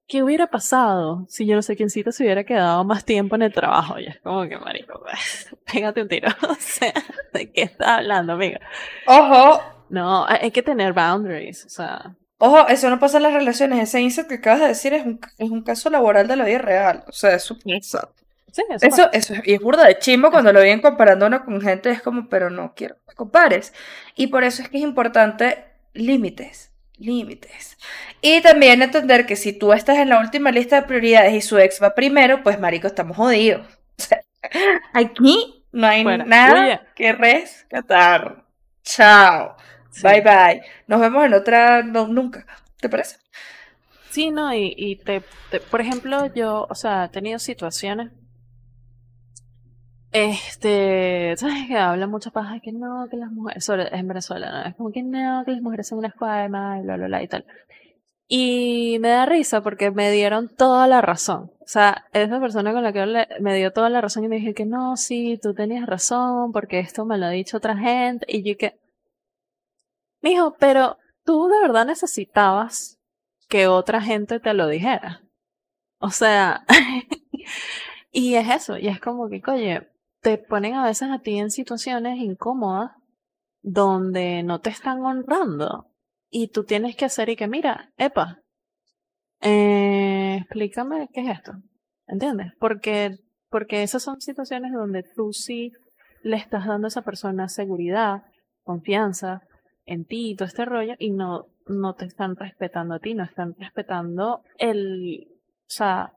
¿Qué 0.08 0.22
hubiera 0.22 0.48
pasado 0.48 1.26
si 1.28 1.48
yo 1.48 1.56
no 1.56 1.64
sé 1.64 1.76
quién 1.76 1.90
cita 1.90 2.12
se 2.12 2.24
hubiera 2.24 2.44
quedado 2.44 2.84
más 2.84 3.06
tiempo 3.06 3.36
en 3.36 3.42
el 3.42 3.54
trabajo? 3.54 4.00
Y 4.00 4.06
es 4.06 4.20
como 4.20 4.48
que, 4.48 4.58
marico, 4.58 5.02
pégate 5.72 6.02
un 6.04 6.08
tiro. 6.08 6.30
o 6.50 6.56
sea, 6.60 6.94
¿de 7.34 7.52
qué 7.52 7.64
estás 7.64 7.88
hablando, 7.88 8.34
amiga? 8.34 8.60
Ojo, 9.08 9.62
no, 9.90 10.26
hay 10.28 10.52
que 10.52 10.64
tener 10.64 10.94
boundaries, 10.94 11.66
o 11.66 11.70
sea. 11.70 12.16
Ojo, 12.38 12.68
eso 12.68 12.90
no 12.90 13.00
pasa 13.00 13.18
en 13.18 13.24
las 13.24 13.34
relaciones. 13.34 13.82
Ese 13.82 14.02
insight 14.02 14.28
que 14.28 14.36
acabas 14.36 14.62
de 14.62 14.68
decir 14.68 14.94
es 14.94 15.06
un, 15.06 15.20
es 15.38 15.50
un 15.50 15.64
caso 15.64 15.90
laboral 15.90 16.28
de 16.28 16.36
la 16.36 16.46
vida 16.46 16.58
real. 16.58 17.04
O 17.08 17.12
sea, 17.12 17.34
eso 17.34 17.58
pasa. 17.58 18.10
Sí, 18.52 18.62
eso, 18.70 18.86
eso, 18.88 19.10
eso, 19.12 19.34
y 19.44 19.54
es 19.54 19.60
burda 19.60 19.86
de 19.86 20.00
chimbo 20.00 20.32
cuando 20.32 20.54
lo 20.54 20.62
vienen 20.62 20.82
comparando 20.82 21.28
uno 21.28 21.44
con 21.44 21.60
gente, 21.60 21.92
es 21.92 22.02
como, 22.02 22.30
pero 22.30 22.50
no 22.50 22.74
quiero 22.74 22.96
que 23.08 23.16
compares. 23.16 23.74
Y 24.16 24.28
por 24.28 24.46
eso 24.46 24.62
es 24.62 24.70
que 24.70 24.78
es 24.78 24.84
importante 24.84 25.66
límites, 25.94 26.72
límites. 26.98 27.78
Y 28.22 28.42
también 28.42 28.82
entender 28.82 29.26
que 29.26 29.36
si 29.36 29.52
tú 29.52 29.74
estás 29.74 29.98
en 29.98 30.10
la 30.10 30.20
última 30.20 30.52
lista 30.52 30.78
de 30.80 30.88
prioridades 30.88 31.34
y 31.34 31.42
su 31.42 31.58
ex 31.58 31.84
va 31.84 31.96
primero, 31.96 32.44
pues 32.44 32.60
marico, 32.60 32.88
estamos 32.88 33.18
jodidos. 33.18 33.66
O 33.98 34.02
sea, 34.02 34.22
aquí 34.94 35.66
no 35.72 35.88
hay 35.88 36.04
nada 36.04 36.86
que 36.96 37.14
rescatar. 37.14 38.44
Chao. 38.84 39.56
Bye 40.02 40.22
bye. 40.22 40.62
Nos 40.88 41.00
vemos 41.02 41.26
en 41.26 41.34
otra, 41.34 41.84
no, 41.84 42.08
nunca. 42.08 42.46
¿Te 42.80 42.90
parece? 42.90 43.18
Sí, 44.10 44.32
no, 44.32 44.54
y, 44.54 44.74
y 44.78 44.96
te, 44.98 45.22
por 45.70 45.82
ejemplo, 45.82 46.28
yo, 46.34 46.66
o 46.70 46.76
sea, 46.76 47.06
he 47.06 47.10
tenido 47.10 47.38
situaciones 47.40 48.12
Este, 50.12 51.36
¿sabes 51.38 51.68
que 51.68 51.78
habla 51.78 52.08
mucha 52.08 52.32
paja 52.32 52.60
que 52.62 52.72
no, 52.72 53.08
que 53.10 53.18
las 53.18 53.32
mujeres, 53.32 53.66
sobre, 53.66 53.94
en 53.94 54.08
Venezuela, 54.08 54.50
¿no? 54.50 54.70
Es 54.70 54.76
como 54.76 54.92
que 54.92 55.04
no, 55.04 55.44
que 55.46 55.52
las 55.52 55.62
mujeres 55.62 55.88
son 55.90 55.98
una 56.00 56.08
escuadra 56.08 56.46
y 56.46 56.84
bla, 56.84 56.96
bla, 56.96 57.08
bla 57.08 57.24
y 57.24 57.28
tal. 57.28 57.46
Y 58.28 58.98
me 59.02 59.10
da 59.10 59.26
risa 59.26 59.62
porque 59.64 59.92
me 59.92 60.12
dieron 60.12 60.50
toda 60.50 60.88
la 60.88 61.02
razón. 61.02 61.52
O 61.62 61.68
sea, 61.68 62.06
esa 62.14 62.40
persona 62.40 62.74
con 62.74 62.84
la 62.84 62.94
que 62.94 63.02
hablé 63.02 63.28
me 63.42 63.56
dio 63.56 63.74
toda 63.74 63.90
la 63.90 64.02
razón 64.02 64.24
y 64.26 64.30
me 64.30 64.38
dije 64.38 64.54
que 64.54 64.66
no, 64.66 64.98
sí, 64.98 65.40
tú 65.42 65.54
tenías 65.54 65.86
razón 65.88 66.52
porque 66.54 66.80
esto 66.80 67.06
me 67.06 67.18
lo 67.18 67.28
ha 67.28 67.30
dicho 67.32 67.58
otra 67.58 67.78
gente. 67.78 68.26
Y 68.30 68.44
yo 68.44 68.58
que, 68.58 68.80
mijo, 70.26 70.56
pero 70.60 70.98
tú 71.24 71.48
de 71.48 71.62
verdad 71.62 71.86
necesitabas 71.86 73.00
que 73.48 73.68
otra 73.68 74.02
gente 74.02 74.40
te 74.40 74.54
lo 74.56 74.68
dijera. 74.68 75.22
O 76.00 76.10
sea, 76.10 76.66
y 78.12 78.36
es 78.36 78.50
eso, 78.50 78.78
y 78.78 78.88
es 78.88 79.00
como 79.00 79.30
que, 79.30 79.42
oye, 79.48 79.88
te 80.22 80.40
ponen 80.40 80.74
a 80.74 80.86
veces 80.86 81.10
a 81.12 81.20
ti 81.20 81.38
en 81.38 81.52
situaciones 81.52 82.18
incómodas 82.18 82.92
donde 83.62 84.42
no 84.42 84.62
te 84.62 84.72
están 84.72 85.04
honrando 85.06 85.92
y 86.32 86.48
tú 86.48 86.64
tienes 86.64 86.96
que 86.96 87.06
hacer 87.06 87.30
y 87.30 87.36
que, 87.36 87.48
mira, 87.48 87.94
epa, 87.98 88.40
eh, 89.42 90.40
explícame 90.42 91.08
qué 91.14 91.22
es 91.22 91.38
esto, 91.38 91.54
¿entiendes? 92.08 92.52
Porque, 92.60 93.20
porque 93.50 93.84
esas 93.84 94.02
son 94.02 94.22
situaciones 94.22 94.74
donde 94.74 95.04
tú 95.04 95.34
sí 95.34 95.72
le 96.24 96.38
estás 96.38 96.66
dando 96.66 96.88
a 96.88 96.90
esa 96.90 97.04
persona 97.04 97.48
seguridad, 97.48 98.24
confianza 98.64 99.44
en 99.86 100.06
ti 100.06 100.32
y 100.32 100.36
todo 100.36 100.48
este 100.48 100.66
rollo 100.66 100.96
y 101.00 101.12
no, 101.12 101.48
no 101.68 101.94
te 101.94 102.06
están 102.06 102.36
respetando 102.36 102.96
a 102.96 103.00
ti, 103.00 103.14
no 103.14 103.24
están 103.24 103.56
respetando 103.58 104.42
el, 104.58 105.28
o 105.30 105.70
sea, 105.70 106.14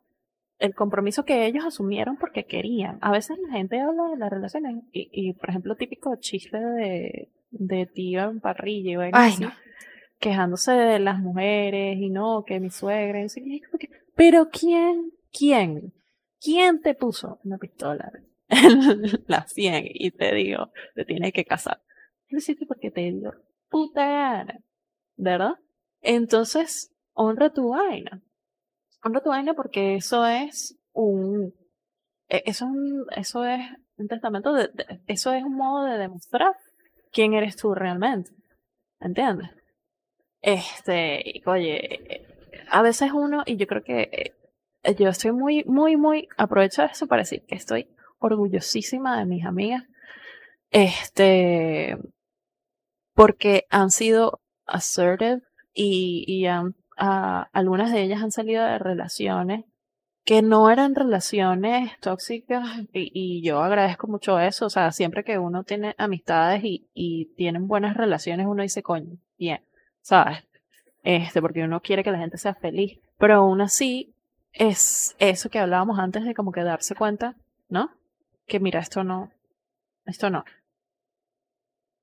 el 0.59 0.75
compromiso 0.75 1.25
que 1.25 1.47
ellos 1.47 1.65
asumieron 1.65 2.17
porque 2.17 2.45
querían. 2.45 2.99
A 3.01 3.13
veces 3.13 3.39
la 3.47 3.53
gente 3.53 3.81
habla 3.81 4.09
de 4.09 4.17
las 4.17 4.31
relaciones 4.31 4.83
y, 4.93 5.09
y 5.13 5.33
por 5.35 5.51
ejemplo, 5.51 5.77
típico 5.77 6.17
chiste 6.17 6.59
de, 6.59 7.29
de 7.51 7.87
tío 7.87 8.29
en 8.29 8.41
parrilla 8.41 9.09
y 9.09 9.11
Ay, 9.13 9.35
no. 9.41 9.53
quejándose 10.19 10.73
de 10.73 10.99
las 10.99 11.19
mujeres 11.21 11.99
y 11.99 12.11
no, 12.11 12.45
que 12.45 12.61
mi 12.61 12.71
suegra, 12.71 13.21
y 13.21 13.25
así, 13.25 13.63
pero 14.17 14.49
¿quién, 14.51 15.13
quién, 15.33 15.93
quién 16.41 16.81
te 16.81 16.95
puso 16.95 17.39
una 17.45 17.59
pistola 17.59 18.11
en 18.49 19.03
la 19.27 19.47
sien 19.47 19.85
y 19.87 20.11
te 20.11 20.35
digo, 20.35 20.71
te 20.95 21.05
tienes 21.05 21.33
que 21.33 21.45
casar? 21.45 21.81
Lo 22.31 22.39
hiciste 22.39 22.67
porque 22.67 22.91
te 22.91 23.13
dio 23.13 23.33
puta 23.69 24.47
¿verdad? 25.17 25.55
Entonces, 26.01 26.93
honra 27.13 27.51
tu 27.51 27.71
vaina. 27.71 28.23
Honra 29.05 29.21
tu 29.21 29.31
vaina 29.31 29.55
porque 29.55 29.97
eso 29.97 30.27
es 30.27 30.77
un, 30.93 31.53
e- 32.29 32.43
eso 32.47 32.65
es 32.67 32.71
un, 32.71 33.07
eso 33.17 33.45
es 33.45 33.61
un 33.97 34.09
testamento 34.09 34.53
de, 34.53 34.71
eso 35.07 35.33
es 35.33 35.43
un 35.45 35.57
modo 35.57 35.85
de 35.85 35.99
demostrar 35.99 36.53
quién 37.13 37.35
eres 37.35 37.57
tú 37.57 37.75
realmente. 37.75 38.31
¿Entiendes? 39.01 39.51
Este, 40.41 41.43
oye, 41.47 42.27
a 42.71 42.83
veces 42.83 43.11
uno, 43.13 43.43
y 43.47 43.57
yo 43.57 43.67
creo 43.67 43.83
que 43.83 44.35
eh, 44.83 44.95
yo 44.95 45.09
estoy 45.09 45.33
muy, 45.33 45.65
muy, 45.65 45.97
muy, 45.97 46.29
aprovecho 46.37 46.83
eso 46.85 47.07
para 47.07 47.23
decir 47.23 47.45
que 47.47 47.55
estoy 47.57 47.89
orgullosísima 48.19 49.19
de 49.19 49.27
mis 49.27 49.45
amigas. 49.45 49.85
Este, 50.71 51.97
porque 53.19 53.67
han 53.69 53.91
sido 53.91 54.39
assertive 54.65 55.43
y, 55.75 56.25
y 56.29 56.47
han, 56.47 56.77
ah, 56.97 57.49
algunas 57.53 57.91
de 57.91 58.03
ellas 58.03 58.23
han 58.23 58.31
salido 58.31 58.63
de 58.65 58.79
relaciones 58.79 59.65
que 60.25 60.41
no 60.41 60.71
eran 60.71 60.95
relaciones 60.95 61.99
tóxicas 61.99 62.65
y, 62.93 63.11
y 63.13 63.43
yo 63.43 63.61
agradezco 63.61 64.07
mucho 64.07 64.39
eso. 64.39 64.67
O 64.67 64.71
sea, 64.71 64.93
siempre 64.93 65.25
que 65.25 65.37
uno 65.37 65.65
tiene 65.65 65.97
amistades 65.99 66.63
y, 66.63 66.87
y 66.95 67.35
tienen 67.35 67.67
buenas 67.67 67.97
relaciones, 67.97 68.47
uno 68.47 68.63
dice, 68.63 68.85
coño, 68.85 69.17
bien, 69.37 69.63
¿sabes? 70.01 70.45
Este, 71.03 71.43
porque 71.43 71.65
uno 71.65 71.81
quiere 71.81 72.05
que 72.05 72.13
la 72.13 72.19
gente 72.19 72.39
sea 72.39 72.55
feliz. 72.55 73.01
Pero 73.19 73.35
aún 73.35 73.61
así, 73.61 74.15
es 74.53 75.17
eso 75.19 75.51
que 75.51 75.59
hablábamos 75.59 75.99
antes 75.99 76.25
de 76.25 76.35
como 76.35 76.53
que 76.53 76.63
darse 76.63 76.95
cuenta, 76.95 77.35
¿no? 77.69 77.91
Que 78.47 78.61
mira, 78.61 78.79
esto 78.79 79.03
no, 79.03 79.33
esto 80.07 80.31
no. 80.31 80.45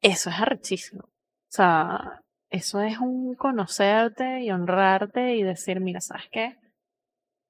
Eso 0.01 0.29
es 0.29 0.39
arrechísimo. 0.39 1.03
O 1.03 1.51
sea, 1.55 2.21
eso 2.49 2.81
es 2.81 2.99
un 2.99 3.35
conocerte 3.35 4.41
y 4.41 4.51
honrarte 4.51 5.35
y 5.35 5.43
decir, 5.43 5.79
mira, 5.79 6.01
¿sabes 6.01 6.25
qué? 6.31 6.57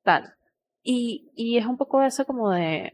Tal. 0.03 0.33
Y, 0.81 1.31
y 1.35 1.57
es 1.57 1.65
un 1.65 1.77
poco 1.77 2.01
eso 2.01 2.25
como 2.25 2.51
de 2.51 2.93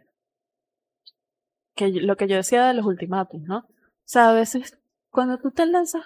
que 1.75 1.89
lo 1.89 2.15
que 2.15 2.27
yo 2.27 2.35
decía 2.35 2.65
de 2.67 2.73
los 2.73 2.85
ultimátums, 2.85 3.47
¿no? 3.47 3.59
O 3.59 4.03
sea, 4.05 4.29
a 4.29 4.33
veces 4.33 4.77
cuando 5.09 5.37
tú 5.37 5.51
te 5.51 5.65
lanzas 5.65 6.03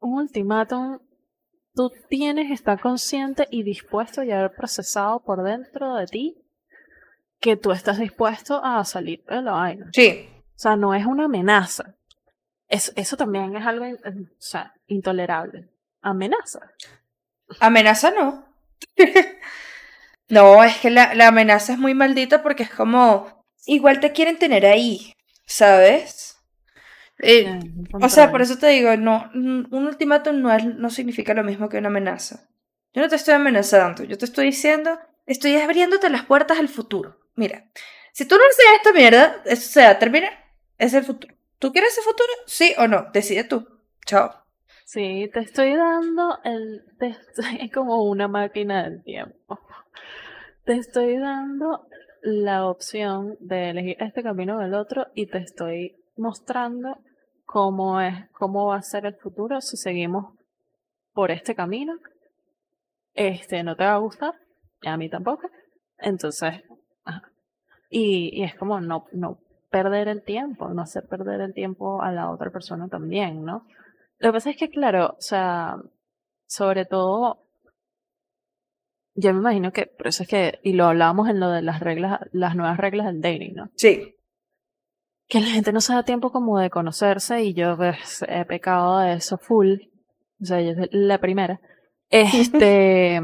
un 0.00 0.18
ultimátum, 0.18 0.98
tú 1.74 1.90
tienes 2.08 2.50
estar 2.50 2.80
consciente 2.80 3.48
y 3.50 3.62
dispuesto 3.62 4.22
y 4.22 4.30
haber 4.30 4.52
procesado 4.52 5.20
por 5.22 5.42
dentro 5.42 5.94
de 5.94 6.06
ti 6.06 6.36
que 7.40 7.56
tú 7.56 7.72
estás 7.72 7.98
dispuesto 7.98 8.62
a 8.64 8.84
salir 8.84 9.24
de 9.24 9.42
la 9.42 9.52
vaina. 9.52 9.90
Sí, 9.92 10.28
O 10.56 10.58
sea, 10.58 10.76
no 10.76 10.94
es 10.94 11.04
una 11.04 11.24
amenaza. 11.24 11.96
Es, 12.68 12.92
eso 12.96 13.16
también 13.16 13.56
es 13.56 13.66
algo, 13.66 13.86
o 13.86 14.20
sea, 14.38 14.74
intolerable. 14.86 15.68
Amenaza. 16.00 16.60
amenaza 17.60 18.10
no. 18.10 18.46
no, 20.28 20.64
es 20.64 20.76
que 20.78 20.90
la, 20.90 21.14
la 21.14 21.28
amenaza 21.28 21.74
es 21.74 21.78
muy 21.78 21.94
maldita 21.94 22.42
porque 22.42 22.64
es 22.64 22.70
como, 22.70 23.44
igual 23.66 24.00
te 24.00 24.12
quieren 24.12 24.38
tener 24.38 24.66
ahí, 24.66 25.14
¿sabes? 25.46 26.38
Eh, 27.20 27.60
o 27.92 28.08
sea, 28.08 28.30
por 28.30 28.42
eso 28.42 28.58
te 28.58 28.66
digo, 28.68 28.96
no, 28.96 29.30
un 29.34 29.68
un 29.70 29.86
ultimátum 29.86 30.40
no, 30.40 30.52
es, 30.52 30.64
no 30.64 30.90
significa 30.90 31.32
lo 31.32 31.44
mismo 31.44 31.68
que 31.68 31.78
una 31.78 31.88
amenaza. 31.88 32.48
Yo 32.92 33.02
no 33.02 33.08
te 33.08 33.16
estoy 33.16 33.34
amenazando, 33.34 34.04
yo 34.04 34.18
te 34.18 34.24
estoy 34.24 34.46
diciendo, 34.46 34.98
estoy 35.26 35.56
abriéndote 35.56 36.10
las 36.10 36.24
puertas 36.24 36.58
al 36.58 36.68
futuro. 36.68 37.20
Mira, 37.34 37.70
si 38.12 38.26
tú 38.26 38.36
no 38.36 38.42
haces 38.44 38.64
esta 38.76 38.92
mierda, 38.92 39.42
eso 39.44 39.68
se 39.68 39.82
va 39.82 39.90
a 39.90 39.98
terminar, 39.98 40.32
es 40.78 40.94
el 40.94 41.04
futuro. 41.04 41.34
¿Tú 41.64 41.72
quieres 41.72 41.92
ese 41.96 42.02
futuro? 42.02 42.28
Sí 42.44 42.74
o 42.76 42.86
no, 42.86 43.06
decide 43.10 43.42
tú. 43.44 43.66
Chao. 44.04 44.30
Sí, 44.84 45.30
te 45.32 45.40
estoy 45.40 45.74
dando 45.74 46.38
el, 46.44 46.84
te 46.98 47.06
estoy- 47.06 47.56
es 47.62 47.72
como 47.72 48.04
una 48.04 48.28
máquina 48.28 48.82
del 48.82 49.02
tiempo. 49.02 49.58
Te 50.66 50.74
estoy 50.74 51.16
dando 51.16 51.86
la 52.20 52.68
opción 52.68 53.38
de 53.40 53.70
elegir 53.70 53.96
este 53.98 54.22
camino 54.22 54.58
o 54.58 54.60
el 54.60 54.74
otro 54.74 55.06
y 55.14 55.24
te 55.24 55.38
estoy 55.38 55.96
mostrando 56.18 56.98
cómo 57.46 57.98
es, 57.98 58.28
cómo 58.32 58.66
va 58.66 58.76
a 58.76 58.82
ser 58.82 59.06
el 59.06 59.14
futuro 59.14 59.62
si 59.62 59.78
seguimos 59.78 60.34
por 61.14 61.30
este 61.30 61.54
camino. 61.54 61.94
Este 63.14 63.62
no 63.62 63.74
te 63.74 63.84
va 63.84 63.94
a 63.94 63.98
gustar, 64.00 64.34
a 64.84 64.98
mí 64.98 65.08
tampoco. 65.08 65.48
Entonces. 65.96 66.62
Y, 67.88 68.38
y 68.38 68.42
es 68.42 68.54
como 68.54 68.82
no, 68.82 69.06
no 69.12 69.38
perder 69.74 70.06
el 70.06 70.22
tiempo, 70.22 70.68
no 70.68 70.82
hacer 70.82 71.08
perder 71.08 71.40
el 71.40 71.52
tiempo 71.52 72.00
a 72.00 72.12
la 72.12 72.30
otra 72.30 72.52
persona 72.52 72.86
también, 72.86 73.44
¿no? 73.44 73.66
Lo 74.20 74.28
que 74.28 74.32
pasa 74.34 74.50
es 74.50 74.56
que, 74.56 74.70
claro, 74.70 75.16
o 75.18 75.20
sea, 75.20 75.78
sobre 76.46 76.84
todo, 76.84 77.40
yo 79.16 79.34
me 79.34 79.40
imagino 79.40 79.72
que, 79.72 79.86
por 79.86 80.06
eso 80.06 80.22
es 80.22 80.28
que, 80.28 80.60
y 80.62 80.74
lo 80.74 80.84
hablábamos 80.84 81.28
en 81.28 81.40
lo 81.40 81.50
de 81.50 81.60
las 81.60 81.80
reglas, 81.80 82.20
las 82.30 82.54
nuevas 82.54 82.76
reglas 82.76 83.06
del 83.06 83.20
dating, 83.20 83.54
¿no? 83.54 83.70
Sí. 83.74 84.14
Que 85.26 85.40
la 85.40 85.48
gente 85.48 85.72
no 85.72 85.80
se 85.80 85.92
da 85.92 86.04
tiempo 86.04 86.30
como 86.30 86.60
de 86.60 86.70
conocerse 86.70 87.42
y 87.42 87.52
yo 87.52 87.76
pues, 87.76 88.24
he 88.28 88.44
pecado 88.44 89.00
de 89.00 89.14
eso 89.14 89.38
full. 89.38 89.78
O 90.40 90.44
sea, 90.44 90.60
yo 90.60 90.74
soy 90.74 90.88
la 90.92 91.18
primera. 91.18 91.60
Este, 92.10 93.20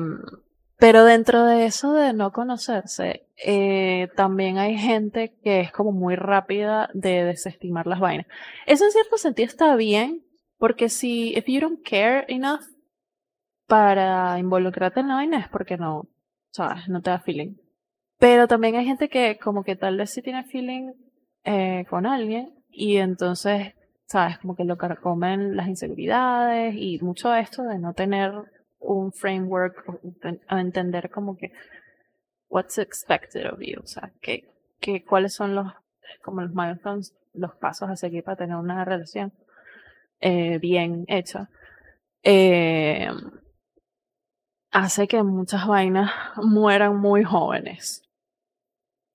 pero 0.80 1.04
dentro 1.04 1.44
de 1.44 1.66
eso 1.66 1.92
de 1.92 2.14
no 2.14 2.32
conocerse, 2.32 3.26
eh, 3.36 4.08
también 4.16 4.56
hay 4.56 4.78
gente 4.78 5.36
que 5.44 5.60
es 5.60 5.72
como 5.72 5.92
muy 5.92 6.16
rápida 6.16 6.88
de 6.94 7.22
desestimar 7.22 7.86
las 7.86 8.00
vainas. 8.00 8.26
Eso 8.66 8.86
en 8.86 8.90
cierto 8.90 9.18
sentido 9.18 9.46
está 9.46 9.76
bien, 9.76 10.24
porque 10.56 10.88
si, 10.88 11.36
if 11.36 11.44
you 11.46 11.60
don't 11.60 11.86
care 11.86 12.24
enough 12.28 12.62
para 13.66 14.38
involucrarte 14.38 15.00
en 15.00 15.08
la 15.08 15.16
vaina 15.16 15.38
es 15.38 15.48
porque 15.48 15.76
no, 15.76 16.08
sabes, 16.50 16.88
no 16.88 17.02
te 17.02 17.10
da 17.10 17.20
feeling. 17.20 17.56
Pero 18.18 18.48
también 18.48 18.74
hay 18.76 18.86
gente 18.86 19.10
que 19.10 19.38
como 19.38 19.62
que 19.64 19.76
tal 19.76 19.98
vez 19.98 20.10
sí 20.10 20.22
tiene 20.22 20.44
feeling 20.44 20.92
eh, 21.44 21.84
con 21.90 22.06
alguien 22.06 22.54
y 22.70 22.96
entonces, 22.96 23.74
sabes, 24.06 24.38
como 24.38 24.56
que 24.56 24.64
lo 24.64 24.78
carcomen 24.78 25.56
las 25.56 25.68
inseguridades 25.68 26.74
y 26.74 26.98
mucho 27.02 27.34
esto 27.34 27.64
de 27.64 27.78
no 27.78 27.92
tener 27.92 28.32
un 28.80 29.12
framework 29.12 29.88
o 29.88 29.92
enten- 30.02 30.40
o 30.50 30.56
entender 30.56 31.10
como 31.10 31.36
que 31.36 31.52
what's 32.48 32.78
expected 32.78 33.46
of 33.52 33.60
you, 33.60 33.80
o 33.80 33.86
sea, 33.86 34.12
que, 34.20 34.52
que 34.80 35.04
cuáles 35.04 35.34
son 35.34 35.54
los 35.54 35.72
como 36.22 36.42
los 36.42 36.52
milestones, 36.52 37.14
los 37.32 37.54
pasos 37.56 37.88
a 37.88 37.96
seguir 37.96 38.24
para 38.24 38.36
tener 38.36 38.56
una 38.56 38.84
relación 38.84 39.32
eh, 40.20 40.58
bien 40.58 41.04
hecha. 41.06 41.48
Eh, 42.22 43.08
hace 44.70 45.08
que 45.08 45.22
muchas 45.22 45.66
vainas 45.66 46.10
mueran 46.36 46.96
muy 46.96 47.24
jóvenes. 47.24 48.02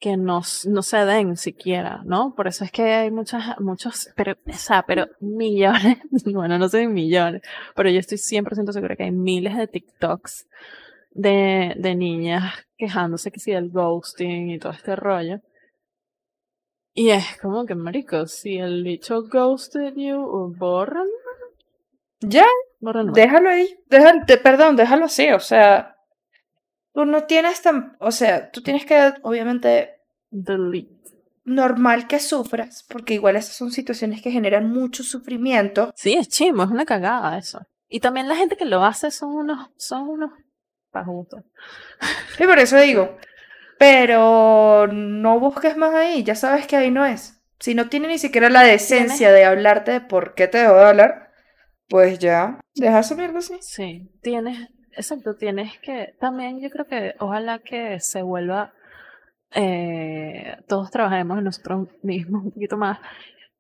Que 0.06 0.18
no, 0.18 0.43
no 0.68 0.82
se 0.84 0.97
den 0.97 1.36
siquiera, 1.36 2.03
¿no? 2.06 2.36
Por 2.36 2.47
eso 2.47 2.64
es 2.64 2.72
que 2.72 2.84
hay 2.84 3.10
muchas, 3.10 3.60
muchos, 3.60 4.12
pero, 4.16 4.34
o 4.34 4.53
sea, 4.53 4.84
pero 4.84 5.08
millones, 5.20 5.97
bueno, 6.32 6.60
no 6.60 6.70
sé 6.70 6.86
millones, 6.86 7.41
pero 7.76 7.89
yo 7.89 7.97
estoy 7.97 8.20
100% 8.20 8.72
segura 8.72 8.95
que 8.95 9.06
hay 9.06 9.12
miles 9.12 9.58
de 9.58 9.66
TikToks 9.66 10.47
de, 11.10 11.74
de 11.76 11.95
niñas 11.95 12.53
quejándose 12.78 13.32
que 13.32 13.39
sí 13.39 13.51
del 13.51 13.72
ghosting 13.72 14.51
y 14.51 14.60
todo 14.60 14.74
este 14.74 14.95
rollo. 14.95 15.39
Y 16.93 17.10
es 17.10 17.26
como 17.41 17.66
que, 17.66 17.74
marico, 17.74 18.28
si 18.28 18.58
el 18.58 18.84
bicho 18.84 19.24
ghosted 19.24 19.95
you, 19.95 20.53
bórralo. 20.56 21.10
Ya, 22.20 22.45
Bórralo. 22.80 23.12
déjalo 23.12 23.49
ahí, 23.49 23.76
déjalo, 23.88 24.22
perdón, 24.43 24.76
déjalo 24.76 25.06
así, 25.06 25.32
o 25.32 25.39
sea, 25.39 25.97
tú 26.93 27.06
no 27.06 27.24
tienes 27.24 27.64
tan, 27.64 27.97
o 27.99 28.12
sea, 28.12 28.51
tú 28.51 28.62
tienes 28.62 28.86
que, 28.86 29.14
obviamente, 29.24 29.95
Delete. 30.44 30.90
normal 31.46 32.08
que 32.08 32.20
sufras, 32.20 32.84
porque 32.90 33.14
igual 33.14 33.36
esas 33.36 33.56
son 33.56 33.72
situaciones 33.72 34.22
que 34.22 34.32
generan 34.32 34.70
mucho 34.70 35.04
sufrimiento. 35.04 35.94
Sí, 35.96 36.14
es 36.14 36.28
chimo, 36.28 36.64
es 36.64 36.70
una 36.70 36.86
cagada 36.86 37.38
eso. 37.38 37.62
Y 37.88 38.00
también 38.00 38.28
la 38.28 38.36
gente 38.36 38.58
que 38.58 38.66
lo 38.66 38.84
hace 38.84 39.12
son 39.12 39.30
unos, 39.30 39.70
son 39.78 40.10
unos 40.10 40.32
pajutos. 40.92 41.44
Y 42.40 42.46
por 42.46 42.60
eso 42.60 42.78
digo, 42.78 43.18
pero 43.78 44.88
no 44.92 45.40
busques 45.40 45.78
más 45.78 45.94
ahí, 45.94 46.24
ya 46.24 46.36
sabes 46.36 46.68
que 46.68 46.76
ahí 46.76 46.92
no 46.92 47.06
es. 47.06 47.42
Si 47.60 47.76
no 47.76 47.88
tiene 47.88 48.08
ni 48.08 48.18
siquiera 48.18 48.50
la 48.50 48.64
decencia 48.64 49.32
de 49.32 49.46
hablarte 49.46 49.92
de 49.92 50.02
por 50.02 50.34
qué 50.34 50.48
te 50.48 50.58
debo 50.58 50.76
de 50.76 50.86
hablar, 50.86 51.32
pues 51.88 52.20
ya, 52.20 52.60
deja 52.74 53.00
esa 53.00 53.16
mierda 53.16 53.40
así. 53.40 53.54
Sí, 53.62 54.10
tienes, 54.22 54.70
exacto, 54.92 55.36
tienes 55.36 55.78
que, 55.80 56.16
también 56.20 56.60
yo 56.60 56.70
creo 56.70 56.86
que 56.86 57.14
ojalá 57.20 57.60
que 57.60 58.00
se 58.00 58.22
vuelva, 58.24 58.74
eh, 59.56 60.58
todos 60.68 60.91
trabajemos 60.91 61.38
en 61.38 61.45
nosotros 61.45 61.88
mismos 62.03 62.43
un 62.43 62.51
poquito 62.51 62.76
más 62.76 62.99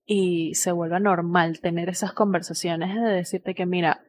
y 0.05 0.53
se 0.55 0.73
vuelva 0.73 0.99
normal 0.99 1.61
tener 1.61 1.87
esas 1.87 2.11
conversaciones 2.11 2.93
de 2.93 3.09
decirte 3.09 3.55
que 3.55 3.65
mira, 3.65 4.03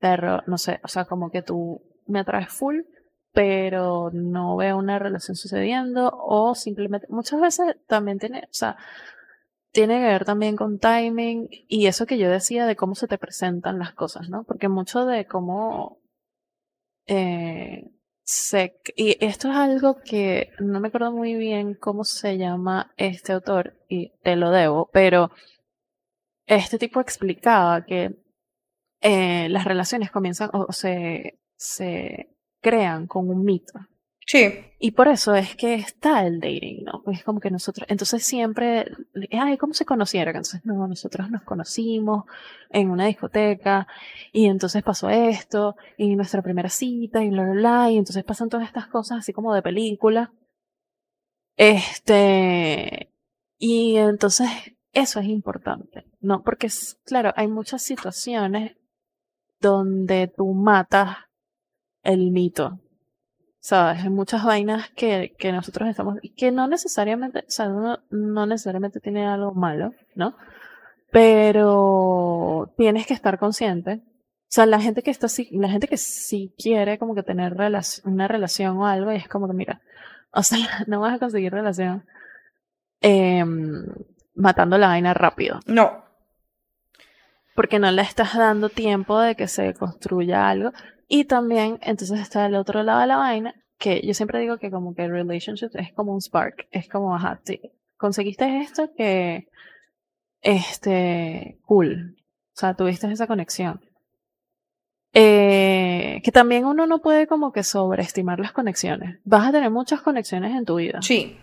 perro, 0.00 0.42
no 0.46 0.56
sé, 0.56 0.80
o 0.82 0.88
sea, 0.88 1.04
como 1.04 1.30
que 1.30 1.42
tú 1.42 1.82
me 2.06 2.20
atraes 2.20 2.48
full, 2.48 2.80
pero 3.32 4.10
no 4.14 4.56
veo 4.56 4.78
una 4.78 4.98
relación 4.98 5.36
sucediendo 5.36 6.10
o 6.10 6.54
simplemente, 6.54 7.06
muchas 7.10 7.38
veces 7.38 7.76
también 7.86 8.18
tiene, 8.18 8.44
o 8.44 8.54
sea, 8.54 8.76
tiene 9.72 9.98
que 10.00 10.06
ver 10.06 10.24
también 10.24 10.56
con 10.56 10.78
timing 10.78 11.48
y 11.68 11.86
eso 11.86 12.06
que 12.06 12.16
yo 12.16 12.30
decía 12.30 12.64
de 12.64 12.76
cómo 12.76 12.94
se 12.94 13.08
te 13.08 13.18
presentan 13.18 13.78
las 13.78 13.92
cosas, 13.92 14.30
¿no? 14.30 14.44
Porque 14.44 14.68
mucho 14.70 15.04
de 15.04 15.26
cómo 15.26 15.98
eh, 17.06 17.90
se... 18.26 18.80
Y 18.96 19.24
esto 19.24 19.48
es 19.50 19.56
algo 19.56 20.00
que 20.02 20.50
no 20.58 20.80
me 20.80 20.88
acuerdo 20.88 21.12
muy 21.12 21.34
bien 21.34 21.74
cómo 21.74 22.04
se 22.04 22.36
llama 22.36 22.92
este 22.96 23.32
autor 23.32 23.74
y 23.88 24.10
te 24.22 24.36
lo 24.36 24.50
debo, 24.50 24.90
pero 24.92 25.30
este 26.46 26.78
tipo 26.78 27.00
explicaba 27.00 27.84
que 27.84 28.16
eh, 29.00 29.48
las 29.48 29.64
relaciones 29.64 30.10
comienzan 30.10 30.50
o 30.52 30.72
se, 30.72 31.38
se 31.56 32.36
crean 32.60 33.06
con 33.06 33.28
un 33.30 33.44
mito. 33.44 33.74
Sí, 34.28 34.52
Y 34.80 34.90
por 34.90 35.06
eso 35.08 35.34
es 35.36 35.54
que 35.54 35.74
está 35.74 36.26
el 36.26 36.40
dating, 36.40 36.84
¿no? 36.84 37.02
Es 37.12 37.22
como 37.22 37.38
que 37.40 37.50
nosotros, 37.50 37.86
entonces 37.88 38.24
siempre, 38.24 38.90
ay, 39.30 39.56
¿cómo 39.56 39.72
se 39.72 39.84
conocieron? 39.84 40.34
Entonces, 40.34 40.62
no, 40.64 40.86
nosotros 40.88 41.30
nos 41.30 41.42
conocimos 41.44 42.24
en 42.70 42.90
una 42.90 43.06
discoteca 43.06 43.86
y 44.32 44.46
entonces 44.46 44.82
pasó 44.82 45.08
esto 45.10 45.76
y 45.96 46.16
nuestra 46.16 46.42
primera 46.42 46.68
cita 46.68 47.22
y 47.22 47.30
bla, 47.30 47.90
y 47.90 47.98
entonces 47.98 48.24
pasan 48.24 48.48
todas 48.48 48.66
estas 48.66 48.88
cosas 48.88 49.18
así 49.18 49.32
como 49.32 49.54
de 49.54 49.62
película. 49.62 50.32
Este, 51.56 53.12
y 53.58 53.96
entonces 53.96 54.48
eso 54.92 55.20
es 55.20 55.26
importante, 55.26 56.04
¿no? 56.20 56.42
Porque, 56.42 56.68
claro, 57.04 57.32
hay 57.36 57.48
muchas 57.48 57.82
situaciones 57.82 58.76
donde 59.60 60.26
tú 60.36 60.52
matas 60.52 61.16
el 62.02 62.30
mito. 62.32 62.80
¿Sabes? 63.68 64.04
Hay 64.04 64.10
muchas 64.10 64.44
vainas 64.44 64.90
que, 64.90 65.34
que 65.36 65.50
nosotros 65.50 65.88
estamos, 65.88 66.18
que 66.36 66.52
no 66.52 66.68
necesariamente, 66.68 67.40
o 67.40 67.50
sea, 67.50 67.68
uno 67.68 67.98
no 68.10 68.46
necesariamente 68.46 69.00
tiene 69.00 69.26
algo 69.26 69.54
malo, 69.54 69.90
¿no? 70.14 70.36
Pero 71.10 72.72
tienes 72.76 73.08
que 73.08 73.14
estar 73.14 73.40
consciente. 73.40 74.02
O 74.04 74.50
sea, 74.50 74.66
la 74.66 74.80
gente 74.80 75.02
que 75.02 75.10
está 75.10 75.26
así, 75.26 75.48
la 75.50 75.68
gente 75.68 75.88
que 75.88 75.96
sí 75.96 76.54
quiere 76.56 76.96
como 76.98 77.16
que 77.16 77.24
tener 77.24 77.54
relac- 77.56 78.02
una 78.04 78.28
relación 78.28 78.76
o 78.76 78.86
algo, 78.86 79.10
y 79.12 79.16
es 79.16 79.26
como 79.26 79.48
que 79.48 79.54
mira, 79.54 79.80
o 80.30 80.44
sea, 80.44 80.58
no 80.86 81.00
vas 81.00 81.14
a 81.14 81.18
conseguir 81.18 81.52
relación 81.52 82.04
em, 83.00 83.84
matando 84.36 84.78
la 84.78 84.86
vaina 84.86 85.12
rápido 85.12 85.58
no. 85.66 86.04
porque 87.56 87.80
no 87.80 87.90
le 87.90 88.02
estás 88.02 88.36
dando 88.36 88.68
tiempo 88.68 89.18
de 89.18 89.34
que 89.34 89.48
se 89.48 89.74
construya 89.74 90.48
algo. 90.48 90.70
Y 91.08 91.24
también, 91.24 91.78
entonces 91.82 92.20
está 92.20 92.46
el 92.46 92.56
otro 92.56 92.82
lado 92.82 93.00
de 93.00 93.06
la 93.06 93.16
vaina, 93.16 93.54
que 93.78 94.00
yo 94.04 94.14
siempre 94.14 94.40
digo 94.40 94.58
que 94.58 94.70
como 94.70 94.94
que 94.94 95.06
relationship 95.06 95.70
es 95.74 95.92
como 95.92 96.12
un 96.12 96.20
spark, 96.20 96.66
es 96.70 96.88
como, 96.88 97.14
ajá, 97.14 97.40
sí, 97.44 97.60
conseguiste 97.96 98.60
esto 98.60 98.90
que, 98.96 99.48
este, 100.40 101.58
cool, 101.64 102.16
o 102.18 102.58
sea, 102.58 102.74
tuviste 102.74 103.10
esa 103.10 103.26
conexión. 103.26 103.80
Eh, 105.18 106.20
que 106.22 106.30
también 106.30 106.66
uno 106.66 106.86
no 106.86 107.00
puede 107.00 107.26
como 107.26 107.50
que 107.50 107.62
sobreestimar 107.62 108.38
las 108.38 108.52
conexiones. 108.52 109.18
Vas 109.24 109.48
a 109.48 109.52
tener 109.52 109.70
muchas 109.70 110.02
conexiones 110.02 110.54
en 110.54 110.66
tu 110.66 110.76
vida. 110.76 111.00
Sí, 111.00 111.38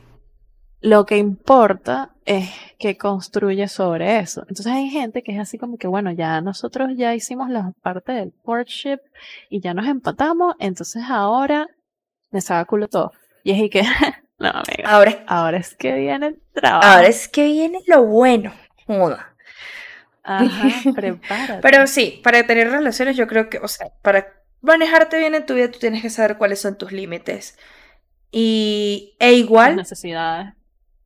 Lo 0.84 1.05
que 1.05 1.17
importa 1.17 2.11
es 2.25 2.49
que 2.77 2.97
construye 2.97 3.67
sobre 3.69 4.19
eso. 4.19 4.41
Entonces 4.41 4.67
hay 4.67 4.89
gente 4.89 5.23
que 5.23 5.31
es 5.34 5.39
así 5.39 5.57
como 5.57 5.77
que, 5.77 5.88
bueno, 5.88 6.11
ya 6.11 6.41
nosotros 6.41 6.91
ya 6.97 7.15
hicimos 7.15 7.49
la 7.49 7.71
parte 7.81 8.11
del 8.11 8.34
courtship 8.43 8.99
y 9.49 9.61
ya 9.61 9.73
nos 9.73 9.88
empatamos, 9.88 10.55
entonces 10.59 11.03
ahora 11.09 11.67
me 12.31 12.41
saca 12.41 12.65
culo 12.65 12.88
todo. 12.89 13.13
Y 13.45 13.51
es 13.51 13.59
y 13.59 13.69
que, 13.69 13.81
no, 14.39 14.49
amiga, 14.49 14.84
ahora, 14.89 15.09
es- 15.11 15.17
ahora 15.25 15.57
es 15.57 15.73
que 15.75 15.93
viene 15.93 16.27
el 16.27 16.41
trabajo. 16.53 16.86
ahora 16.88 17.07
es 17.07 17.27
que 17.29 17.45
viene 17.45 17.79
lo 17.88 18.03
bueno. 18.03 18.53
Joda. 18.86 19.34
Ajá, 20.23 20.91
prepárate. 20.95 21.59
Pero 21.61 21.88
sí, 21.88 22.19
para 22.23 22.45
tener 22.45 22.69
relaciones 22.69 23.15
yo 23.15 23.25
creo 23.27 23.49
que, 23.49 23.59
o 23.59 23.67
sea, 23.69 23.88
para 24.01 24.27
manejarte 24.61 25.17
bien 25.17 25.34
en 25.36 25.45
tu 25.45 25.53
vida 25.55 25.71
tú 25.71 25.79
tienes 25.79 26.01
que 26.01 26.09
saber 26.09 26.38
cuáles 26.38 26.59
son 26.61 26.77
tus 26.77 26.91
límites. 26.91 27.57
Y, 28.31 29.15
e 29.19 29.31
Las 29.31 29.38
igual 29.39 29.75
necesidades. 29.77 30.53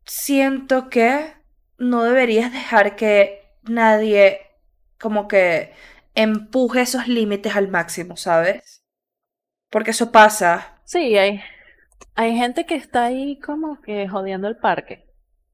Siento 0.08 0.89
que 0.89 1.34
no 1.78 2.03
deberías 2.03 2.51
dejar 2.51 2.95
que 2.95 3.43
nadie 3.64 4.41
como 4.99 5.28
que 5.28 5.74
empuje 6.16 6.82
esos 6.82 7.08
límites 7.08 7.55
al 7.55 7.68
máximo, 7.68 8.18
¿sabes? 8.18 8.84
Porque 9.70 9.91
eso 9.91 10.12
pasa. 10.12 10.80
Sí, 10.86 11.18
hay, 11.18 11.41
hay 12.16 12.36
gente 12.36 12.66
que 12.66 12.76
está 12.76 13.05
ahí 13.05 13.39
como 13.39 13.82
que 13.82 14.08
jodiendo 14.08 14.47
el 14.47 14.58
parque. 14.58 15.05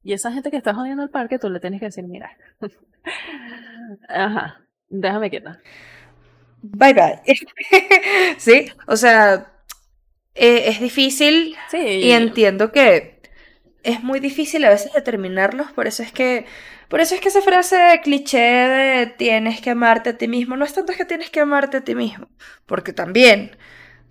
Y 0.03 0.13
esa 0.13 0.31
gente 0.31 0.51
que 0.51 0.57
está 0.57 0.73
jodiendo 0.73 1.03
el 1.03 1.09
parque, 1.09 1.39
tú 1.39 1.49
le 1.49 1.59
tienes 1.59 1.79
que 1.79 1.87
decir, 1.87 2.05
mira, 2.05 2.37
ajá, 4.07 4.61
déjame 4.87 5.29
quieta. 5.29 5.59
Bye 6.61 6.93
bye. 6.93 7.21
Sí, 8.37 8.71
o 8.87 8.95
sea, 8.95 9.51
eh, 10.35 10.63
es 10.67 10.79
difícil 10.79 11.55
Sí, 11.69 11.77
y 11.77 12.11
entiendo 12.11 12.71
que 12.71 13.12
es 13.83 14.01
muy 14.03 14.19
difícil 14.19 14.63
a 14.65 14.69
veces 14.69 14.93
determinarlos, 14.93 15.71
por 15.73 15.87
eso 15.87 16.03
es 16.03 16.11
que, 16.11 16.45
por 16.87 17.01
eso 17.01 17.15
es 17.15 17.21
que 17.21 17.27
esa 17.29 17.41
frase 17.41 17.99
cliché 18.03 18.39
de 18.39 19.07
tienes 19.07 19.61
que 19.61 19.71
amarte 19.71 20.11
a 20.11 20.17
ti 20.17 20.27
mismo, 20.27 20.55
no 20.57 20.65
es 20.65 20.73
tanto 20.73 20.93
que 20.93 21.05
tienes 21.05 21.29
que 21.29 21.41
amarte 21.41 21.77
a 21.77 21.81
ti 21.81 21.93
mismo, 21.95 22.27
porque 22.65 22.93
también 22.93 23.55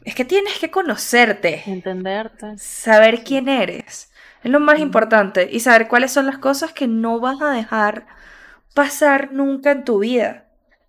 es 0.05 0.15
que 0.15 0.25
tienes 0.25 0.59
que 0.59 0.71
conocerte, 0.71 1.63
entenderte. 1.67 2.59
saber 2.59 3.25
quién 3.25 3.49
eres, 3.49 4.11
es 4.45 4.51
lo 4.51 4.61
más 4.61 4.79
importante, 4.81 5.49
y 5.51 5.61
saber 5.61 5.89
cuáles 5.89 6.13
son 6.13 6.27
las 6.27 6.39
cosas 6.39 6.73
que 6.73 6.87
no 6.89 7.21
vas 7.21 7.41
a 7.41 7.51
dejar 7.51 8.07
pasar 8.75 9.33
nunca 9.33 9.71
en 9.71 9.85
tu 9.85 9.99
vida. 10.01 10.47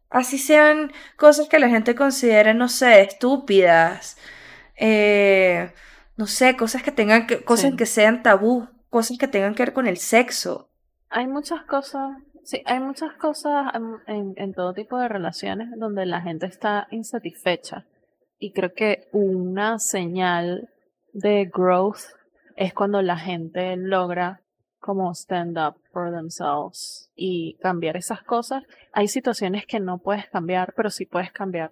Así 0.10 0.38
sean 0.38 0.92
cosas 1.18 1.48
que 1.50 1.60
la 1.60 1.70
gente 1.70 1.96
considere, 1.96 2.54
no 2.54 2.70
sé, 2.70 3.02
estúpidas, 3.02 4.18
eh, 4.76 5.72
no 6.18 6.28
sé, 6.28 6.56
cosas 6.56 6.84
que 6.84 6.92
tengan 6.92 7.26
que, 7.28 7.44
cosas 7.44 7.72
Sí. 7.72 7.78
que 7.78 7.86
sean 7.88 8.22
tabú, 8.24 8.68
cosas 8.94 9.18
que 9.18 9.28
tengan 9.28 9.56
que 9.56 9.64
ver 9.64 9.74
con 9.74 9.88
el 9.88 9.98
sexo. 9.98 10.70
Hay 11.10 11.26
muchas 11.26 11.64
cosas, 11.64 12.16
sí, 12.44 12.62
hay 12.68 12.80
muchas 12.80 13.14
cosas 13.14 13.74
en, 14.06 14.54
todo 14.54 14.76
tipo 14.76 15.00
de 15.00 15.08
relaciones 15.08 15.70
donde 15.78 16.06
la 16.06 16.22
gente 16.22 16.46
está 16.46 16.88
insatisfecha. 16.92 17.88
Y 18.38 18.54
creo 18.54 18.74
que 18.76 19.10
una 19.12 19.80
señal 19.80 20.70
de 21.12 21.50
growth 21.52 22.02
es 22.56 22.76
cuando 22.76 23.02
la 23.02 23.18
gente 23.18 23.76
logra 23.78 24.42
como 24.78 25.12
stand 25.16 25.58
up 25.58 25.76
for 25.92 26.12
themselves 26.12 27.10
y 27.16 27.58
cambiar 27.64 27.98
esas 27.98 28.22
cosas. 28.22 28.62
Hay 28.92 29.08
situaciones 29.08 29.66
que 29.66 29.80
no 29.80 29.98
puedes 30.04 30.30
cambiar, 30.30 30.76
pero 30.76 30.92
sí 30.92 31.08
puedes 31.08 31.32
cambiar 31.32 31.72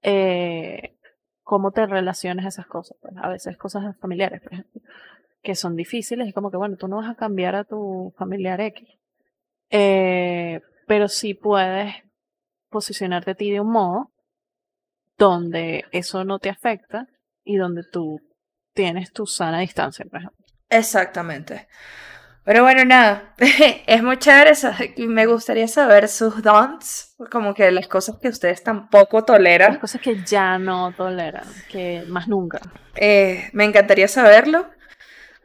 eh, 0.00 0.96
cómo 1.42 1.70
te 1.72 1.84
relacionas 1.84 2.46
a 2.46 2.48
esas 2.48 2.66
cosas. 2.66 2.96
pues, 3.02 3.14
a 3.22 3.28
veces 3.28 3.58
cosas 3.58 3.94
familiares, 3.98 4.40
por 4.40 4.54
ejemplo. 4.54 4.80
Que 5.42 5.54
son 5.54 5.76
difíciles, 5.76 6.28
es 6.28 6.34
como 6.34 6.50
que, 6.50 6.56
bueno, 6.56 6.76
tú 6.76 6.88
no 6.88 6.96
vas 6.96 7.10
a 7.10 7.14
cambiar 7.14 7.54
a 7.54 7.64
tu 7.64 8.12
familiar 8.16 8.60
X. 8.60 8.88
Eh, 9.70 10.60
pero 10.86 11.08
sí 11.08 11.34
puedes 11.34 11.94
posicionarte 12.68 13.32
a 13.32 13.34
ti 13.34 13.50
de 13.50 13.60
un 13.60 13.70
modo 13.70 14.10
donde 15.16 15.84
eso 15.92 16.24
no 16.24 16.38
te 16.38 16.50
afecta 16.50 17.06
y 17.44 17.56
donde 17.56 17.82
tú 17.84 18.20
tienes 18.74 19.12
tu 19.12 19.26
sana 19.26 19.60
distancia, 19.60 20.04
por 20.06 20.20
ejemplo. 20.20 20.46
Exactamente. 20.68 21.68
Pero 22.44 22.62
bueno, 22.62 22.84
nada, 22.84 23.34
es 23.86 24.02
muy 24.02 24.16
chévere, 24.18 24.52
me 24.96 25.26
gustaría 25.26 25.68
saber 25.68 26.08
sus 26.08 26.42
don'ts, 26.42 27.14
como 27.30 27.54
que 27.54 27.70
las 27.70 27.86
cosas 27.86 28.16
que 28.20 28.28
ustedes 28.28 28.62
tampoco 28.62 29.24
toleran. 29.24 29.72
Las 29.72 29.80
cosas 29.80 30.00
que 30.00 30.24
ya 30.24 30.58
no 30.58 30.92
toleran, 30.92 31.44
que 31.68 32.04
más 32.08 32.28
nunca. 32.28 32.60
Eh, 32.96 33.50
me 33.52 33.64
encantaría 33.64 34.08
saberlo. 34.08 34.70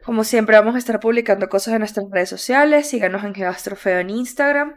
Como 0.06 0.22
siempre 0.22 0.56
vamos 0.56 0.76
a 0.76 0.78
estar 0.78 1.00
publicando 1.00 1.48
cosas 1.48 1.74
en 1.74 1.80
nuestras 1.80 2.08
redes 2.12 2.28
sociales, 2.28 2.88
síganos 2.88 3.24
en 3.24 3.34
Geoastrofeo 3.34 3.98
en 3.98 4.10
Instagram. 4.10 4.76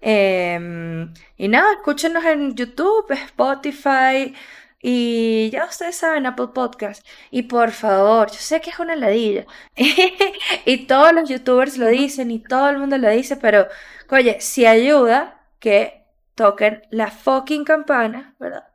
Em, 0.00 1.12
y 1.36 1.48
nada, 1.48 1.72
escúchenos 1.72 2.24
en 2.24 2.54
YouTube, 2.54 3.10
Spotify, 3.10 4.32
y 4.80 5.50
ya 5.50 5.64
ustedes 5.64 5.96
saben, 5.96 6.26
Apple 6.26 6.50
Podcast. 6.54 7.04
Y 7.32 7.42
por 7.42 7.72
favor, 7.72 8.30
yo 8.30 8.38
sé 8.38 8.60
que 8.60 8.70
es 8.70 8.78
una 8.78 8.94
ladilla. 8.94 9.46
y 10.64 10.86
todos 10.86 11.12
los 11.12 11.28
youtubers 11.28 11.76
lo 11.76 11.88
dicen 11.88 12.30
y 12.30 12.38
todo 12.38 12.70
el 12.70 12.78
mundo 12.78 12.96
lo 12.98 13.10
dice, 13.10 13.36
pero, 13.36 13.66
oye, 14.10 14.40
si 14.40 14.64
ayuda 14.64 15.44
que 15.58 16.04
toquen 16.36 16.82
la 16.90 17.10
fucking 17.10 17.64
campana, 17.64 18.36
¿verdad? 18.38 18.68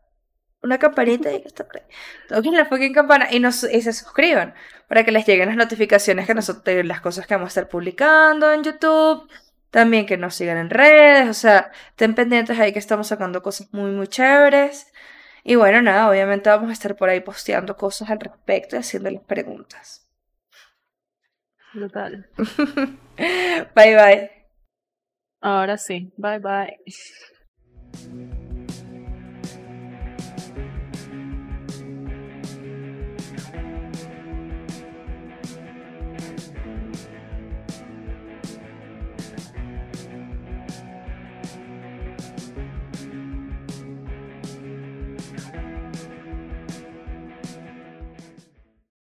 Una 0.62 0.80
campanita 0.80 1.32
y 1.32 1.42
que 1.42 1.48
está 1.48 1.66
por 1.66 1.78
ahí. 1.78 1.84
Toquen 2.28 2.56
la 2.56 2.66
fucking 2.66 2.94
campana 2.94 3.30
y, 3.32 3.40
nos, 3.40 3.64
y 3.64 3.82
se 3.82 3.94
suscriban 3.94 4.54
para 4.88 5.04
que 5.04 5.12
les 5.12 5.26
lleguen 5.26 5.50
las 5.50 5.58
notificaciones 5.58 6.26
que 6.26 6.34
nosotros, 6.34 6.86
las 6.86 7.02
cosas 7.02 7.28
que 7.28 7.34
vamos 7.36 7.48
a 7.48 7.50
estar 7.50 7.70
publicando 7.70 8.52
en 8.52 8.64
YouTube. 8.64 9.30
También 9.70 10.06
que 10.06 10.18
nos 10.18 10.34
sigan 10.34 10.58
en 10.58 10.70
redes, 10.70 11.28
o 11.30 11.34
sea, 11.34 11.72
estén 11.90 12.16
pendientes 12.16 12.58
ahí 12.58 12.72
que 12.72 12.80
estamos 12.80 13.08
sacando 13.08 13.44
cosas 13.44 13.68
muy, 13.74 13.92
muy 13.92 14.08
chéveres. 14.08 14.88
Y 15.44 15.56
bueno, 15.56 15.82
nada, 15.82 16.10
obviamente 16.10 16.50
vamos 16.50 16.70
a 16.70 16.74
estar 16.74 16.96
por 16.96 17.10
ahí 17.10 17.20
posteando 17.20 17.76
cosas 17.76 18.10
al 18.10 18.20
respecto 18.20 18.76
y 18.76 18.80
haciéndoles 18.80 19.22
preguntas. 19.22 20.10
Brutal. 21.74 22.30
bye 23.76 23.96
bye. 23.96 24.32
Ahora 25.42 25.78
sí, 25.78 26.14
bye 26.18 26.40
bye. 26.40 26.78